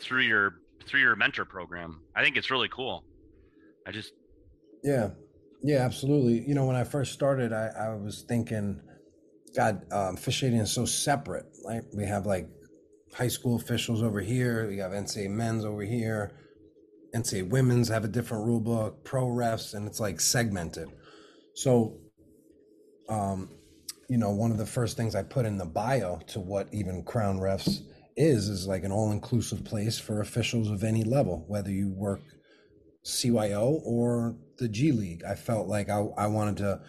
through 0.01 0.23
your 0.23 0.61
through 0.87 1.01
your 1.01 1.17
mentor 1.17 1.45
program? 1.45 2.03
I 2.15 2.23
think 2.23 2.37
it's 2.37 2.51
really 2.51 2.69
cool. 2.69 3.05
I 3.87 3.91
just 3.91 4.13
Yeah, 4.83 5.11
yeah, 5.65 5.79
absolutely. 5.79 6.47
You 6.47 6.55
know, 6.55 6.67
when 6.67 6.77
I 6.77 6.85
first 6.85 7.15
started, 7.15 7.55
I, 7.55 7.69
I 7.69 7.95
was 7.95 8.23
thinking, 8.29 8.83
God, 9.57 9.81
um, 9.91 10.15
officiating 10.15 10.61
is 10.61 10.71
so 10.71 10.85
separate. 10.85 11.47
Like 11.65 11.85
we 11.97 12.05
have 12.05 12.27
like 12.27 12.47
high 13.15 13.29
school 13.29 13.57
officials 13.57 14.03
over 14.03 14.21
here, 14.21 14.69
we 14.69 14.77
have 14.77 14.93
NCAA 14.93 15.31
men's 15.31 15.65
over 15.65 15.81
here, 15.81 16.33
NCAA 17.17 17.49
women's 17.49 17.89
have 17.89 18.05
a 18.05 18.09
different 18.09 18.45
rule 18.45 18.61
book, 18.61 19.05
pro 19.05 19.27
refs, 19.27 19.73
and 19.73 19.87
it's 19.87 20.01
like 20.01 20.21
segmented. 20.21 20.91
So, 21.55 21.97
um, 23.09 23.49
you 24.11 24.19
know, 24.19 24.33
one 24.33 24.51
of 24.51 24.59
the 24.59 24.67
first 24.67 24.99
things 24.99 25.15
I 25.15 25.23
put 25.23 25.47
in 25.47 25.57
the 25.57 25.65
bio 25.65 26.19
to 26.29 26.41
what 26.41 26.69
even 26.75 27.05
Crown 27.05 27.39
Refs 27.39 27.81
is 28.19 28.51
is 28.51 28.67
like 28.67 28.85
an 28.85 28.93
all-inclusive 28.93 29.65
place 29.65 29.99
for 29.99 30.21
officials 30.21 30.71
of 30.71 30.85
any 30.85 31.05
level, 31.05 31.47
whether 31.49 31.71
you 31.71 31.89
work 31.89 32.21
CYO 33.05 33.81
or 33.85 34.37
the 34.59 34.69
G 34.69 34.93
League. 34.93 35.25
I 35.25 35.35
felt 35.35 35.69
like 35.69 35.89
I, 35.89 36.07
I 36.17 36.27
wanted 36.27 36.59
to. 36.59 36.81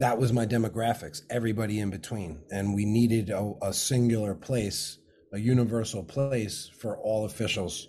That 0.00 0.18
was 0.18 0.32
my 0.32 0.44
demographics, 0.44 1.22
everybody 1.30 1.78
in 1.78 1.88
between, 1.88 2.42
and 2.50 2.74
we 2.74 2.84
needed 2.84 3.30
a, 3.30 3.52
a 3.62 3.72
singular 3.72 4.34
place, 4.34 4.98
a 5.32 5.38
universal 5.38 6.02
place 6.02 6.68
for 6.76 6.98
all 6.98 7.24
officials, 7.24 7.88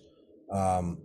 um, 0.51 0.99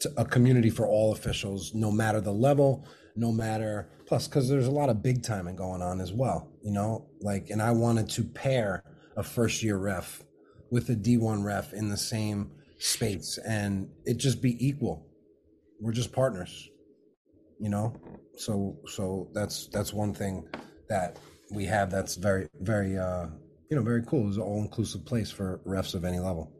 to, 0.00 0.12
a 0.16 0.24
community 0.24 0.70
for 0.70 0.86
all 0.86 1.12
officials, 1.12 1.74
no 1.74 1.90
matter 1.90 2.20
the 2.20 2.32
level, 2.32 2.86
no 3.16 3.32
matter 3.32 3.88
plus 4.06 4.26
because 4.26 4.48
there's 4.48 4.66
a 4.66 4.70
lot 4.70 4.88
of 4.88 5.02
big 5.02 5.22
timing 5.22 5.56
going 5.56 5.82
on 5.82 6.00
as 6.00 6.12
well 6.12 6.48
you 6.62 6.70
know 6.70 7.06
like 7.20 7.50
and 7.50 7.62
i 7.62 7.70
wanted 7.70 8.08
to 8.08 8.24
pair 8.24 8.82
a 9.16 9.22
first 9.22 9.62
year 9.62 9.76
ref 9.76 10.22
with 10.70 10.88
a 10.90 10.94
d1 10.94 11.44
ref 11.44 11.72
in 11.72 11.88
the 11.88 11.96
same 11.96 12.50
space 12.78 13.38
and 13.46 13.88
it 14.04 14.16
just 14.16 14.42
be 14.42 14.56
equal 14.64 15.06
we're 15.84 15.92
just 15.92 16.12
partners 16.12 16.70
you 17.58 17.68
know? 17.68 17.94
So 18.36 18.76
so 18.86 19.28
that's 19.32 19.68
that's 19.68 19.92
one 19.92 20.12
thing 20.12 20.46
that 20.88 21.18
we 21.50 21.64
have 21.66 21.90
that's 21.90 22.16
very 22.16 22.48
very 22.60 22.98
uh 22.98 23.26
you 23.70 23.76
know 23.76 23.82
very 23.82 24.02
cool. 24.04 24.28
It's 24.28 24.36
an 24.36 24.42
all-inclusive 24.42 25.04
place 25.04 25.30
for 25.30 25.60
refs 25.66 25.94
of 25.94 26.04
any 26.04 26.18
level. 26.18 26.52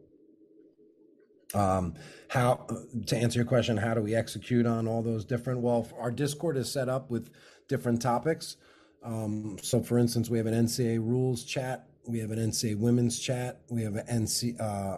Um 1.53 1.95
how 2.29 2.65
to 3.07 3.15
answer 3.15 3.39
your 3.39 3.45
question 3.45 3.77
how 3.77 3.93
do 3.93 4.01
we 4.01 4.15
execute 4.15 4.65
on 4.65 4.87
all 4.87 5.01
those 5.01 5.25
different 5.25 5.61
well 5.61 5.87
our 5.99 6.11
discord 6.11 6.57
is 6.57 6.71
set 6.71 6.89
up 6.89 7.11
with 7.11 7.29
different 7.67 8.01
topics. 8.01 8.57
Um 9.03 9.57
so 9.61 9.83
for 9.83 9.99
instance 9.99 10.29
we 10.29 10.37
have 10.37 10.47
an 10.47 10.53
ncaa 10.65 10.97
rules 10.97 11.43
chat 11.43 11.87
we 12.07 12.19
have 12.19 12.31
an 12.31 12.39
ncaa 12.39 12.77
women's 12.77 13.19
chat 13.19 13.61
we 13.69 13.83
have 13.83 13.95
an 13.95 14.23
nc 14.23 14.59
uh 14.59 14.97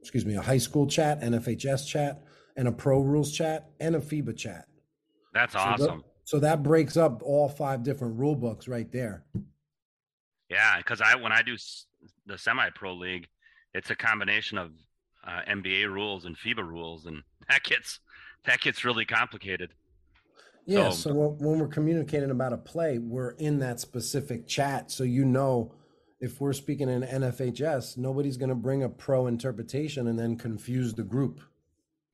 excuse 0.00 0.26
me 0.26 0.36
a 0.36 0.42
high 0.42 0.58
school 0.58 0.86
chat 0.86 1.20
nfhs 1.20 1.86
chat 1.86 2.22
and 2.56 2.68
a 2.68 2.72
pro 2.72 3.00
rules 3.00 3.32
chat 3.32 3.70
and 3.80 3.94
a 3.96 4.00
fiba 4.00 4.36
chat 4.36 4.66
that's 5.34 5.52
so 5.54 5.58
awesome. 5.58 5.98
that, 5.98 6.04
so 6.24 6.38
that 6.38 6.62
breaks 6.62 6.96
up 6.96 7.22
all 7.22 7.48
five 7.48 7.82
different 7.82 8.18
rule 8.18 8.34
books 8.36 8.68
right 8.68 8.90
there 8.92 9.24
Yeah, 10.50 10.76
because 10.78 11.00
I 11.00 11.16
when 11.16 11.32
I 11.32 11.42
do 11.42 11.56
the 12.26 12.36
semi 12.38 12.68
pro 12.74 12.94
league, 12.94 13.26
it's 13.74 13.90
a 13.90 13.96
combination 13.96 14.58
of 14.58 14.70
uh, 15.26 15.40
NBA 15.48 15.90
rules 15.92 16.24
and 16.26 16.36
FIBA 16.36 16.66
rules, 16.66 17.06
and 17.06 17.22
that 17.48 17.62
gets 17.62 18.00
that 18.44 18.60
gets 18.60 18.84
really 18.84 19.04
complicated. 19.06 19.70
Yeah. 20.66 20.90
So- 20.90 21.10
So, 21.10 21.14
when, 21.14 21.38
when 21.38 21.58
we're 21.58 21.68
communicating 21.68 22.30
about 22.30 22.52
a 22.52 22.58
play, 22.58 22.98
we're 22.98 23.30
in 23.32 23.58
that 23.60 23.80
specific 23.80 24.46
chat. 24.46 24.90
So 24.90 25.04
you 25.04 25.24
know, 25.24 25.74
if 26.20 26.40
we're 26.40 26.52
speaking 26.52 26.88
in 26.88 27.02
NFHS, 27.02 27.96
nobody's 27.96 28.36
going 28.36 28.48
to 28.50 28.54
bring 28.54 28.82
a 28.82 28.88
pro 28.88 29.26
interpretation 29.28 30.06
and 30.08 30.18
then 30.18 30.36
confuse 30.36 30.92
the 30.94 31.02
group. 31.04 31.40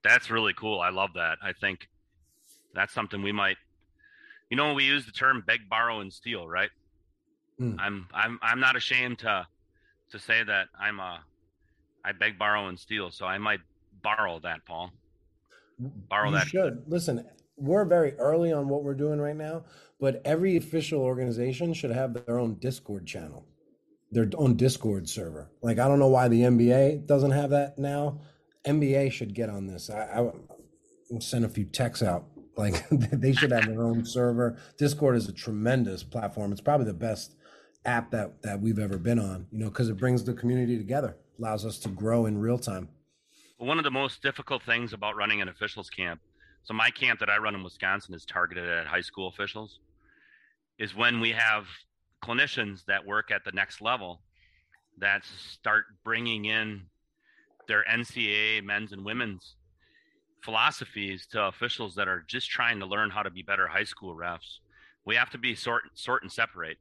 That's 0.09 0.31
really 0.31 0.55
cool. 0.55 0.81
I 0.81 0.89
love 0.89 1.11
that. 1.17 1.37
I 1.43 1.53
think 1.53 1.87
that's 2.75 2.95
something 2.95 3.23
we 3.23 3.31
might. 3.33 3.59
You 4.51 4.57
know, 4.57 4.73
we 4.73 4.85
use 4.85 5.05
the 5.05 5.13
term 5.13 5.45
beg, 5.47 5.69
borrow, 5.69 6.01
and 6.01 6.11
steal, 6.11 6.49
right? 6.49 6.71
Hmm. 7.59 7.75
I'm 7.79 8.09
I'm 8.15 8.39
I'm 8.41 8.59
not 8.59 8.75
ashamed 8.75 9.19
to 9.21 9.47
to 10.13 10.19
say 10.19 10.43
that 10.43 10.69
I'm 10.81 10.99
a 10.99 11.21
I 12.03 12.13
beg, 12.13 12.39
borrow, 12.39 12.69
and 12.69 12.79
steal. 12.79 13.11
So 13.11 13.27
I 13.27 13.37
might 13.37 13.61
borrow 14.03 14.41
that, 14.41 14.65
Paul. 14.65 14.93
Borrow 15.79 16.31
you 16.31 16.37
that. 16.37 16.49
should 16.49 16.85
listen. 16.87 17.27
We're 17.59 17.85
very 17.85 18.15
early 18.15 18.51
on 18.51 18.69
what 18.69 18.85
we're 18.85 18.95
doing 18.95 19.21
right 19.21 19.37
now, 19.37 19.65
but 20.01 20.23
every 20.25 20.57
official 20.57 21.03
organization 21.03 21.75
should 21.75 21.91
have 21.91 22.15
their 22.15 22.39
own 22.39 22.55
Discord 22.55 23.07
channel, 23.07 23.45
their 24.11 24.31
own 24.39 24.55
Discord 24.55 25.07
server. 25.07 25.51
Like 25.61 25.79
I 25.79 25.87
don't 25.87 25.99
know 25.99 26.09
why 26.09 26.29
the 26.29 26.41
NBA 26.43 27.07
doesn't 27.07 27.33
have 27.33 27.51
that 27.51 27.79
now. 27.79 28.21
NBA 28.69 29.13
should 29.13 29.35
get 29.35 29.49
on 29.49 29.67
this. 29.67 29.91
I, 29.91 30.03
I 30.05 30.21
will 30.21 31.21
send 31.21 31.45
a 31.45 31.49
few 31.49 31.65
texts 31.65 32.03
out. 32.05 32.25
Like 32.57 32.89
they 32.91 33.33
should 33.33 33.53
have 33.53 33.67
their 33.67 33.83
own 33.83 34.05
server. 34.05 34.57
Discord 34.77 35.17
is 35.17 35.29
a 35.29 35.33
tremendous 35.33 36.03
platform. 36.03 36.53
It's 36.53 36.61
probably 36.61 36.87
the 36.87 36.95
best 36.95 37.35
app 37.85 38.11
that 38.11 38.43
that 38.43 38.61
we've 38.61 38.79
ever 38.79 38.99
been 38.99 39.19
on. 39.19 39.47
You 39.51 39.59
know, 39.61 39.69
because 39.69 39.89
it 39.89 39.97
brings 39.97 40.25
the 40.25 40.35
community 40.35 40.77
together, 40.77 41.17
allows 41.39 41.65
us 41.65 41.79
to 41.81 41.89
grow 41.89 42.27
in 42.27 42.39
real 42.39 42.59
time. 42.59 42.89
one 43.59 43.79
of 43.79 43.85
the 43.85 43.91
most 43.91 44.23
difficult 44.23 44.63
things 44.63 44.93
about 44.93 45.17
running 45.17 45.41
an 45.43 45.49
officials 45.49 45.91
camp 45.91 46.21
so 46.63 46.75
my 46.75 46.91
camp 46.91 47.19
that 47.21 47.29
i 47.31 47.37
run 47.39 47.55
in 47.55 47.63
wisconsin 47.65 48.15
is 48.15 48.25
targeted 48.25 48.69
at 48.69 48.87
high 48.87 49.01
school 49.01 49.29
officials 49.29 49.81
is 50.79 50.95
when 50.95 51.21
we 51.21 51.31
have 51.33 51.65
clinicians 52.25 52.85
that 52.87 53.05
work 53.05 53.31
at 53.31 53.45
the 53.45 53.53
next 53.53 53.81
level 53.81 54.21
that 54.99 55.25
start 55.25 55.85
bringing 56.05 56.45
in 56.45 56.83
their 57.69 57.85
ncaa 57.85 58.65
men's 58.65 58.93
and 58.93 59.05
women's 59.05 59.55
philosophies 60.43 61.27
to 61.27 61.45
officials 61.45 61.95
that 61.95 62.09
are 62.09 62.25
just 62.27 62.49
trying 62.51 62.79
to 62.81 62.87
learn 62.87 63.11
how 63.11 63.23
to 63.23 63.31
be 63.31 63.43
better 63.43 63.67
high 63.67 63.85
school 63.85 64.17
refs. 64.17 64.59
We 65.05 65.15
have 65.17 65.31
to 65.31 65.39
be 65.39 65.55
sort 65.55 65.85
sort 65.95 66.23
and 66.23 66.33
separate. 66.33 66.79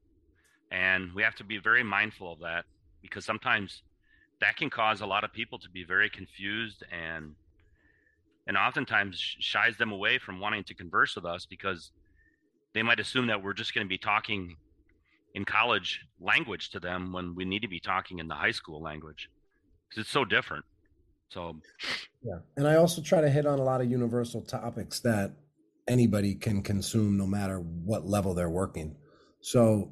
And 0.72 1.14
we 1.14 1.24
have 1.24 1.36
to 1.36 1.44
be 1.44 1.58
very 1.60 1.84
mindful 1.84 2.34
of 2.34 2.40
that 2.40 2.66
because 3.02 3.26
sometimes 3.26 3.84
that 4.42 4.58
can 4.58 4.70
cause 4.70 5.02
a 5.02 5.06
lot 5.06 5.24
of 5.24 5.32
people 5.32 5.58
to 5.60 5.70
be 5.70 5.84
very 5.84 6.10
confused 6.10 6.84
and 6.92 7.36
and 8.48 8.58
oftentimes 8.58 9.18
shies 9.40 9.78
them 9.78 9.92
away 9.92 10.18
from 10.18 10.40
wanting 10.40 10.64
to 10.66 10.74
converse 10.74 11.16
with 11.16 11.26
us 11.26 11.46
because 11.46 11.92
they 12.74 12.84
might 12.84 13.00
assume 13.00 13.28
that 13.28 13.44
we're 13.44 13.54
just 13.54 13.74
going 13.74 13.86
to 13.86 13.90
be 13.90 13.98
talking 13.98 14.56
in 15.36 15.44
college 15.44 16.06
language 16.22 16.70
to 16.70 16.80
them 16.80 17.12
when 17.12 17.36
we 17.36 17.44
need 17.44 17.62
to 17.62 17.68
be 17.68 17.80
talking 17.80 18.20
in 18.20 18.28
the 18.28 18.36
high 18.36 18.52
school 18.52 18.82
language. 18.82 19.30
Because 19.90 20.04
it's 20.04 20.12
so 20.12 20.24
different 20.24 20.64
so 21.30 21.60
Yeah. 22.24 22.40
And 22.56 22.68
I 22.68 22.76
also 22.76 23.02
try 23.02 23.22
to 23.22 23.30
hit 23.30 23.46
on 23.46 23.60
a 23.60 23.64
lot 23.64 23.82
of 23.82 23.90
universal 23.90 24.42
topics 24.42 25.00
that 25.02 25.34
anybody 25.88 26.36
can 26.36 26.62
consume 26.62 27.18
no 27.18 27.26
matter 27.26 27.60
what 27.60 28.06
level 28.06 28.34
they're 28.34 28.50
working. 28.50 28.96
So, 29.42 29.92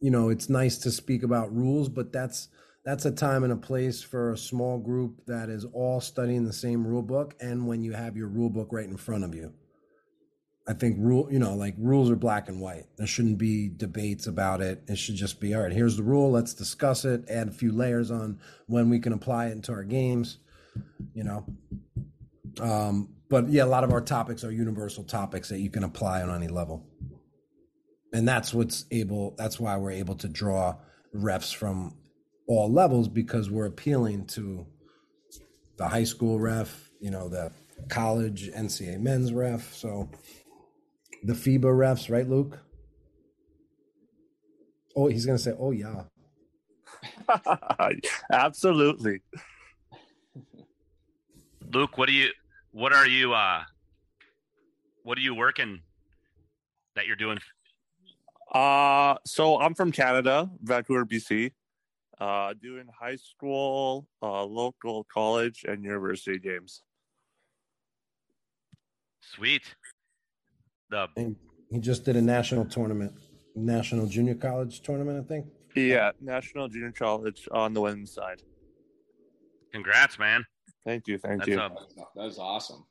you 0.00 0.10
know, 0.10 0.30
it's 0.30 0.48
nice 0.48 0.78
to 0.78 0.90
speak 0.90 1.22
about 1.22 1.54
rules, 1.54 1.88
but 1.88 2.12
that's 2.12 2.48
that's 2.84 3.04
a 3.04 3.10
time 3.10 3.44
and 3.44 3.52
a 3.52 3.56
place 3.56 4.02
for 4.02 4.32
a 4.32 4.38
small 4.38 4.78
group 4.78 5.26
that 5.26 5.50
is 5.50 5.66
all 5.66 6.00
studying 6.00 6.44
the 6.44 6.52
same 6.52 6.86
rule 6.86 7.02
book 7.02 7.34
and 7.38 7.66
when 7.66 7.82
you 7.84 7.92
have 7.92 8.16
your 8.16 8.28
rule 8.28 8.48
book 8.48 8.68
right 8.72 8.88
in 8.88 8.96
front 8.96 9.22
of 9.22 9.34
you. 9.34 9.52
I 10.66 10.72
think 10.72 10.96
rule, 10.98 11.28
you 11.30 11.38
know, 11.38 11.54
like 11.54 11.74
rules 11.78 12.10
are 12.10 12.16
black 12.16 12.48
and 12.48 12.60
white. 12.60 12.86
There 12.96 13.06
shouldn't 13.06 13.38
be 13.38 13.68
debates 13.68 14.26
about 14.26 14.60
it. 14.60 14.82
It 14.88 14.96
should 14.96 15.16
just 15.16 15.40
be 15.40 15.54
all 15.54 15.62
right, 15.62 15.72
here's 15.72 15.96
the 15.96 16.02
rule, 16.02 16.30
let's 16.30 16.54
discuss 16.54 17.04
it, 17.04 17.28
add 17.28 17.48
a 17.48 17.52
few 17.52 17.70
layers 17.70 18.10
on 18.10 18.40
when 18.66 18.88
we 18.88 18.98
can 18.98 19.12
apply 19.12 19.48
it 19.48 19.52
into 19.52 19.72
our 19.72 19.84
games 19.84 20.38
you 21.14 21.24
know? 21.24 21.44
Um 22.60 23.14
but 23.28 23.48
yeah 23.48 23.64
a 23.64 23.66
lot 23.66 23.84
of 23.84 23.92
our 23.92 24.00
topics 24.00 24.44
are 24.44 24.50
universal 24.50 25.04
topics 25.04 25.48
that 25.48 25.60
you 25.60 25.70
can 25.70 25.84
apply 25.84 26.22
on 26.22 26.34
any 26.34 26.48
level. 26.48 26.86
And 28.12 28.26
that's 28.26 28.52
what's 28.52 28.86
able 28.90 29.34
that's 29.38 29.60
why 29.60 29.76
we're 29.76 29.92
able 29.92 30.16
to 30.16 30.28
draw 30.28 30.76
refs 31.14 31.54
from 31.54 31.96
all 32.46 32.70
levels 32.70 33.08
because 33.08 33.50
we're 33.50 33.66
appealing 33.66 34.26
to 34.26 34.66
the 35.76 35.88
high 35.88 36.04
school 36.04 36.38
ref 36.38 36.90
you 37.00 37.10
know 37.10 37.28
the 37.28 37.52
college 37.88 38.50
ncaa 38.50 38.98
men's 39.00 39.32
ref. 39.32 39.72
So 39.74 40.10
the 41.24 41.32
fiba 41.34 41.64
refs 41.64 42.10
right 42.10 42.28
luke? 42.28 42.58
Oh 44.96 45.06
he's 45.06 45.24
gonna 45.26 45.38
say 45.38 45.54
oh 45.58 45.70
yeah. 45.70 46.02
Absolutely. 48.32 49.20
Luke 51.72 51.98
what 51.98 52.06
do 52.06 52.12
you 52.12 52.30
what 52.72 52.92
are 52.92 53.06
you? 53.06 53.34
uh 53.34 53.62
What 55.02 55.18
are 55.18 55.22
you 55.22 55.34
working 55.34 55.80
that 56.94 57.06
you're 57.06 57.16
doing? 57.16 57.38
Uh, 58.52 59.16
so 59.26 59.60
I'm 59.60 59.74
from 59.74 59.92
Canada, 59.92 60.50
Vancouver, 60.62 61.04
BC. 61.04 61.52
Uh, 62.20 62.52
doing 62.60 62.86
high 62.98 63.16
school, 63.16 64.06
uh, 64.22 64.44
local 64.44 65.06
college, 65.12 65.64
and 65.66 65.82
university 65.82 66.38
games. 66.38 66.82
Sweet. 69.20 69.62
The 70.90 71.08
And 71.16 71.36
he 71.70 71.78
just 71.78 72.04
did 72.04 72.16
a 72.16 72.22
national 72.22 72.66
tournament, 72.66 73.12
national 73.54 74.06
junior 74.06 74.34
college 74.34 74.82
tournament, 74.82 75.24
I 75.24 75.26
think. 75.26 75.46
Yeah, 75.76 76.10
National 76.20 76.68
Junior 76.68 76.90
College 76.90 77.48
on 77.52 77.72
the 77.72 77.80
women's 77.80 78.12
side. 78.12 78.42
congrats, 79.72 80.18
man. 80.18 80.44
Thank 80.84 81.06
you, 81.08 81.18
thank 81.18 81.40
That's 81.40 81.48
you. 81.48 81.60
a 81.60 81.70
That 82.16 82.38
awesome. 82.38 82.84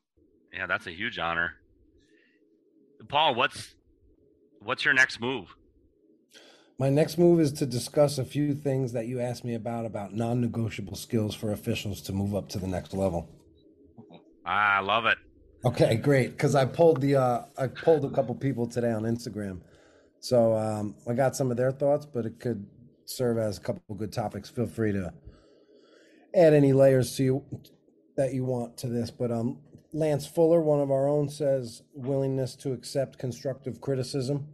yeah, 0.53 0.67
that's 0.67 0.87
a 0.87 0.91
huge 0.91 1.17
honor. 1.17 1.53
Paul, 3.07 3.35
what's 3.35 3.75
what's 4.59 4.85
your 4.85 4.93
next 4.93 5.19
move? 5.19 5.55
My 6.77 6.89
next 6.89 7.17
move 7.17 7.41
is 7.41 7.51
to 7.53 7.65
discuss 7.65 8.17
a 8.17 8.23
few 8.23 8.53
things 8.53 8.93
that 8.93 9.07
you 9.07 9.19
asked 9.19 9.43
me 9.43 9.53
about 9.53 9.85
about 9.85 10.13
non-negotiable 10.13 10.95
skills 10.95 11.35
for 11.35 11.51
officials 11.51 12.01
to 12.03 12.13
move 12.13 12.35
up 12.35 12.47
to 12.49 12.59
the 12.59 12.67
next 12.67 12.93
level. 12.93 13.27
Ah, 14.45 14.77
I 14.77 14.79
love 14.79 15.05
it. 15.05 15.17
Okay, 15.65 15.95
great. 15.95 16.31
Because 16.31 16.55
I 16.55 16.65
pulled 16.65 17.01
the 17.01 17.15
uh, 17.15 17.41
I 17.57 17.67
pulled 17.67 18.05
a 18.05 18.09
couple 18.09 18.35
people 18.35 18.67
today 18.67 18.91
on 18.91 19.03
Instagram, 19.03 19.61
so 20.19 20.53
um, 20.55 20.95
I 21.07 21.13
got 21.13 21.35
some 21.35 21.51
of 21.51 21.57
their 21.57 21.71
thoughts, 21.71 22.05
but 22.05 22.25
it 22.25 22.39
could 22.39 22.65
serve 23.05 23.37
as 23.37 23.57
a 23.57 23.61
couple 23.61 23.81
of 23.89 23.97
good 23.97 24.13
topics. 24.13 24.49
Feel 24.49 24.67
free 24.67 24.93
to 24.93 25.11
add 26.35 26.53
any 26.53 26.71
layers 26.71 27.15
to 27.17 27.23
you 27.23 27.45
that 28.19 28.33
you 28.33 28.43
want 28.43 28.77
to 28.77 28.87
this. 28.87 29.09
But 29.09 29.31
um, 29.31 29.59
Lance 29.93 30.27
Fuller, 30.27 30.61
one 30.61 30.81
of 30.81 30.91
our 30.91 31.07
own, 31.07 31.29
says 31.29 31.83
willingness 31.93 32.53
to 32.57 32.73
accept 32.73 33.17
constructive 33.17 33.79
criticism. 33.79 34.49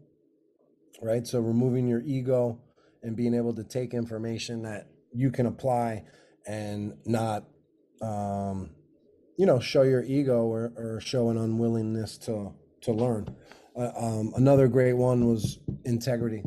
Right, 1.01 1.26
so 1.26 1.39
removing 1.39 1.88
your 1.88 2.01
ego 2.05 2.61
and 3.01 3.16
being 3.16 3.34
able 3.34 3.53
to 3.55 3.63
take 3.63 3.93
information 3.93 4.61
that 4.61 4.88
you 5.13 5.32
can 5.32 5.47
apply 5.47 6.03
and 6.47 6.93
not 7.05 7.45
um, 8.01 8.70
you 9.38 9.45
know 9.45 9.59
show 9.59 9.82
your 9.82 10.03
ego 10.03 10.43
or, 10.43 10.72
or 10.78 11.01
show 11.01 11.30
an 11.30 11.38
unwillingness 11.38 12.18
to 12.20 12.53
to 12.82 12.91
learn 12.93 13.28
uh, 13.76 13.91
um, 13.97 14.32
another 14.38 14.68
great 14.68 14.93
one 14.93 15.28
was 15.28 15.59
integrity 15.84 16.43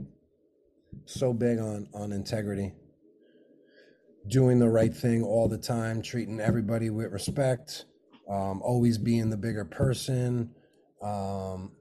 so 1.04 1.32
big 1.32 1.58
on 1.58 1.88
on 1.92 2.12
integrity 2.12 2.72
doing 4.28 4.58
the 4.58 4.68
right 4.68 4.94
thing 4.94 5.22
all 5.22 5.48
the 5.48 5.58
time 5.58 6.02
treating 6.02 6.40
everybody 6.40 6.90
with 6.90 7.12
respect 7.12 7.84
um, 8.30 8.60
always 8.62 8.98
being 8.98 9.30
the 9.30 9.36
bigger 9.36 9.64
person 9.64 10.50
um, 11.02 11.72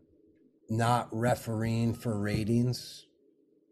not 0.70 1.08
refereeing 1.12 1.94
for 1.94 2.20
ratings 2.20 3.06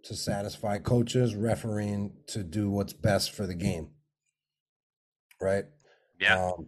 to 0.04 0.16
satisfy 0.16 0.78
coaches 0.78 1.36
refereeing 1.36 2.14
to 2.28 2.44
do 2.44 2.70
what's 2.70 2.94
best 2.94 3.32
for 3.32 3.48
the 3.48 3.56
game 3.56 3.90
right 5.42 5.66
Yeah. 6.20 6.52
um, 6.52 6.68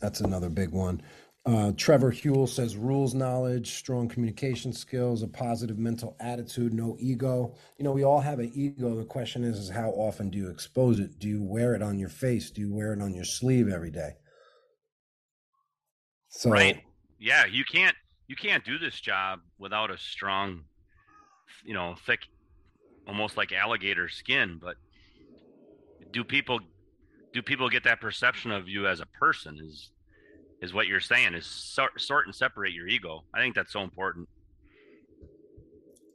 that's 0.00 0.20
another 0.20 0.48
big 0.48 0.70
one. 0.70 1.02
Uh, 1.46 1.72
Trevor 1.76 2.10
Huell 2.10 2.48
says 2.48 2.74
rules 2.74 3.12
knowledge, 3.12 3.72
strong 3.72 4.08
communication 4.08 4.72
skills, 4.72 5.22
a 5.22 5.28
positive 5.28 5.78
mental 5.78 6.16
attitude, 6.18 6.72
no 6.72 6.96
ego. 6.98 7.54
You 7.76 7.84
know, 7.84 7.92
we 7.92 8.02
all 8.02 8.20
have 8.20 8.38
an 8.38 8.50
ego. 8.54 8.96
The 8.96 9.04
question 9.04 9.44
is, 9.44 9.58
is 9.58 9.68
how 9.68 9.90
often 9.90 10.30
do 10.30 10.38
you 10.38 10.48
expose 10.48 11.00
it? 11.00 11.18
Do 11.18 11.28
you 11.28 11.42
wear 11.42 11.74
it 11.74 11.82
on 11.82 11.98
your 11.98 12.08
face? 12.08 12.50
Do 12.50 12.62
you 12.62 12.72
wear 12.72 12.94
it 12.94 13.02
on 13.02 13.12
your 13.12 13.26
sleeve 13.26 13.68
every 13.68 13.90
day? 13.90 14.12
So, 16.28 16.48
right. 16.48 16.82
Yeah, 17.18 17.44
you 17.44 17.64
can't 17.64 17.94
you 18.26 18.36
can't 18.36 18.64
do 18.64 18.78
this 18.78 18.98
job 18.98 19.40
without 19.58 19.90
a 19.90 19.98
strong, 19.98 20.64
you 21.62 21.74
know, 21.74 21.94
thick, 22.06 22.20
almost 23.06 23.36
like 23.36 23.52
alligator 23.52 24.08
skin. 24.08 24.58
But 24.60 24.76
do 26.10 26.24
people 26.24 26.60
do 27.34 27.42
people 27.42 27.68
get 27.68 27.84
that 27.84 28.00
perception 28.00 28.50
of 28.50 28.66
you 28.66 28.86
as 28.86 29.00
a 29.00 29.06
person? 29.06 29.58
Is 29.62 29.90
is 30.62 30.72
what 30.72 30.86
you're 30.86 31.00
saying? 31.00 31.34
Is 31.34 31.46
sort, 31.46 32.00
sort 32.00 32.26
and 32.26 32.34
separate 32.34 32.72
your 32.72 32.86
ego? 32.88 33.24
I 33.34 33.40
think 33.40 33.54
that's 33.54 33.72
so 33.72 33.82
important, 33.82 34.28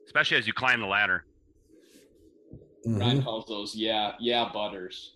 especially 0.08 0.38
as 0.38 0.48
you 0.48 0.54
climb 0.54 0.82
the 0.82 0.88
ladder. 0.88 1.26
Ryan 2.86 3.20
Mhm. 3.20 3.24
calls 3.24 3.46
those 3.48 3.76
yeah 3.76 4.16
yeah 4.20 4.50
butters. 4.52 5.16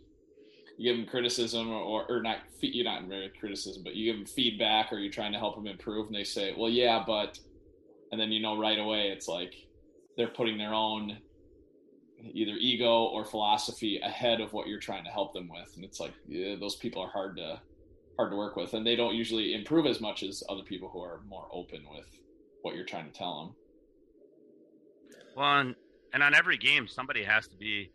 You 0.77 0.91
give 0.91 0.97
them 1.01 1.09
criticism 1.09 1.69
or 1.69 2.05
or 2.09 2.21
not 2.21 2.39
you're 2.61 2.83
not 2.83 3.07
really 3.07 3.29
criticism, 3.39 3.83
but 3.83 3.95
you 3.95 4.11
give 4.11 4.17
them 4.17 4.25
feedback 4.25 4.91
or 4.91 4.99
you're 4.99 5.11
trying 5.11 5.31
to 5.33 5.39
help 5.39 5.55
them 5.55 5.67
improve, 5.67 6.07
and 6.07 6.15
they 6.15 6.23
say, 6.23 6.53
"Well, 6.57 6.69
yeah, 6.69 7.03
but," 7.05 7.39
and 8.11 8.19
then 8.19 8.31
you 8.31 8.41
know 8.41 8.57
right 8.59 8.79
away 8.79 9.09
it's 9.09 9.27
like 9.27 9.53
they're 10.17 10.27
putting 10.27 10.57
their 10.57 10.73
own 10.73 11.19
either 12.19 12.55
ego 12.57 13.03
or 13.05 13.25
philosophy 13.25 13.99
ahead 13.99 14.39
of 14.41 14.53
what 14.53 14.67
you're 14.67 14.79
trying 14.79 15.03
to 15.03 15.09
help 15.11 15.33
them 15.33 15.47
with, 15.49 15.71
and 15.75 15.83
it's 15.85 15.99
like 15.99 16.13
yeah, 16.27 16.55
those 16.59 16.75
people 16.77 17.01
are 17.01 17.09
hard 17.09 17.35
to 17.37 17.61
hard 18.17 18.31
to 18.31 18.37
work 18.37 18.55
with, 18.55 18.73
and 18.73 18.85
they 18.85 18.95
don't 18.95 19.15
usually 19.15 19.53
improve 19.53 19.85
as 19.85 19.99
much 19.99 20.23
as 20.23 20.43
other 20.49 20.63
people 20.63 20.89
who 20.89 21.01
are 21.01 21.21
more 21.27 21.47
open 21.51 21.83
with 21.91 22.05
what 22.61 22.75
you're 22.75 22.85
trying 22.85 23.05
to 23.05 23.17
tell 23.17 23.39
them. 23.39 23.55
Well, 25.35 25.59
and, 25.59 25.75
and 26.13 26.21
on 26.21 26.35
every 26.35 26.57
game, 26.57 26.87
somebody 26.87 27.23
has 27.23 27.47
to 27.47 27.57
be, 27.57 27.91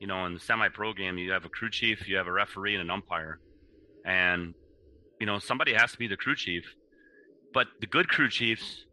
you 0.00 0.06
know, 0.06 0.26
in 0.26 0.34
the 0.34 0.40
semi-pro 0.40 0.92
game, 0.94 1.16
you 1.16 1.32
have 1.32 1.44
a 1.44 1.48
crew 1.48 1.70
chief, 1.70 2.08
you 2.08 2.16
have 2.16 2.26
a 2.26 2.32
referee, 2.32 2.74
and 2.74 2.82
an 2.82 2.90
umpire, 2.90 3.38
and 4.04 4.54
you 5.20 5.26
know 5.26 5.38
somebody 5.38 5.72
has 5.72 5.92
to 5.92 5.98
be 5.98 6.08
the 6.08 6.16
crew 6.16 6.36
chief. 6.36 6.64
But 7.54 7.68
the 7.80 7.86
good 7.86 8.08
crew 8.08 8.28
chiefs, 8.28 8.84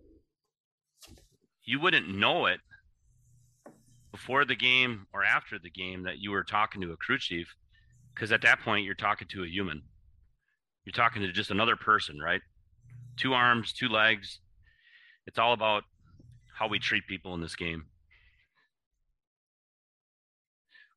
you 1.65 1.79
wouldn't 1.79 2.07
know 2.07 2.45
it 2.45 2.59
before 4.11 4.45
the 4.45 4.55
game 4.55 5.07
or 5.13 5.23
after 5.23 5.57
the 5.57 5.71
game 5.71 6.03
that 6.03 6.19
you 6.19 6.31
were 6.31 6.43
talking 6.43 6.81
to 6.81 6.91
a 6.91 6.97
crew 6.97 7.17
chief, 7.17 7.47
because 8.13 8.31
at 8.31 8.43
that 8.43 8.61
point 8.61 8.85
you're 8.85 8.93
talking 8.93 9.27
to 9.29 9.43
a 9.43 9.47
human. 9.47 9.81
You're 10.86 10.93
talking 10.93 11.21
to 11.21 11.31
just 11.31 11.51
another 11.51 11.75
person, 11.75 12.19
right? 12.19 12.41
Two 13.17 13.34
arms, 13.34 13.73
two 13.73 13.88
legs. 13.88 14.39
It's 15.25 15.39
all 15.39 15.53
about 15.53 15.84
how 16.57 16.67
we 16.67 16.79
treat 16.79 17.07
people 17.07 17.34
in 17.34 17.41
this 17.41 17.55
game. 17.55 17.86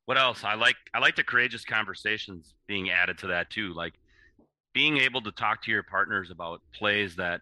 What 0.06 0.18
else? 0.18 0.44
I 0.44 0.54
like 0.54 0.76
I 0.94 1.00
like 1.00 1.16
the 1.16 1.24
courageous 1.24 1.64
conversations 1.64 2.54
being 2.66 2.90
added 2.90 3.18
to 3.18 3.28
that 3.28 3.50
too. 3.50 3.74
Like 3.74 3.94
being 4.72 4.98
able 4.98 5.20
to 5.22 5.32
talk 5.32 5.62
to 5.64 5.70
your 5.70 5.82
partners 5.82 6.30
about 6.30 6.60
plays 6.72 7.16
that 7.16 7.40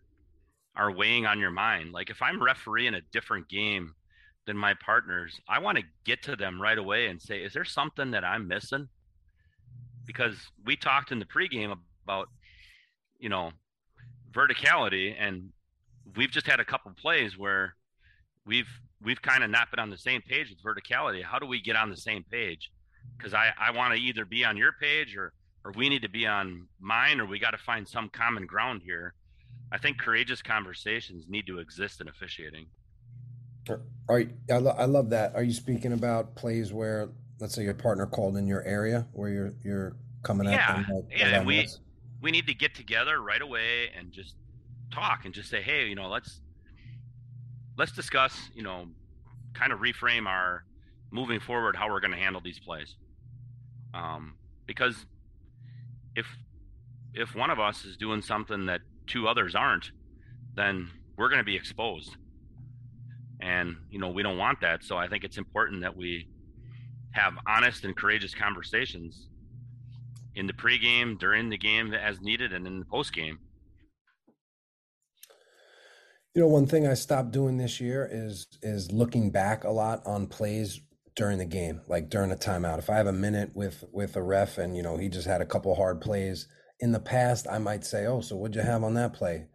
are 0.77 0.91
weighing 0.91 1.27
on 1.27 1.39
your 1.39 1.51
mind. 1.51 1.93
Like 1.93 2.11
if 2.11 2.23
I'm 2.23 2.43
refereeing 2.43 2.95
a 2.95 3.01
different 3.13 3.49
game 3.49 3.95
than 4.47 4.57
my 4.57 4.75
partners, 4.75 5.39
I 5.49 5.59
want 5.59 5.79
to 5.79 5.85
get 6.05 6.23
to 6.25 6.37
them 6.37 6.61
right 6.61 6.79
away 6.79 7.07
and 7.07 7.21
say, 7.21 7.39
is 7.39 7.53
there 7.53 7.65
something 7.65 8.11
that 8.13 8.25
I'm 8.25 8.49
missing? 8.49 8.89
Because 10.07 10.37
we 10.65 10.77
talked 10.77 11.13
in 11.13 11.19
the 11.19 11.25
pregame 11.25 11.73
about, 12.05 12.29
you 13.19 13.29
know, 13.29 13.51
verticality 14.33 15.15
and 15.19 15.51
we've 16.17 16.31
just 16.31 16.47
had 16.47 16.61
a 16.61 16.65
couple 16.65 16.93
plays 17.01 17.39
where 17.39 17.75
we've 18.47 18.69
we've 19.03 19.23
kind 19.23 19.45
of 19.45 19.51
not 19.51 19.71
been 19.71 19.81
on 19.81 19.91
the 19.91 19.99
same 19.99 20.21
page 20.23 20.51
with 20.51 20.63
verticality. 20.63 21.23
How 21.23 21.39
do 21.39 21.47
we 21.47 21.61
get 21.61 21.77
on 21.77 21.91
the 21.91 21.97
same 21.97 22.25
page? 22.31 22.71
Because 23.17 23.35
I 23.35 23.53
I 23.59 23.71
want 23.71 23.95
to 23.95 24.01
either 24.01 24.25
be 24.25 24.45
on 24.45 24.57
your 24.57 24.73
page 24.73 25.17
or 25.17 25.33
or 25.65 25.73
we 25.73 25.89
need 25.89 26.03
to 26.03 26.09
be 26.09 26.27
on 26.27 26.69
mine 26.81 27.21
or 27.21 27.27
we 27.27 27.39
got 27.39 27.53
to 27.53 27.59
find 27.59 27.89
some 27.89 28.11
common 28.11 28.47
ground 28.47 28.83
here. 28.85 29.15
I 29.73 29.79
think 29.79 29.99
courageous 29.99 30.43
conversations 30.43 31.25
need 31.29 31.47
to 31.47 31.59
exist 31.59 32.01
in 32.01 32.09
officiating. 32.09 32.67
Are 34.09 34.21
you, 34.21 34.31
I, 34.51 34.59
lo- 34.59 34.77
I 34.77 34.85
love 34.85 35.09
that. 35.11 35.35
Are 35.35 35.43
you 35.43 35.55
speaking 35.55 35.95
about 35.95 36.35
plays 36.35 36.71
where, 36.71 37.09
let's 37.41 37.55
say, 37.55 37.65
your 37.65 37.73
partner 37.73 38.05
called 38.05 38.37
in 38.37 38.47
your 38.47 38.63
area 38.65 39.07
where 39.15 39.31
you're 39.31 39.55
you're 39.63 39.97
coming 40.23 40.47
at 40.49 40.53
Yeah, 40.53 40.73
them? 40.75 40.87
like, 40.95 41.19
yeah, 41.19 41.27
and 41.39 41.47
we? 41.47 41.67
We 42.25 42.31
need 42.31 42.47
to 42.47 42.55
get 42.55 42.75
together 42.75 43.21
right 43.21 43.43
away 43.43 43.91
and 43.97 44.11
just 44.11 44.35
talk 44.91 45.27
and 45.27 45.35
just 45.35 45.51
say, 45.51 45.61
hey, 45.61 45.87
you 45.87 45.95
know, 45.95 46.09
let's 46.09 46.41
let's 47.77 47.93
discuss, 47.93 48.49
you 48.55 48.63
know, 48.63 48.87
kind 49.53 49.73
of 49.73 49.81
reframe 49.81 50.27
our 50.27 50.65
moving 51.11 51.39
forward 51.39 51.77
how 51.77 51.87
we're 51.87 52.01
going 52.01 52.13
to 52.13 52.19
handle 52.19 52.41
these 52.43 52.59
plays. 52.59 52.97
Um, 53.93 54.37
because 54.67 55.05
if 56.17 56.25
if 57.13 57.35
one 57.35 57.51
of 57.51 57.61
us 57.61 57.85
is 57.85 57.99
doing 57.99 58.23
something 58.23 58.65
that 58.67 58.81
two 59.07 59.29
others 59.29 59.55
aren't, 59.55 59.91
then 60.57 60.89
we're 61.19 61.29
going 61.29 61.41
to 61.41 61.45
be 61.45 61.57
exposed. 61.57 62.17
And 63.39 63.77
you 63.91 63.99
know, 63.99 64.09
we 64.09 64.23
don't 64.23 64.39
want 64.39 64.63
that. 64.63 64.83
So 64.83 64.97
I 64.97 65.09
think 65.09 65.25
it's 65.25 65.37
important 65.37 65.83
that 65.83 65.95
we 65.95 66.27
have 67.11 67.35
honest 67.47 67.85
and 67.85 67.95
courageous 67.95 68.35
conversations 68.35 69.29
in 70.35 70.47
the 70.47 70.53
pregame, 70.53 71.19
during 71.19 71.51
the 71.51 71.59
game 71.59 71.93
as 71.95 72.21
needed, 72.21 72.53
and 72.53 72.67
in 72.67 72.81
the 72.81 72.87
postgame. 72.87 73.39
You 76.35 76.43
know, 76.43 76.49
one 76.49 76.67
thing 76.67 76.87
I 76.87 76.95
stopped 76.95 77.31
doing 77.31 77.59
this 77.59 77.81
year 77.81 78.09
is 78.11 78.47
is 78.61 78.91
looking 78.91 79.31
back 79.31 79.63
a 79.63 79.71
lot 79.71 80.03
on 80.05 80.27
plays 80.27 80.81
during 81.15 81.39
the 81.39 81.45
game, 81.45 81.81
like 81.87 82.11
during 82.11 82.33
a 82.33 82.37
timeout. 82.37 82.79
If 82.79 82.91
I 82.91 82.97
have 82.97 83.07
a 83.07 83.13
minute 83.13 83.53
with 83.55 83.85
with 83.93 84.17
a 84.17 84.23
ref 84.23 84.59
and 84.59 84.77
you 84.77 84.83
know 84.83 84.97
he 84.97 85.09
just 85.09 85.29
had 85.29 85.41
a 85.41 85.47
couple 85.47 85.75
hard 85.77 86.01
plays 86.01 86.49
in 86.81 86.91
the 86.91 87.01
past, 87.01 87.47
I 87.49 87.59
might 87.59 87.85
say, 87.85 88.07
"Oh, 88.07 88.21
so 88.21 88.37
what'd 88.37 88.57
you 88.57 88.63
have 88.63 88.83
on 88.83 88.95
that 88.95 89.13
play?" 89.13 89.47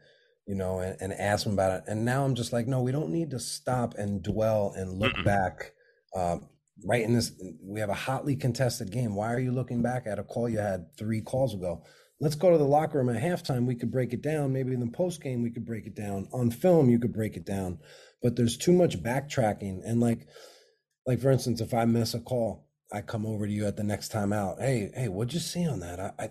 You 0.48 0.56
know, 0.56 0.80
and, 0.80 0.96
and 1.02 1.14
ask 1.14 1.46
him 1.46 1.54
about 1.54 1.80
it. 1.80 1.84
And 1.88 2.06
now 2.06 2.26
I'm 2.26 2.34
just 2.34 2.54
like, 2.54 2.66
no, 2.66 2.82
we 2.82 2.92
don't 2.92 3.12
need 3.12 3.30
to 3.32 3.40
stop 3.40 3.94
and 3.96 4.24
dwell 4.24 4.74
and 4.76 4.98
look 4.98 5.14
back. 5.24 5.74
Um, 6.16 6.48
right 6.84 7.04
in 7.04 7.14
this, 7.14 7.32
we 7.62 7.80
have 7.80 7.90
a 7.90 7.96
hotly 7.96 8.36
contested 8.36 8.92
game. 8.92 9.16
Why 9.16 9.34
are 9.34 9.40
you 9.40 9.52
looking 9.52 9.82
back 9.82 10.06
at 10.06 10.20
a 10.20 10.24
call 10.24 10.50
you 10.50 10.60
had 10.60 10.96
three 10.98 11.22
calls 11.22 11.54
ago? 11.54 11.84
Let's 12.22 12.36
go 12.36 12.52
to 12.52 12.58
the 12.58 12.66
locker 12.66 12.98
room 12.98 13.10
at 13.10 13.22
halftime. 13.22 13.66
We 13.66 13.76
could 13.76 13.92
break 13.92 14.14
it 14.14 14.22
down. 14.22 14.52
Maybe 14.52 14.74
in 14.74 14.82
the 14.82 14.88
post 14.88 15.22
game, 15.22 15.42
we 15.42 15.52
could 15.52 15.66
break 15.66 15.86
it 15.86 15.96
down. 15.96 16.28
On 16.34 16.52
film, 16.52 16.90
you 16.90 17.00
could 17.00 17.14
break 17.14 17.38
it 17.38 17.46
down. 17.46 17.80
But 18.22 18.36
there's 18.36 18.58
too 18.58 18.74
much 18.74 19.02
backtracking. 19.02 19.82
And 19.86 20.02
like, 20.02 20.28
like 21.06 21.22
for 21.22 21.32
instance, 21.32 21.62
if 21.62 21.74
I 21.74 21.86
miss 21.86 22.14
a 22.14 22.20
call, 22.20 22.68
I 22.92 23.02
come 23.02 23.26
over 23.26 23.46
to 23.46 23.54
you 23.54 23.66
at 23.68 23.78
the 23.78 23.84
next 23.84 24.10
time 24.10 24.34
out. 24.34 24.60
Hey, 24.60 24.92
hey, 24.94 25.08
what'd 25.08 25.34
you 25.34 25.40
see 25.40 25.68
on 25.68 25.80
that? 25.80 26.00
I, 26.00 26.12
I 26.20 26.30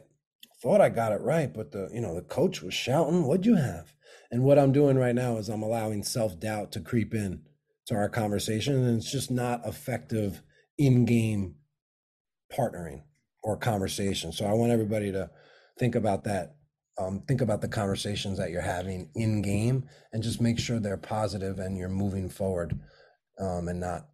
thought 0.61 0.81
I 0.81 0.89
got 0.89 1.13
it 1.13 1.23
right, 1.23 1.53
but 1.53 1.73
the 1.73 1.89
you 1.93 2.01
know 2.01 2.15
the 2.15 2.23
coach 2.23 2.63
was 2.63 2.75
shouting. 2.75 3.25
What'd 3.25 3.47
you 3.47 3.57
have? 3.57 3.95
And 4.31 4.43
what 4.43 4.59
I'm 4.59 4.73
doing 4.73 4.99
right 4.99 5.15
now 5.15 5.39
is 5.39 5.49
I'm 5.49 5.63
allowing 5.63 6.03
self 6.03 6.39
doubt 6.39 6.73
to 6.73 6.81
creep 6.81 7.15
in 7.15 7.43
to 7.89 7.95
our 7.95 8.09
conversation, 8.09 8.75
and 8.75 8.99
it's 8.99 9.11
just 9.11 9.31
not 9.31 9.67
effective 9.67 10.43
in 10.77 11.05
game 11.05 11.57
partnering 12.57 13.03
or 13.43 13.57
conversation. 13.57 14.31
So 14.31 14.47
I 14.47 14.53
want 14.53 14.73
everybody 14.73 15.11
to 15.13 15.31
think 15.79 15.95
about 15.95 16.25
that. 16.25 16.55
Um, 16.99 17.23
think 17.29 17.41
about 17.41 17.61
the 17.61 17.69
conversations 17.69 18.39
that 18.39 18.51
you're 18.51 18.61
having 18.61 19.09
in 19.15 19.41
game, 19.41 19.85
and 20.13 20.23
just 20.23 20.41
make 20.41 20.59
sure 20.59 20.79
they're 20.79 20.97
positive 20.97 21.61
and 21.61 21.79
you're 21.79 21.89
moving 21.89 22.29
forward, 22.29 22.79
um, 23.41 23.69
and 23.69 23.81
not 23.81 24.09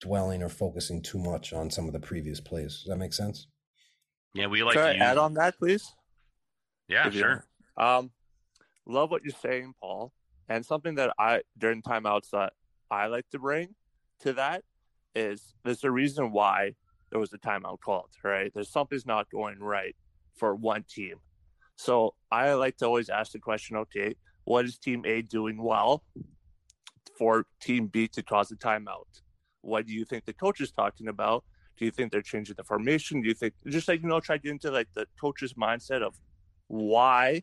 dwelling 0.00 0.42
or 0.42 0.48
focusing 0.48 1.02
too 1.02 1.18
much 1.18 1.52
on 1.52 1.70
some 1.70 1.86
of 1.86 1.92
the 1.92 2.00
previous 2.00 2.40
plays. 2.40 2.82
Does 2.82 2.90
that 2.90 2.98
make 2.98 3.14
sense? 3.14 3.48
Yeah, 4.34 4.46
we 4.46 4.62
like 4.62 4.74
Can 4.74 4.94
to 4.94 5.02
add 5.02 5.18
on 5.18 5.34
that, 5.34 5.58
please? 5.58 5.90
Yeah, 6.86 7.08
If 7.08 7.14
sure. 7.14 7.44
Um, 7.76 8.10
love 8.86 9.10
what 9.10 9.22
you're 9.24 9.34
saying, 9.42 9.74
Paul. 9.80 10.12
And 10.48 10.64
something 10.64 10.94
that 10.96 11.12
I 11.18 11.42
during 11.58 11.82
timeouts 11.82 12.30
that 12.30 12.52
I 12.90 13.06
like 13.06 13.28
to 13.30 13.38
bring 13.38 13.74
to 14.20 14.32
that 14.34 14.64
is 15.14 15.54
there's 15.64 15.84
a 15.84 15.90
reason 15.90 16.32
why 16.32 16.74
there 17.10 17.20
was 17.20 17.32
a 17.32 17.38
timeout 17.38 17.80
called, 17.80 18.10
right? 18.22 18.52
There's 18.54 18.70
something's 18.70 19.06
not 19.06 19.30
going 19.30 19.58
right 19.58 19.96
for 20.36 20.54
one 20.54 20.84
team. 20.88 21.16
So 21.76 22.14
I 22.30 22.52
like 22.54 22.76
to 22.78 22.86
always 22.86 23.08
ask 23.08 23.32
the 23.32 23.38
question, 23.38 23.76
okay, 23.76 24.14
what 24.44 24.64
is 24.64 24.78
team 24.78 25.04
A 25.06 25.22
doing 25.22 25.62
well 25.62 26.02
for 27.16 27.46
team 27.60 27.86
B 27.86 28.08
to 28.08 28.22
cause 28.22 28.50
a 28.50 28.56
timeout? 28.56 29.22
What 29.62 29.86
do 29.86 29.92
you 29.92 30.04
think 30.04 30.24
the 30.24 30.32
coach 30.32 30.60
is 30.60 30.72
talking 30.72 31.08
about? 31.08 31.44
Do 31.76 31.84
you 31.84 31.90
think 31.90 32.10
they're 32.10 32.22
changing 32.22 32.56
the 32.56 32.64
formation? 32.64 33.22
Do 33.22 33.28
you 33.28 33.34
think 33.34 33.54
just 33.68 33.88
like 33.88 34.02
you 34.02 34.08
know, 34.08 34.20
try 34.20 34.36
to 34.36 34.42
get 34.42 34.50
into 34.50 34.70
like 34.70 34.88
the 34.94 35.06
coach's 35.20 35.54
mindset 35.54 36.02
of 36.02 36.14
why 36.66 37.42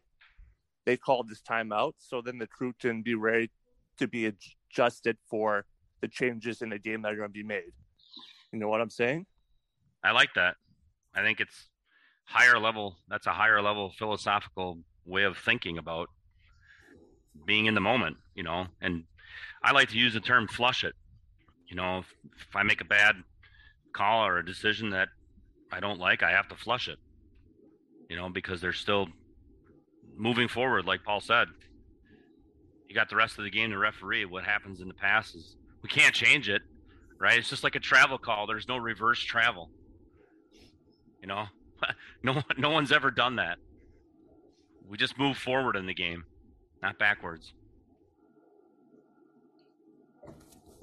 they 0.86 0.98
called 0.98 1.30
this 1.30 1.42
timeout, 1.42 1.94
so 1.98 2.22
then 2.22 2.38
the 2.38 2.48
crew 2.48 2.74
can 2.80 3.02
be 3.02 3.16
ready 3.16 3.50
to 3.98 4.08
be 4.08 4.32
adjusted 4.76 5.18
for 5.30 5.66
the 6.02 6.08
changes 6.08 6.62
in 6.62 6.70
the 6.70 6.80
game 6.80 7.02
that 7.02 7.14
are 7.14 7.16
going 7.16 7.30
to 7.30 7.34
be 7.34 7.44
made. 7.44 7.72
You 8.52 8.60
know 8.60 8.68
what 8.68 8.82
I'm 8.82 8.90
saying? 8.90 9.26
I 10.04 10.12
like 10.12 10.34
that. 10.36 10.56
I 11.16 11.22
think 11.22 11.40
it's 11.40 11.68
higher 12.26 12.60
level. 12.60 12.98
That's 13.08 13.28
a 13.28 13.32
higher 13.32 13.62
level 13.62 13.92
philosophical 13.98 14.80
way 15.06 15.24
of 15.24 15.38
thinking 15.38 15.78
about 15.78 16.10
being 17.46 17.66
in 17.66 17.74
the 17.74 17.82
moment, 17.82 18.18
you 18.36 18.44
know. 18.44 18.68
And 18.82 19.04
I 19.64 19.72
like 19.72 19.90
to 19.90 19.98
use 19.98 20.14
the 20.14 20.20
term 20.20 20.48
flush 20.48 20.84
it. 20.84 20.94
You 21.70 21.76
know, 21.76 22.00
if, 22.00 22.14
if 22.38 22.56
I 22.56 22.64
make 22.64 22.82
a 22.82 22.86
bad 22.86 23.16
call 23.94 24.26
or 24.26 24.38
a 24.38 24.46
decision 24.46 24.92
that 24.92 25.10
I 25.72 25.80
don't 25.80 26.00
like, 26.00 26.22
I 26.22 26.32
have 26.32 26.48
to 26.50 26.56
flush 26.56 26.88
it. 26.88 27.00
You 28.10 28.16
know, 28.16 28.30
because 28.30 28.62
they're 28.62 28.74
still 28.74 29.08
moving 30.16 30.48
forward, 30.48 30.86
like 30.86 31.04
Paul 31.04 31.22
said. 31.22 31.48
You 32.88 32.96
got 32.96 33.10
the 33.10 33.16
rest 33.16 33.38
of 33.38 33.44
the 33.44 33.50
game 33.50 33.72
to 33.72 33.78
referee. 33.78 34.26
What 34.26 34.44
happens 34.44 34.82
in 34.82 34.88
the 34.88 34.94
past 34.94 35.36
is 35.36 35.56
we 35.82 35.90
can't 35.90 36.14
change 36.14 36.50
it, 36.50 36.62
right? 37.20 37.38
It's 37.38 37.50
just 37.50 37.64
like 37.64 37.76
a 37.76 37.80
travel 37.80 38.18
call. 38.18 38.48
There's 38.48 38.68
no 38.68 38.78
reverse 38.78 39.20
travel. 39.20 39.70
You 41.22 41.28
know, 41.28 41.46
no 42.24 42.42
no 42.58 42.70
one's 42.70 42.92
ever 42.92 43.12
done 43.12 43.36
that. 43.38 43.58
We 44.88 44.98
just 44.98 45.18
move 45.18 45.38
forward 45.38 45.76
in 45.76 45.88
the 45.88 45.94
game, 45.94 46.24
not 46.84 47.00
backwards. 47.00 47.54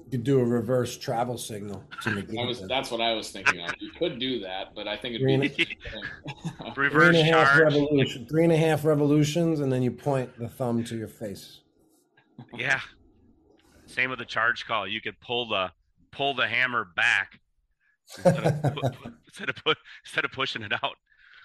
You 0.05 0.19
could 0.19 0.23
do 0.25 0.39
a 0.39 0.43
reverse 0.43 0.97
travel 0.97 1.37
signal 1.37 1.83
to 2.01 2.11
negate 2.15 2.37
I 2.37 2.45
was, 2.45 2.61
that's 2.67 2.91
what 2.91 3.01
I 3.01 3.13
was 3.13 3.31
thinking 3.31 3.61
of. 3.61 3.73
You 3.79 3.89
could 3.97 4.19
do 4.19 4.39
that, 4.41 4.75
but 4.75 4.87
I 4.87 4.97
think 4.97 5.15
it'd 5.15 5.25
Three 5.25 5.37
be 5.37 5.43
and 5.43 5.43
the 5.43 5.49
same 5.49 5.65
thing. 6.61 6.73
Three 6.75 6.87
Reverse 6.87 7.15
and 7.15 7.17
a 7.17 7.23
half 7.23 7.47
charge. 7.47 7.73
revolution, 7.73 8.27
three 8.27 8.43
and 8.43 8.53
a 8.53 8.57
half 8.57 8.83
revolutions, 8.85 9.61
and 9.61 9.71
then 9.71 9.81
you 9.81 9.91
point 9.91 10.37
the 10.37 10.49
thumb 10.49 10.83
to 10.83 10.97
your 10.97 11.07
face. 11.07 11.61
Yeah. 12.57 12.79
Same 13.85 14.09
with 14.09 14.19
the 14.19 14.25
charge 14.25 14.65
call. 14.65 14.87
You 14.87 15.01
could 15.01 15.19
pull 15.19 15.47
the 15.47 15.71
pull 16.11 16.33
the 16.33 16.47
hammer 16.47 16.87
back 16.95 17.39
instead 18.17 18.45
of, 18.45 18.77
instead 19.27 19.49
of, 19.49 19.55
pu- 19.55 19.73
instead 20.05 20.25
of 20.25 20.31
pushing 20.31 20.61
it 20.61 20.71
out. 20.71 20.95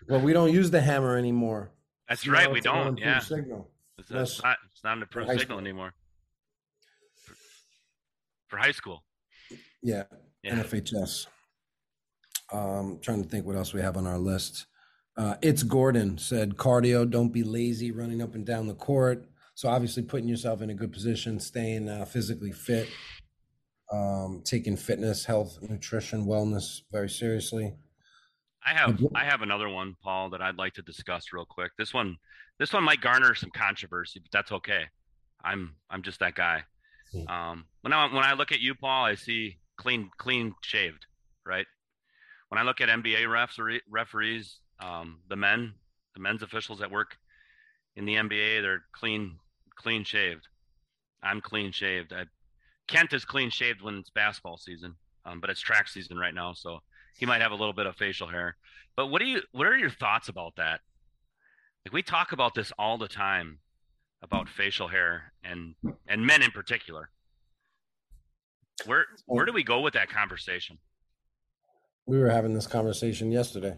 Well, 0.09 0.20
we 0.20 0.32
don't 0.32 0.53
use 0.53 0.70
the 0.70 0.80
hammer 0.80 1.16
anymore. 1.16 1.70
That's 2.09 2.26
Now 2.26 2.32
right. 2.32 2.51
We 2.51 2.61
don't. 2.61 2.99
Yeah. 2.99 3.18
Signal. 3.18 3.68
It's, 3.99 4.11
it's 4.11 4.43
not. 4.43 4.57
It's 4.72 4.84
not 4.84 4.97
an 4.97 5.03
approved 5.03 5.39
signal 5.39 5.59
anymore. 5.59 5.93
For, 7.24 7.34
for 8.49 8.57
high 8.59 8.72
school. 8.72 9.05
Yeah. 9.82 10.05
Yeah. 10.43 10.62
NFHS. 10.62 11.26
Um, 12.53 12.99
trying 13.03 13.22
to 13.22 13.28
think 13.28 13.45
what 13.45 13.57
else 13.57 13.74
we 13.74 13.80
have 13.80 13.97
on 13.97 14.07
our 14.07 14.18
list. 14.18 14.66
Uh, 15.16 15.34
it's 15.43 15.64
Gordon 15.64 16.16
said 16.16 16.57
cardio. 16.57 17.09
Don't 17.09 17.30
be 17.32 17.43
lazy 17.43 17.91
running 17.91 18.22
up 18.22 18.34
and 18.34 18.47
down 18.47 18.68
the 18.68 18.74
court. 18.74 19.28
So 19.59 19.69
obviously 19.69 20.05
putting 20.05 20.29
yourself 20.29 20.63
in 20.63 20.71
a 20.71 20.75
good 20.75 20.93
position, 20.93 21.41
staying 21.41 21.89
uh, 21.89 22.05
physically 22.05 22.53
fit, 22.53 22.89
um, 23.93 24.41
taking 24.45 24.77
fitness, 24.77 25.25
health, 25.25 25.59
nutrition, 25.69 26.27
wellness 26.27 26.83
very 26.93 27.11
seriously. 27.11 27.75
I 28.65 28.73
have. 28.73 29.05
I 29.17 29.25
have 29.25 29.43
another 29.43 29.69
one, 29.69 29.97
Paul, 30.01 30.31
that 30.31 30.41
I'd 30.41 30.59
like 30.59 30.75
to 30.75 30.83
discuss 30.83 31.33
real 31.33 31.45
quick. 31.45 31.73
This 31.77 31.93
one 31.93 32.19
this 32.61 32.73
one 32.73 32.85
might 32.85 33.01
garner 33.01 33.35
some 33.35 33.51
controversy, 33.51 34.21
but 34.21 34.31
that's 34.31 34.53
okay. 34.53 34.85
I'm 35.43 35.75
I'm 35.91 36.03
just 36.05 36.21
that 36.21 36.37
guy. 36.37 36.63
Mm. 37.13 37.29
Um, 37.29 37.65
when 37.81 37.93
I 37.93 38.15
when 38.15 38.23
I 38.23 38.35
look 38.35 38.53
at 38.53 38.61
you, 38.61 38.77
Paul, 38.77 39.07
I 39.07 39.17
see 39.17 39.59
clean 39.77 40.09
clean 40.19 40.55
shaved, 40.63 41.05
right? 41.45 41.67
When 42.51 42.61
I 42.61 42.63
look 42.63 42.81
at 42.81 42.89
NBA 42.89 43.25
refs 43.25 43.81
referees, 43.91 44.61
um, 44.79 45.19
the 45.29 45.35
men, 45.35 45.75
the 46.15 46.21
men's 46.21 46.45
officials 46.45 46.79
that 46.79 46.93
work 46.93 47.17
in 47.97 48.05
the 48.05 48.15
NBA, 48.15 48.63
they're 48.63 48.85
clean 48.93 49.37
clean 49.79 50.05
shaved. 50.05 50.49
I'm 51.22 51.41
clean 51.41 51.72
shaved. 51.72 52.12
I, 52.12 52.24
Kent 52.87 53.12
is 53.12 53.24
clean 53.24 53.51
shaved 53.51 53.81
when 53.81 53.97
it's 53.97 54.11
basketball 54.11 54.59
season, 54.59 54.95
um, 55.24 55.41
but 55.41 55.51
it's 55.51 55.61
track 55.61 55.89
season 55.89 56.18
right 56.18 56.35
now, 56.35 56.53
so 56.53 56.81
he 57.16 57.26
might 57.26 57.41
have 57.41 57.53
a 57.53 57.57
little 57.57 57.72
bit 57.72 57.87
of 57.87 57.97
facial 57.97 58.29
hair. 58.29 58.57
But 58.97 59.07
what 59.07 59.20
do 59.20 59.26
you 59.26 59.41
what 59.53 59.66
are 59.66 59.76
your 59.76 59.91
thoughts 59.91 60.29
about 60.29 60.57
that? 60.57 60.81
Like 61.85 61.93
we 61.93 62.03
talk 62.03 62.33
about 62.33 62.55
this 62.55 62.72
all 62.79 62.99
the 62.99 63.09
time 63.09 63.59
about 64.22 64.49
facial 64.49 64.89
hair 64.89 65.33
and 65.45 65.74
and 66.09 66.26
men 66.26 66.43
in 66.43 66.51
particular. 66.51 67.11
Where 68.87 69.07
where 69.26 69.47
do 69.47 69.53
we 69.53 69.62
go 69.62 69.81
with 69.81 69.95
that 69.95 70.09
conversation? 70.11 70.79
We 72.07 72.18
were 72.18 72.31
having 72.31 72.55
this 72.55 72.66
conversation 72.66 73.31
yesterday 73.31 73.76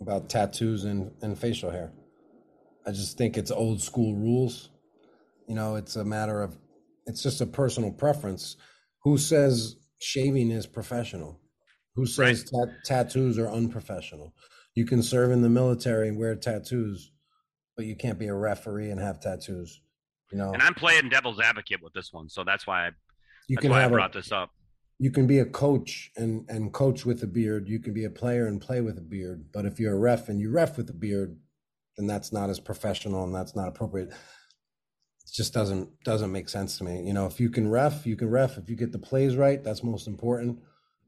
about 0.00 0.28
tattoos 0.28 0.84
and, 0.84 1.12
and 1.22 1.38
facial 1.38 1.70
hair. 1.70 1.92
I 2.86 2.90
just 2.90 3.16
think 3.18 3.36
it's 3.36 3.50
old 3.50 3.80
school 3.82 4.14
rules. 4.14 4.70
You 5.48 5.54
know, 5.54 5.76
it's 5.76 5.96
a 5.96 6.04
matter 6.04 6.42
of, 6.42 6.56
it's 7.06 7.22
just 7.22 7.40
a 7.40 7.46
personal 7.46 7.90
preference. 7.90 8.56
Who 9.02 9.16
says 9.18 9.76
shaving 9.98 10.50
is 10.50 10.66
professional? 10.66 11.40
Who 11.94 12.06
says 12.06 12.44
tat- 12.44 12.84
tattoos 12.84 13.38
are 13.38 13.48
unprofessional? 13.48 14.34
You 14.74 14.84
can 14.84 15.02
serve 15.02 15.32
in 15.32 15.42
the 15.42 15.48
military 15.48 16.08
and 16.08 16.18
wear 16.18 16.36
tattoos, 16.36 17.10
but 17.76 17.86
you 17.86 17.96
can't 17.96 18.18
be 18.18 18.26
a 18.26 18.34
referee 18.34 18.90
and 18.90 19.00
have 19.00 19.20
tattoos. 19.20 19.80
You 20.30 20.38
know, 20.38 20.52
And 20.52 20.62
I'm 20.62 20.74
playing 20.74 21.08
devil's 21.08 21.40
advocate 21.40 21.82
with 21.82 21.94
this 21.94 22.12
one, 22.12 22.28
so 22.28 22.44
that's 22.44 22.66
why 22.66 22.88
I 22.88 22.90
you 23.48 23.56
that's 23.56 23.62
can 23.62 23.70
why 23.70 23.84
I 23.84 23.88
brought 23.88 24.14
a, 24.14 24.18
this 24.18 24.30
up. 24.30 24.50
you 24.98 25.10
can 25.10 25.26
be 25.26 25.38
a 25.38 25.46
coach 25.46 26.10
and 26.16 26.44
and 26.50 26.70
coach 26.74 27.06
with 27.06 27.22
a 27.22 27.26
beard 27.26 27.66
you 27.66 27.78
can 27.80 27.94
be 27.94 28.04
a 28.04 28.10
player 28.10 28.46
and 28.46 28.60
play 28.60 28.82
with 28.82 28.98
a 28.98 29.00
beard 29.00 29.46
but 29.54 29.64
if 29.64 29.80
you're 29.80 29.94
a 29.94 29.98
ref 29.98 30.28
and 30.28 30.38
you 30.38 30.50
ref 30.50 30.76
with 30.76 30.90
a 30.90 30.92
beard 30.92 31.38
then 31.96 32.06
that's 32.06 32.30
not 32.30 32.50
as 32.50 32.60
professional 32.60 33.24
and 33.24 33.34
that's 33.34 33.56
not 33.56 33.68
appropriate 33.68 34.12
just 35.30 35.52
doesn't 35.52 35.88
doesn't 36.04 36.32
make 36.32 36.48
sense 36.48 36.78
to 36.78 36.84
me 36.84 37.02
you 37.02 37.12
know 37.12 37.26
if 37.26 37.40
you 37.40 37.50
can 37.50 37.70
ref 37.70 38.06
you 38.06 38.16
can 38.16 38.30
ref 38.30 38.56
if 38.58 38.68
you 38.68 38.76
get 38.76 38.92
the 38.92 38.98
plays 38.98 39.36
right 39.36 39.62
that's 39.64 39.82
most 39.82 40.06
important 40.06 40.58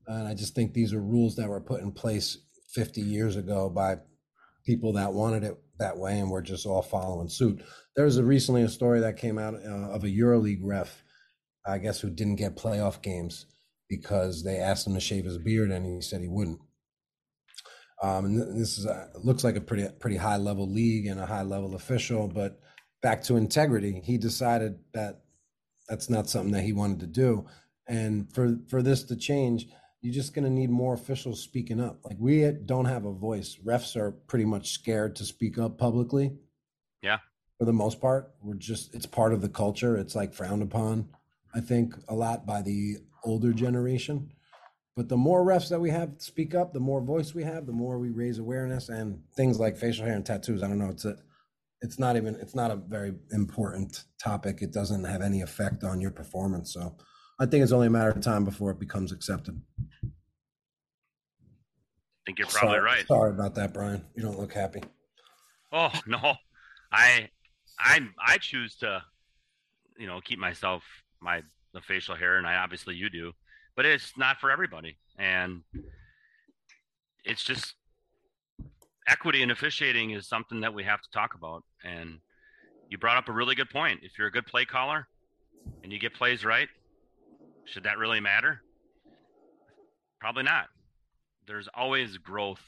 and 0.06 0.28
i 0.28 0.34
just 0.34 0.54
think 0.54 0.72
these 0.72 0.92
are 0.92 1.00
rules 1.00 1.36
that 1.36 1.48
were 1.48 1.60
put 1.60 1.80
in 1.80 1.92
place 1.92 2.38
50 2.74 3.00
years 3.00 3.36
ago 3.36 3.68
by 3.68 3.96
people 4.64 4.92
that 4.92 5.12
wanted 5.12 5.42
it 5.42 5.58
that 5.78 5.96
way 5.96 6.18
and 6.18 6.30
we're 6.30 6.42
just 6.42 6.66
all 6.66 6.82
following 6.82 7.28
suit 7.28 7.62
there 7.96 8.04
was 8.04 8.18
a 8.18 8.24
recently 8.24 8.62
a 8.62 8.68
story 8.68 9.00
that 9.00 9.16
came 9.16 9.38
out 9.38 9.54
uh, 9.54 9.90
of 9.90 10.04
a 10.04 10.08
euroleague 10.08 10.60
ref 10.62 11.02
I 11.66 11.78
guess, 11.78 12.00
who 12.00 12.10
didn't 12.10 12.36
get 12.36 12.56
playoff 12.56 13.02
games 13.02 13.46
because 13.88 14.44
they 14.44 14.56
asked 14.56 14.86
him 14.86 14.94
to 14.94 15.00
shave 15.00 15.24
his 15.24 15.38
beard 15.38 15.70
and 15.70 15.84
he 15.84 16.00
said 16.00 16.20
he 16.20 16.28
wouldn't. 16.28 16.60
Um, 18.02 18.24
and 18.24 18.60
this 18.60 18.78
is 18.78 18.86
a, 18.86 19.10
looks 19.22 19.44
like 19.44 19.56
a 19.56 19.60
pretty 19.60 19.86
pretty 19.98 20.16
high 20.16 20.38
level 20.38 20.70
league 20.70 21.06
and 21.06 21.20
a 21.20 21.26
high 21.26 21.42
level 21.42 21.74
official. 21.74 22.28
But 22.28 22.58
back 23.02 23.22
to 23.24 23.36
integrity, 23.36 24.00
he 24.04 24.18
decided 24.18 24.78
that 24.92 25.20
that's 25.88 26.10
not 26.10 26.28
something 26.28 26.52
that 26.52 26.62
he 26.62 26.72
wanted 26.72 27.00
to 27.00 27.06
do. 27.06 27.46
And 27.86 28.32
for 28.32 28.58
for 28.68 28.82
this 28.82 29.02
to 29.04 29.16
change, 29.16 29.66
you're 30.00 30.14
just 30.14 30.34
going 30.34 30.44
to 30.44 30.50
need 30.50 30.70
more 30.70 30.94
officials 30.94 31.42
speaking 31.42 31.80
up. 31.80 31.98
Like 32.04 32.16
we 32.18 32.48
don't 32.50 32.84
have 32.84 33.04
a 33.04 33.12
voice. 33.12 33.58
Refs 33.64 33.96
are 33.96 34.12
pretty 34.12 34.44
much 34.44 34.70
scared 34.72 35.16
to 35.16 35.24
speak 35.24 35.58
up 35.58 35.78
publicly. 35.78 36.32
Yeah. 37.02 37.18
For 37.58 37.64
the 37.64 37.72
most 37.72 38.00
part, 38.00 38.32
we're 38.40 38.54
just 38.54 38.94
it's 38.94 39.06
part 39.06 39.32
of 39.32 39.42
the 39.42 39.48
culture. 39.48 39.96
It's 39.96 40.14
like 40.14 40.32
frowned 40.32 40.62
upon, 40.62 41.08
I 41.54 41.60
think, 41.60 41.94
a 42.08 42.14
lot 42.14 42.46
by 42.46 42.62
the 42.62 42.98
older 43.24 43.52
generation. 43.52 44.30
But 44.96 45.08
the 45.08 45.16
more 45.16 45.44
refs 45.44 45.68
that 45.68 45.80
we 45.80 45.90
have 45.90 46.14
speak 46.18 46.54
up, 46.54 46.72
the 46.72 46.80
more 46.80 47.00
voice 47.00 47.34
we 47.34 47.44
have, 47.44 47.66
the 47.66 47.72
more 47.72 47.98
we 47.98 48.10
raise 48.10 48.38
awareness 48.38 48.88
and 48.88 49.22
things 49.34 49.58
like 49.58 49.76
facial 49.76 50.04
hair 50.04 50.14
and 50.14 50.24
tattoos. 50.24 50.62
I 50.62 50.68
don't 50.68 50.78
know. 50.78 50.90
It's 50.90 51.04
a, 51.04 51.16
it's 51.82 51.98
not 51.98 52.16
even, 52.16 52.34
it's 52.36 52.54
not 52.54 52.70
a 52.70 52.76
very 52.76 53.14
important 53.32 54.04
topic. 54.22 54.62
It 54.62 54.72
doesn't 54.72 55.04
have 55.04 55.22
any 55.22 55.40
effect 55.40 55.84
on 55.84 56.00
your 56.00 56.10
performance. 56.10 56.74
So 56.74 56.96
I 57.38 57.46
think 57.46 57.62
it's 57.62 57.72
only 57.72 57.86
a 57.86 57.90
matter 57.90 58.10
of 58.10 58.20
time 58.20 58.44
before 58.44 58.70
it 58.70 58.78
becomes 58.78 59.12
accepted. 59.12 59.60
I 60.04 60.08
think 62.26 62.38
you're 62.38 62.48
probably 62.48 62.76
sorry, 62.76 62.80
right. 62.80 63.06
Sorry 63.06 63.30
about 63.30 63.54
that, 63.54 63.72
Brian. 63.72 64.04
You 64.14 64.22
don't 64.22 64.38
look 64.38 64.52
happy. 64.52 64.82
Oh 65.72 65.92
no, 66.06 66.34
I 66.92 67.30
I 67.78 68.00
I 68.24 68.36
choose 68.36 68.76
to, 68.76 69.02
you 69.98 70.06
know, 70.06 70.20
keep 70.22 70.38
myself 70.38 70.82
my 71.20 71.42
the 71.72 71.80
facial 71.80 72.14
hair, 72.14 72.36
and 72.36 72.46
I 72.46 72.56
obviously 72.56 72.94
you 72.94 73.08
do, 73.08 73.32
but 73.74 73.86
it's 73.86 74.12
not 74.18 74.38
for 74.38 74.50
everybody, 74.50 74.98
and 75.18 75.62
it's 77.24 77.42
just 77.42 77.74
equity 79.10 79.42
in 79.42 79.50
officiating 79.50 80.10
is 80.12 80.28
something 80.28 80.60
that 80.60 80.72
we 80.72 80.84
have 80.84 81.02
to 81.02 81.10
talk 81.12 81.34
about. 81.34 81.64
And 81.84 82.18
you 82.88 82.98
brought 82.98 83.16
up 83.16 83.28
a 83.28 83.32
really 83.32 83.54
good 83.54 83.70
point. 83.70 84.00
If 84.02 84.12
you're 84.18 84.28
a 84.28 84.32
good 84.32 84.46
play 84.46 84.64
caller 84.64 85.06
and 85.82 85.92
you 85.92 85.98
get 85.98 86.14
plays 86.14 86.44
right, 86.44 86.68
should 87.64 87.84
that 87.84 87.98
really 87.98 88.20
matter? 88.20 88.62
Probably 90.20 90.44
not. 90.44 90.66
There's 91.46 91.68
always 91.74 92.16
growth 92.18 92.60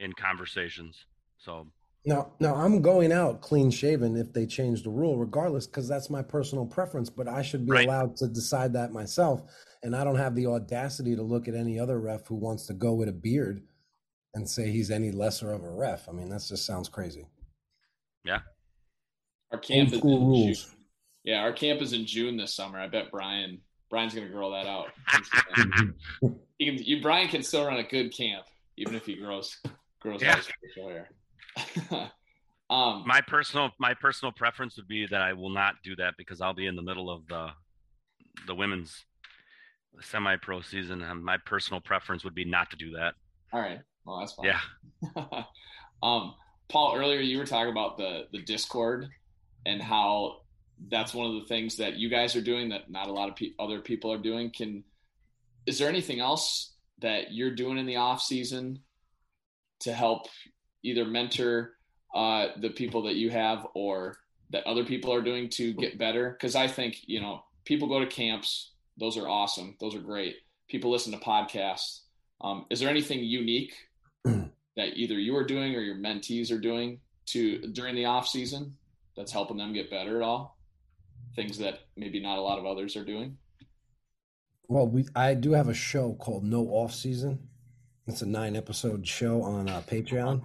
in 0.00 0.12
conversations. 0.12 0.96
So 1.38 1.66
now, 2.04 2.32
no, 2.40 2.54
I'm 2.54 2.82
going 2.82 3.12
out 3.12 3.40
clean 3.40 3.70
shaven 3.70 4.16
if 4.16 4.32
they 4.32 4.46
change 4.46 4.82
the 4.82 4.90
rule, 4.90 5.16
regardless, 5.16 5.66
because 5.66 5.88
that's 5.88 6.10
my 6.10 6.22
personal 6.22 6.66
preference. 6.66 7.10
But 7.10 7.28
I 7.28 7.42
should 7.42 7.66
be 7.66 7.72
Right. 7.72 7.86
allowed 7.86 8.16
to 8.16 8.28
decide 8.28 8.72
that 8.74 8.92
myself. 8.92 9.42
And 9.82 9.94
I 9.94 10.04
don't 10.04 10.16
have 10.16 10.34
the 10.34 10.46
audacity 10.46 11.16
to 11.16 11.22
look 11.22 11.48
at 11.48 11.54
any 11.54 11.78
other 11.78 12.00
ref 12.00 12.26
who 12.26 12.36
wants 12.36 12.66
to 12.66 12.74
go 12.74 12.94
with 12.94 13.08
a 13.08 13.12
beard 13.12 13.62
and 14.36 14.48
say 14.48 14.70
he's 14.70 14.90
any 14.90 15.10
lesser 15.10 15.50
of 15.52 15.64
a 15.64 15.70
ref. 15.70 16.08
I 16.08 16.12
mean, 16.12 16.28
that 16.28 16.44
just 16.46 16.66
sounds 16.66 16.88
crazy. 16.90 17.26
yeah, 18.22 18.40
Our 19.50 19.58
camp 19.58 19.86
Old 19.88 19.92
is 19.94 19.98
school 19.98 20.16
in 20.20 20.26
rules. 20.26 20.64
June. 20.64 20.72
Yeah, 21.24 21.40
our 21.40 21.52
camp 21.52 21.80
is 21.80 21.92
in 21.94 22.04
June 22.06 22.36
this 22.36 22.54
summer. 22.54 22.78
I 22.78 22.86
bet 22.86 23.10
Brian 23.10 23.60
Brian's 23.88 24.14
gonna 24.14 24.28
grow 24.28 24.50
that 24.52 24.66
out. 24.66 24.88
He's 25.12 25.28
gonna- 25.56 25.94
he 26.58 26.66
can, 26.76 26.84
you, 26.84 27.00
Brian 27.02 27.28
can 27.28 27.42
still 27.42 27.66
run 27.66 27.78
a 27.78 27.82
good 27.82 28.12
camp 28.14 28.46
even 28.76 28.94
if 28.94 29.06
he 29.06 29.16
grows 29.16 29.56
grows 30.00 30.20
Yeah. 30.22 30.32
out 30.36 30.38
his 30.62 30.74
hair. 31.90 32.10
um, 32.70 33.04
my 33.06 33.20
personal 33.26 33.70
my 33.78 33.94
personal 33.94 34.32
preference 34.32 34.76
would 34.76 34.86
be 34.88 35.06
that 35.06 35.22
I 35.22 35.32
will 35.32 35.50
not 35.50 35.76
do 35.82 35.96
that 35.96 36.14
because 36.18 36.40
I'll 36.42 36.54
be 36.54 36.66
in 36.66 36.76
the 36.76 36.82
middle 36.82 37.10
of 37.10 37.26
the 37.28 37.48
the 38.46 38.54
women's 38.54 39.04
semi 40.02 40.36
pro 40.36 40.60
season, 40.60 41.00
and 41.02 41.24
my 41.24 41.38
personal 41.46 41.80
preference 41.80 42.22
would 42.22 42.34
be 42.34 42.44
not 42.44 42.70
to 42.70 42.76
do 42.76 42.90
that. 42.92 43.14
all 43.52 43.60
right, 43.60 43.80
that's 44.20 44.32
fine. 44.32 44.46
Yeah. 44.46 45.42
um, 46.02 46.34
Paul, 46.68 46.94
earlier 46.96 47.20
you 47.20 47.38
were 47.38 47.46
talking 47.46 47.70
about 47.70 47.96
the 47.96 48.26
the 48.32 48.42
Discord 48.42 49.08
and 49.64 49.80
how 49.80 50.38
that's 50.88 51.14
one 51.14 51.26
of 51.26 51.40
the 51.40 51.48
things 51.48 51.76
that 51.76 51.96
you 51.96 52.08
guys 52.08 52.36
are 52.36 52.42
doing 52.42 52.68
that 52.68 52.90
not 52.90 53.08
a 53.08 53.12
lot 53.12 53.28
of 53.28 53.36
pe- 53.36 53.54
other 53.58 53.80
people 53.80 54.12
are 54.12 54.18
doing. 54.18 54.50
Can 54.50 54.84
is 55.66 55.78
there 55.78 55.88
anything 55.88 56.20
else 56.20 56.74
that 57.00 57.32
you're 57.32 57.54
doing 57.54 57.78
in 57.78 57.86
the 57.86 57.96
off 57.96 58.22
season 58.22 58.80
to 59.80 59.92
help 59.92 60.26
either 60.82 61.04
mentor 61.04 61.72
uh, 62.14 62.48
the 62.60 62.70
people 62.70 63.02
that 63.02 63.16
you 63.16 63.30
have 63.30 63.66
or 63.74 64.16
that 64.50 64.66
other 64.66 64.84
people 64.84 65.12
are 65.12 65.22
doing 65.22 65.48
to 65.50 65.72
get 65.72 65.98
better? 65.98 66.30
Because 66.30 66.54
I 66.54 66.68
think 66.68 67.00
you 67.06 67.20
know 67.20 67.42
people 67.64 67.88
go 67.88 68.00
to 68.00 68.06
camps; 68.06 68.72
those 68.98 69.16
are 69.16 69.28
awesome, 69.28 69.76
those 69.80 69.94
are 69.94 70.00
great. 70.00 70.36
People 70.68 70.90
listen 70.90 71.12
to 71.12 71.18
podcasts. 71.18 72.00
Um, 72.40 72.66
is 72.70 72.80
there 72.80 72.90
anything 72.90 73.20
unique 73.20 73.74
that 74.76 74.96
either 74.96 75.14
you 75.14 75.36
are 75.36 75.44
doing 75.44 75.74
or 75.74 75.80
your 75.80 75.96
mentees 75.96 76.50
are 76.50 76.58
doing 76.58 77.00
to 77.26 77.66
during 77.72 77.94
the 77.94 78.04
off 78.04 78.28
season 78.28 78.76
that's 79.16 79.32
helping 79.32 79.56
them 79.56 79.72
get 79.72 79.90
better 79.90 80.16
at 80.16 80.22
all? 80.22 80.58
Things 81.34 81.58
that 81.58 81.80
maybe 81.96 82.20
not 82.20 82.38
a 82.38 82.42
lot 82.42 82.58
of 82.58 82.66
others 82.66 82.96
are 82.96 83.04
doing. 83.04 83.36
Well, 84.68 84.88
we 84.88 85.06
I 85.14 85.34
do 85.34 85.52
have 85.52 85.68
a 85.68 85.74
show 85.74 86.14
called 86.14 86.44
No 86.44 86.66
Off 86.68 86.92
Season. 86.94 87.48
It's 88.06 88.22
a 88.22 88.26
nine 88.26 88.56
episode 88.56 89.06
show 89.06 89.42
on 89.42 89.68
uh, 89.68 89.82
Patreon. 89.88 90.42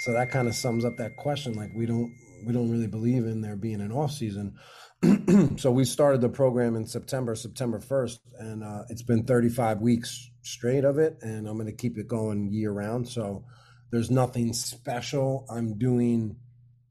So 0.00 0.12
that 0.12 0.30
kind 0.30 0.48
of 0.48 0.54
sums 0.54 0.84
up 0.84 0.96
that 0.96 1.16
question. 1.16 1.54
Like 1.54 1.70
we 1.74 1.86
don't 1.86 2.14
we 2.46 2.52
don't 2.52 2.70
really 2.70 2.86
believe 2.86 3.26
in 3.26 3.40
there 3.40 3.56
being 3.56 3.80
an 3.80 3.92
off 3.92 4.12
season. 4.12 4.56
so 5.56 5.70
we 5.70 5.84
started 5.84 6.20
the 6.20 6.28
program 6.28 6.76
in 6.76 6.86
September, 6.86 7.34
September 7.34 7.80
first, 7.80 8.20
and 8.38 8.62
uh, 8.62 8.82
it's 8.88 9.02
been 9.02 9.24
35 9.24 9.80
weeks 9.80 10.30
straight 10.42 10.84
of 10.84 10.98
it, 10.98 11.18
and 11.22 11.46
I'm 11.46 11.56
going 11.56 11.66
to 11.66 11.72
keep 11.72 11.98
it 11.98 12.06
going 12.06 12.50
year 12.52 12.72
round. 12.72 13.08
So 13.08 13.44
there's 13.90 14.10
nothing 14.10 14.52
special 14.52 15.46
I'm 15.50 15.78
doing 15.78 16.36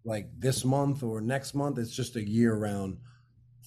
like 0.03 0.29
this 0.37 0.65
month 0.65 1.03
or 1.03 1.21
next 1.21 1.53
month. 1.53 1.77
It's 1.77 1.95
just 1.95 2.15
a 2.15 2.27
year 2.27 2.55
round 2.55 2.97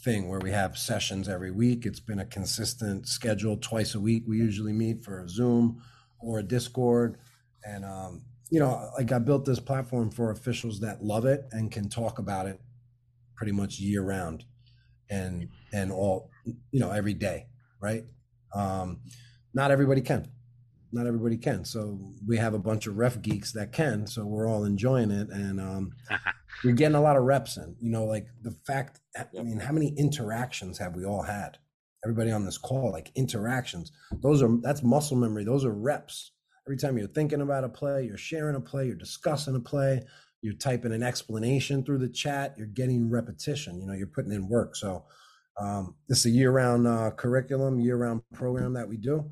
thing 0.04 0.28
where 0.28 0.40
we 0.40 0.50
have 0.50 0.76
sessions 0.76 1.28
every 1.28 1.50
week. 1.50 1.86
It's 1.86 2.00
been 2.00 2.18
a 2.18 2.26
consistent 2.26 3.06
schedule 3.06 3.56
twice 3.56 3.94
a 3.94 4.00
week. 4.00 4.24
We 4.26 4.38
usually 4.38 4.72
meet 4.72 5.04
for 5.04 5.22
a 5.22 5.28
Zoom 5.28 5.82
or 6.18 6.40
a 6.40 6.42
Discord. 6.42 7.18
And, 7.64 7.84
um, 7.84 8.24
you 8.50 8.60
know, 8.60 8.90
like 8.98 9.12
I 9.12 9.18
built 9.18 9.44
this 9.44 9.60
platform 9.60 10.10
for 10.10 10.30
officials 10.30 10.80
that 10.80 11.02
love 11.02 11.24
it 11.24 11.44
and 11.52 11.70
can 11.70 11.88
talk 11.88 12.18
about 12.18 12.46
it 12.46 12.60
pretty 13.36 13.52
much 13.52 13.78
year 13.78 14.02
round 14.02 14.44
and, 15.08 15.48
and 15.72 15.92
all, 15.92 16.30
you 16.70 16.80
know, 16.80 16.90
every 16.90 17.14
day. 17.14 17.46
Right. 17.80 18.04
Um, 18.54 19.00
not 19.54 19.70
everybody 19.70 20.00
can. 20.00 20.28
Not 20.92 21.06
everybody 21.06 21.38
can. 21.38 21.64
So 21.64 21.98
we 22.26 22.36
have 22.36 22.54
a 22.54 22.58
bunch 22.58 22.86
of 22.86 22.98
ref 22.98 23.20
geeks 23.22 23.52
that 23.52 23.72
can. 23.72 24.06
So 24.06 24.26
we're 24.26 24.46
all 24.46 24.64
enjoying 24.64 25.10
it. 25.10 25.28
And, 25.30 25.60
um, 25.60 25.92
you're 26.62 26.74
getting 26.74 26.96
a 26.96 27.00
lot 27.00 27.16
of 27.16 27.24
reps 27.24 27.56
in. 27.56 27.74
You 27.80 27.90
know, 27.90 28.04
like 28.04 28.26
the 28.42 28.54
fact, 28.66 29.00
I 29.16 29.42
mean, 29.42 29.58
how 29.58 29.72
many 29.72 29.94
interactions 29.96 30.78
have 30.78 30.94
we 30.94 31.04
all 31.04 31.22
had? 31.22 31.58
Everybody 32.04 32.32
on 32.32 32.44
this 32.44 32.58
call, 32.58 32.90
like 32.90 33.12
interactions. 33.14 33.92
Those 34.22 34.42
are 34.42 34.50
that's 34.60 34.82
muscle 34.82 35.16
memory. 35.16 35.44
Those 35.44 35.64
are 35.64 35.72
reps. 35.72 36.32
Every 36.66 36.76
time 36.76 36.98
you're 36.98 37.06
thinking 37.08 37.40
about 37.40 37.64
a 37.64 37.68
play, 37.68 38.04
you're 38.04 38.16
sharing 38.16 38.56
a 38.56 38.60
play, 38.60 38.86
you're 38.86 38.96
discussing 38.96 39.54
a 39.54 39.60
play, 39.60 40.02
you're 40.42 40.54
typing 40.54 40.92
an 40.92 41.02
explanation 41.02 41.84
through 41.84 41.98
the 41.98 42.08
chat, 42.08 42.54
you're 42.58 42.66
getting 42.66 43.08
repetition. 43.08 43.80
You 43.80 43.86
know, 43.86 43.94
you're 43.94 44.08
putting 44.08 44.32
in 44.32 44.48
work. 44.48 44.74
So 44.76 45.04
um, 45.60 45.94
this 46.08 46.20
is 46.20 46.26
a 46.26 46.30
year-round 46.30 46.86
uh, 46.86 47.10
curriculum, 47.12 47.80
year-round 47.80 48.22
program 48.34 48.72
that 48.74 48.88
we 48.88 48.96
do. 48.96 49.30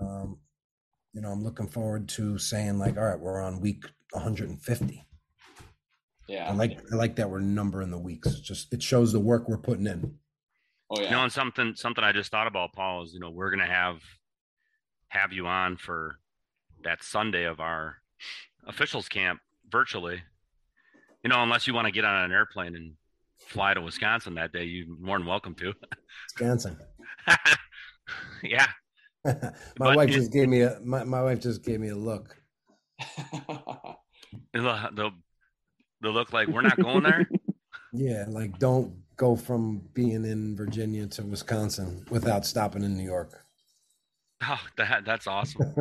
Um, 0.00 0.38
you 1.16 1.22
know, 1.22 1.30
I'm 1.30 1.42
looking 1.42 1.66
forward 1.66 2.10
to 2.10 2.36
saying 2.36 2.78
like, 2.78 2.98
all 2.98 3.04
right, 3.04 3.18
we're 3.18 3.40
on 3.40 3.62
week 3.62 3.86
150. 4.10 5.02
Yeah. 6.28 6.50
I 6.50 6.52
like 6.52 6.78
I 6.92 6.96
like 6.96 7.16
that 7.16 7.30
we're 7.30 7.40
numbering 7.40 7.90
the 7.90 7.98
weeks. 7.98 8.28
It's 8.28 8.40
just 8.40 8.72
it 8.74 8.82
shows 8.82 9.12
the 9.12 9.20
work 9.20 9.48
we're 9.48 9.56
putting 9.56 9.86
in. 9.86 10.18
Oh 10.90 11.00
yeah. 11.00 11.04
You 11.04 11.10
know, 11.12 11.22
and 11.22 11.32
something 11.32 11.74
something 11.74 12.04
I 12.04 12.12
just 12.12 12.30
thought 12.30 12.46
about, 12.46 12.74
Paul, 12.74 13.04
is 13.04 13.14
you 13.14 13.20
know 13.20 13.30
we're 13.30 13.50
gonna 13.50 13.66
have 13.66 14.00
have 15.08 15.32
you 15.32 15.46
on 15.46 15.78
for 15.78 16.16
that 16.84 17.02
Sunday 17.02 17.44
of 17.44 17.60
our 17.60 17.96
officials 18.66 19.08
camp 19.08 19.40
virtually. 19.70 20.22
You 21.24 21.30
know, 21.30 21.42
unless 21.42 21.66
you 21.66 21.72
want 21.72 21.86
to 21.86 21.92
get 21.92 22.04
on 22.04 22.24
an 22.24 22.32
airplane 22.32 22.76
and 22.76 22.92
fly 23.38 23.72
to 23.72 23.80
Wisconsin 23.80 24.34
that 24.34 24.52
day, 24.52 24.64
you're 24.64 24.86
more 25.00 25.18
than 25.18 25.26
welcome 25.26 25.54
to. 25.54 25.72
Wisconsin. 26.38 26.76
yeah. 28.42 28.66
my 29.34 29.52
But 29.76 29.96
wife 29.96 30.08
it- 30.10 30.12
just 30.12 30.32
gave 30.32 30.48
me 30.48 30.62
a 30.62 30.78
my, 30.84 31.04
my 31.04 31.22
wife 31.22 31.40
just 31.40 31.62
gave 31.64 31.80
me 31.80 31.88
a 31.88 31.96
look. 31.96 32.36
They'll, 34.52 34.88
they'll, 34.94 35.12
they'll 36.00 36.12
look 36.12 36.32
like 36.32 36.48
we're 36.48 36.62
not 36.62 36.76
going 36.78 37.02
there. 37.02 37.28
Yeah, 37.92 38.26
like 38.28 38.58
don't 38.58 38.92
go 39.16 39.36
from 39.36 39.80
being 39.94 40.26
in 40.26 40.54
Virginia 40.54 41.06
to 41.06 41.22
Wisconsin 41.22 42.04
without 42.10 42.44
stopping 42.44 42.82
in 42.82 42.94
New 42.94 43.04
York. 43.04 43.42
Oh, 44.42 44.60
that 44.76 45.04
that's 45.06 45.26
awesome. 45.26 45.72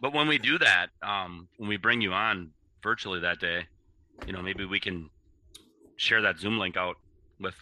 but 0.00 0.12
when 0.12 0.26
we 0.26 0.38
do 0.38 0.58
that, 0.58 0.88
um, 1.02 1.46
when 1.58 1.68
we 1.68 1.76
bring 1.76 2.00
you 2.00 2.12
on 2.12 2.50
virtually 2.82 3.20
that 3.20 3.38
day, 3.38 3.66
you 4.26 4.32
know, 4.32 4.42
maybe 4.42 4.64
we 4.64 4.80
can 4.80 5.10
share 5.96 6.22
that 6.22 6.40
Zoom 6.40 6.58
link 6.58 6.76
out 6.76 6.96
with 7.38 7.54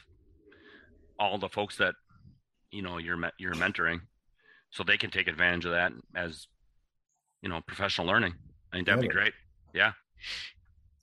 all 1.18 1.36
the 1.36 1.48
folks 1.50 1.76
that 1.76 1.94
you 2.70 2.80
know 2.80 2.96
you're 2.96 3.18
you're 3.38 3.54
mentoring, 3.54 4.00
so 4.70 4.84
they 4.84 4.96
can 4.96 5.10
take 5.10 5.28
advantage 5.28 5.64
of 5.64 5.72
that 5.72 5.92
as 6.14 6.46
you 7.42 7.48
know 7.48 7.60
professional 7.66 8.06
learning. 8.06 8.34
I 8.72 8.76
think 8.76 8.86
that'd 8.86 9.00
be 9.00 9.06
it. 9.08 9.12
great. 9.12 9.32
Yeah. 9.74 9.92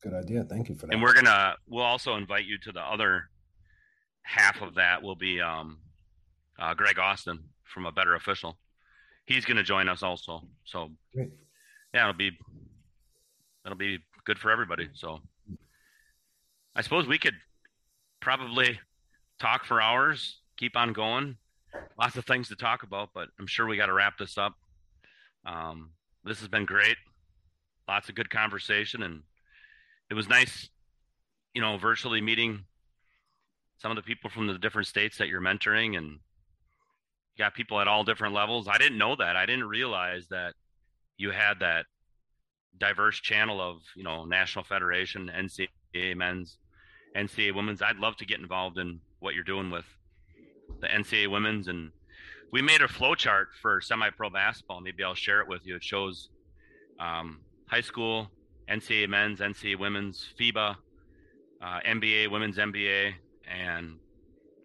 Good 0.02 0.14
idea. 0.14 0.44
Thank 0.44 0.70
you 0.70 0.76
for 0.76 0.86
that. 0.88 0.94
and 0.94 1.02
we're 1.02 1.14
gonna 1.14 1.56
we'll 1.68 1.84
also 1.84 2.16
invite 2.16 2.46
you 2.46 2.58
to 2.60 2.72
the 2.72 2.82
other 2.82 3.30
half 4.22 4.62
of 4.62 4.76
that 4.76 5.02
will 5.02 5.16
be 5.16 5.40
um 5.42 5.78
uh, 6.60 6.74
greg 6.74 7.00
austin 7.00 7.40
from 7.64 7.86
a 7.86 7.92
better 7.94 8.16
official 8.16 8.58
he's 9.26 9.46
gonna 9.46 9.64
join 9.64 9.88
us 9.88 10.04
also 10.04 10.42
so 10.66 10.90
Great. 11.14 11.30
yeah 11.94 12.02
it'll 12.10 12.14
be 12.18 12.32
it'll 13.66 13.78
be 13.78 14.00
good 14.26 14.38
for 14.38 14.52
everybody 14.52 14.90
so 14.94 15.20
i 16.76 16.82
suppose 16.82 17.08
we 17.08 17.18
could 17.18 17.36
probably 18.20 18.78
talk 19.40 19.64
for 19.64 19.82
hours 19.82 20.42
keep 20.58 20.76
on 20.76 20.92
going 20.92 21.38
lots 22.00 22.16
of 22.16 22.26
things 22.26 22.48
to 22.48 22.56
talk 22.56 22.84
about 22.84 23.10
but 23.14 23.30
i'm 23.40 23.48
sure 23.48 23.66
we 23.66 23.78
got 23.78 23.88
to 23.88 23.94
wrap 23.94 24.18
this 24.18 24.38
up 24.38 24.54
um 25.46 25.92
this 26.24 26.40
has 26.40 26.48
been 26.48 26.66
great 26.66 26.98
lots 27.88 28.10
of 28.10 28.16
good 28.16 28.30
conversation 28.30 29.04
and 29.04 29.22
it 30.10 30.14
was 30.14 30.30
nice 30.30 30.70
you 31.58 31.62
know, 31.62 31.76
virtually 31.76 32.22
meeting 32.22 32.66
some 33.80 33.90
of 33.92 33.96
the 33.96 34.04
people 34.04 34.30
from 34.30 34.46
the 34.46 34.60
different 34.60 34.88
states 34.88 35.18
that 35.18 35.28
you're 35.28 35.42
mentoring 35.42 35.98
and 35.98 36.06
you 36.12 37.40
got 37.40 37.56
people 37.56 37.82
at 37.82 37.88
all 37.88 38.04
different 38.04 38.36
levels. 38.36 38.68
I 38.68 38.78
didn't 38.78 39.00
know 39.00 39.16
that. 39.16 39.36
I 39.36 39.48
didn't 39.48 39.68
realize 39.68 40.28
that 40.30 40.54
you 41.18 41.32
had 41.32 41.62
that 41.62 41.88
diverse 42.78 43.20
channel 43.20 43.60
of, 43.60 43.78
you 43.96 44.04
know, 44.04 44.24
National 44.24 44.64
Federation, 44.66 45.32
NCAA 45.36 46.16
men's, 46.16 46.60
NCAA 47.16 47.56
women's. 47.56 47.82
I'd 47.82 47.98
love 47.98 48.18
to 48.18 48.26
get 48.28 48.40
involved 48.40 48.78
in 48.78 49.00
what 49.20 49.34
you're 49.34 49.44
doing 49.44 49.72
with 49.72 49.86
the 50.82 50.88
NCAA 50.88 51.32
women's 51.32 51.68
and 51.68 51.92
we 52.52 52.62
made 52.62 52.82
a 52.82 52.88
flow 52.88 53.16
chart 53.16 53.50
for 53.62 53.82
semi-pro 53.82 54.30
basketball. 54.30 54.82
Maybe 54.82 55.04
I'll 55.04 55.16
share 55.16 55.42
it 55.42 55.48
with 55.48 55.66
you. 55.66 55.76
It 55.76 55.84
shows 55.84 56.30
um, 57.00 57.42
high 57.68 57.82
school, 57.82 58.32
NCAA 58.70 59.10
men's, 59.10 59.40
NCAA 59.40 59.80
women's, 59.80 60.34
FIBA, 60.40 60.76
uh, 61.62 61.80
NBA, 61.86 62.32
women's 62.32 62.58
NBA, 62.58 63.14
and 63.50 63.98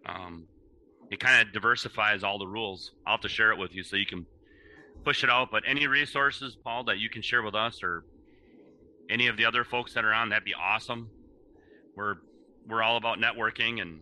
um, 0.05 0.45
it 1.11 1.19
kind 1.19 1.45
of 1.45 1.53
diversifies 1.53 2.23
all 2.23 2.39
the 2.39 2.47
rules. 2.47 2.91
I'll 3.05 3.15
have 3.15 3.21
to 3.21 3.29
share 3.29 3.51
it 3.51 3.57
with 3.57 3.73
you 3.73 3.83
so 3.83 3.95
you 3.95 4.05
can 4.05 4.25
push 5.03 5.23
it 5.23 5.29
out. 5.29 5.49
But 5.51 5.63
any 5.67 5.87
resources, 5.87 6.55
Paul, 6.55 6.85
that 6.85 6.99
you 6.99 7.09
can 7.09 7.21
share 7.21 7.43
with 7.43 7.55
us 7.55 7.83
or 7.83 8.05
any 9.09 9.27
of 9.27 9.37
the 9.37 9.45
other 9.45 9.63
folks 9.63 9.93
that 9.93 10.05
are 10.05 10.13
on, 10.13 10.29
that'd 10.29 10.45
be 10.45 10.53
awesome. 10.53 11.09
We're 11.95 12.15
we're 12.67 12.81
all 12.81 12.95
about 12.95 13.19
networking 13.19 13.81
and 13.81 13.99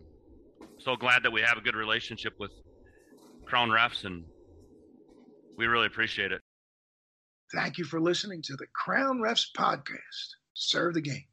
so 0.84 0.96
glad 0.96 1.22
that 1.22 1.32
we 1.32 1.40
have 1.42 1.58
a 1.58 1.60
good 1.60 1.76
relationship 1.76 2.32
with 2.38 2.50
Crown 3.46 3.68
Refs 3.68 4.04
and 4.04 4.24
we 5.56 5.66
really 5.66 5.86
appreciate 5.86 6.32
it. 6.32 6.40
Thank 7.54 7.78
you 7.78 7.84
for 7.84 8.00
listening 8.00 8.42
to 8.44 8.56
the 8.56 8.66
Crown 8.74 9.18
Refs 9.18 9.46
podcast. 9.56 10.28
Serve 10.54 10.94
the 10.94 11.02
game. 11.02 11.24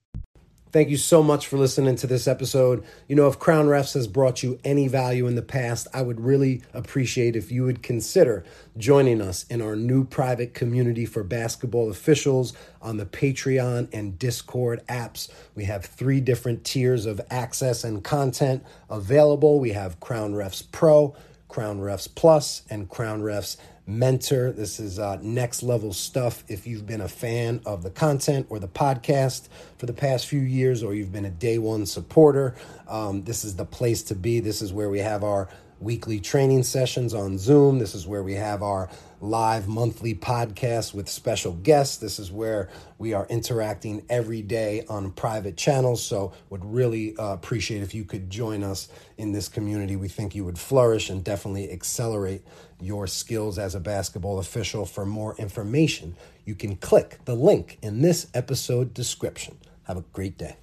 Thank 0.71 0.89
you 0.89 0.97
so 0.97 1.23
much 1.23 1.47
for 1.47 1.57
listening 1.57 1.95
to 1.95 2.05
this 2.05 2.27
episode. 2.27 2.83
You 3.07 3.15
know, 3.15 3.27
if 3.27 3.39
Crown 3.39 3.65
Refs 3.65 3.95
has 3.95 4.07
brought 4.07 4.43
you 4.43 4.59
any 4.63 4.87
value 4.87 5.25
in 5.25 5.33
the 5.33 5.41
past, 5.41 5.87
I 5.95 6.03
would 6.03 6.19
really 6.21 6.61
appreciate 6.75 7.35
if 7.35 7.51
you 7.51 7.63
would 7.63 7.81
consider 7.81 8.45
joining 8.77 9.19
us 9.19 9.45
in 9.49 9.63
our 9.63 9.75
new 9.75 10.03
private 10.03 10.53
community 10.53 11.07
for 11.07 11.23
basketball 11.23 11.89
officials 11.89 12.53
on 12.83 12.97
the 12.97 13.07
Patreon 13.07 13.89
and 13.91 14.19
Discord 14.19 14.85
apps. 14.85 15.31
We 15.55 15.65
have 15.65 15.85
three 15.85 16.21
different 16.21 16.63
tiers 16.65 17.07
of 17.07 17.19
access 17.31 17.83
and 17.83 18.03
content 18.03 18.63
available. 18.91 19.59
We 19.59 19.71
have 19.71 19.99
Crown 19.99 20.33
Refs 20.33 20.63
Pro, 20.71 21.15
Crown 21.47 21.79
Refs 21.79 22.07
Plus, 22.13 22.61
and 22.69 22.87
Crown 22.87 23.23
Refs 23.23 23.57
Mentor. 23.89 24.51
This 24.51 24.79
is 24.79 24.99
uh, 24.99 25.17
next 25.21 25.63
level 25.63 25.93
stuff. 25.93 26.43
If 26.47 26.67
you've 26.67 26.85
been 26.85 27.01
a 27.01 27.07
fan 27.07 27.61
of 27.65 27.81
the 27.81 27.89
content 27.89 28.45
or 28.49 28.59
the 28.59 28.67
podcast 28.67 29.49
for 29.77 29.87
the 29.87 29.93
past 29.93 30.27
few 30.27 30.41
years, 30.41 30.83
or 30.83 30.93
you've 30.93 31.11
been 31.11 31.25
a 31.25 31.31
day 31.31 31.57
one 31.57 31.87
supporter, 31.87 32.55
um, 32.87 33.23
this 33.23 33.43
is 33.43 33.55
the 33.55 33.65
place 33.65 34.03
to 34.03 34.15
be. 34.15 34.39
This 34.39 34.61
is 34.61 34.71
where 34.71 34.89
we 34.89 34.99
have 34.99 35.23
our 35.23 35.49
weekly 35.79 36.19
training 36.19 36.63
sessions 36.63 37.13
on 37.13 37.37
Zoom. 37.37 37.79
This 37.79 37.95
is 37.95 38.05
where 38.05 38.21
we 38.21 38.35
have 38.35 38.61
our 38.61 38.89
live 39.21 39.67
monthly 39.67 40.13
podcast 40.13 40.93
with 40.93 41.09
special 41.09 41.53
guests. 41.53 41.97
This 41.97 42.19
is 42.19 42.31
where 42.31 42.69
we 42.97 43.13
are 43.13 43.25
interacting 43.27 44.05
every 44.09 44.41
day 44.41 44.85
on 44.87 45.11
private 45.11 45.57
channels. 45.57 46.03
So, 46.03 46.33
would 46.49 46.63
really 46.63 47.17
uh, 47.17 47.33
appreciate 47.33 47.81
if 47.81 47.93
you 47.93 48.05
could 48.05 48.29
join 48.29 48.63
us 48.63 48.87
in 49.17 49.31
this 49.31 49.47
community. 49.49 49.95
We 49.95 50.09
think 50.09 50.35
you 50.35 50.45
would 50.45 50.59
flourish 50.59 51.09
and 51.09 51.23
definitely 51.23 51.71
accelerate 51.71 52.43
your 52.81 53.07
skills 53.07 53.57
as 53.57 53.75
a 53.75 53.79
basketball 53.79 54.39
official. 54.39 54.85
For 54.85 55.05
more 55.05 55.35
information, 55.37 56.15
you 56.45 56.55
can 56.55 56.75
click 56.75 57.19
the 57.25 57.35
link 57.35 57.77
in 57.81 58.01
this 58.01 58.27
episode 58.33 58.93
description. 58.93 59.57
Have 59.83 59.97
a 59.97 60.05
great 60.13 60.37
day. 60.37 60.57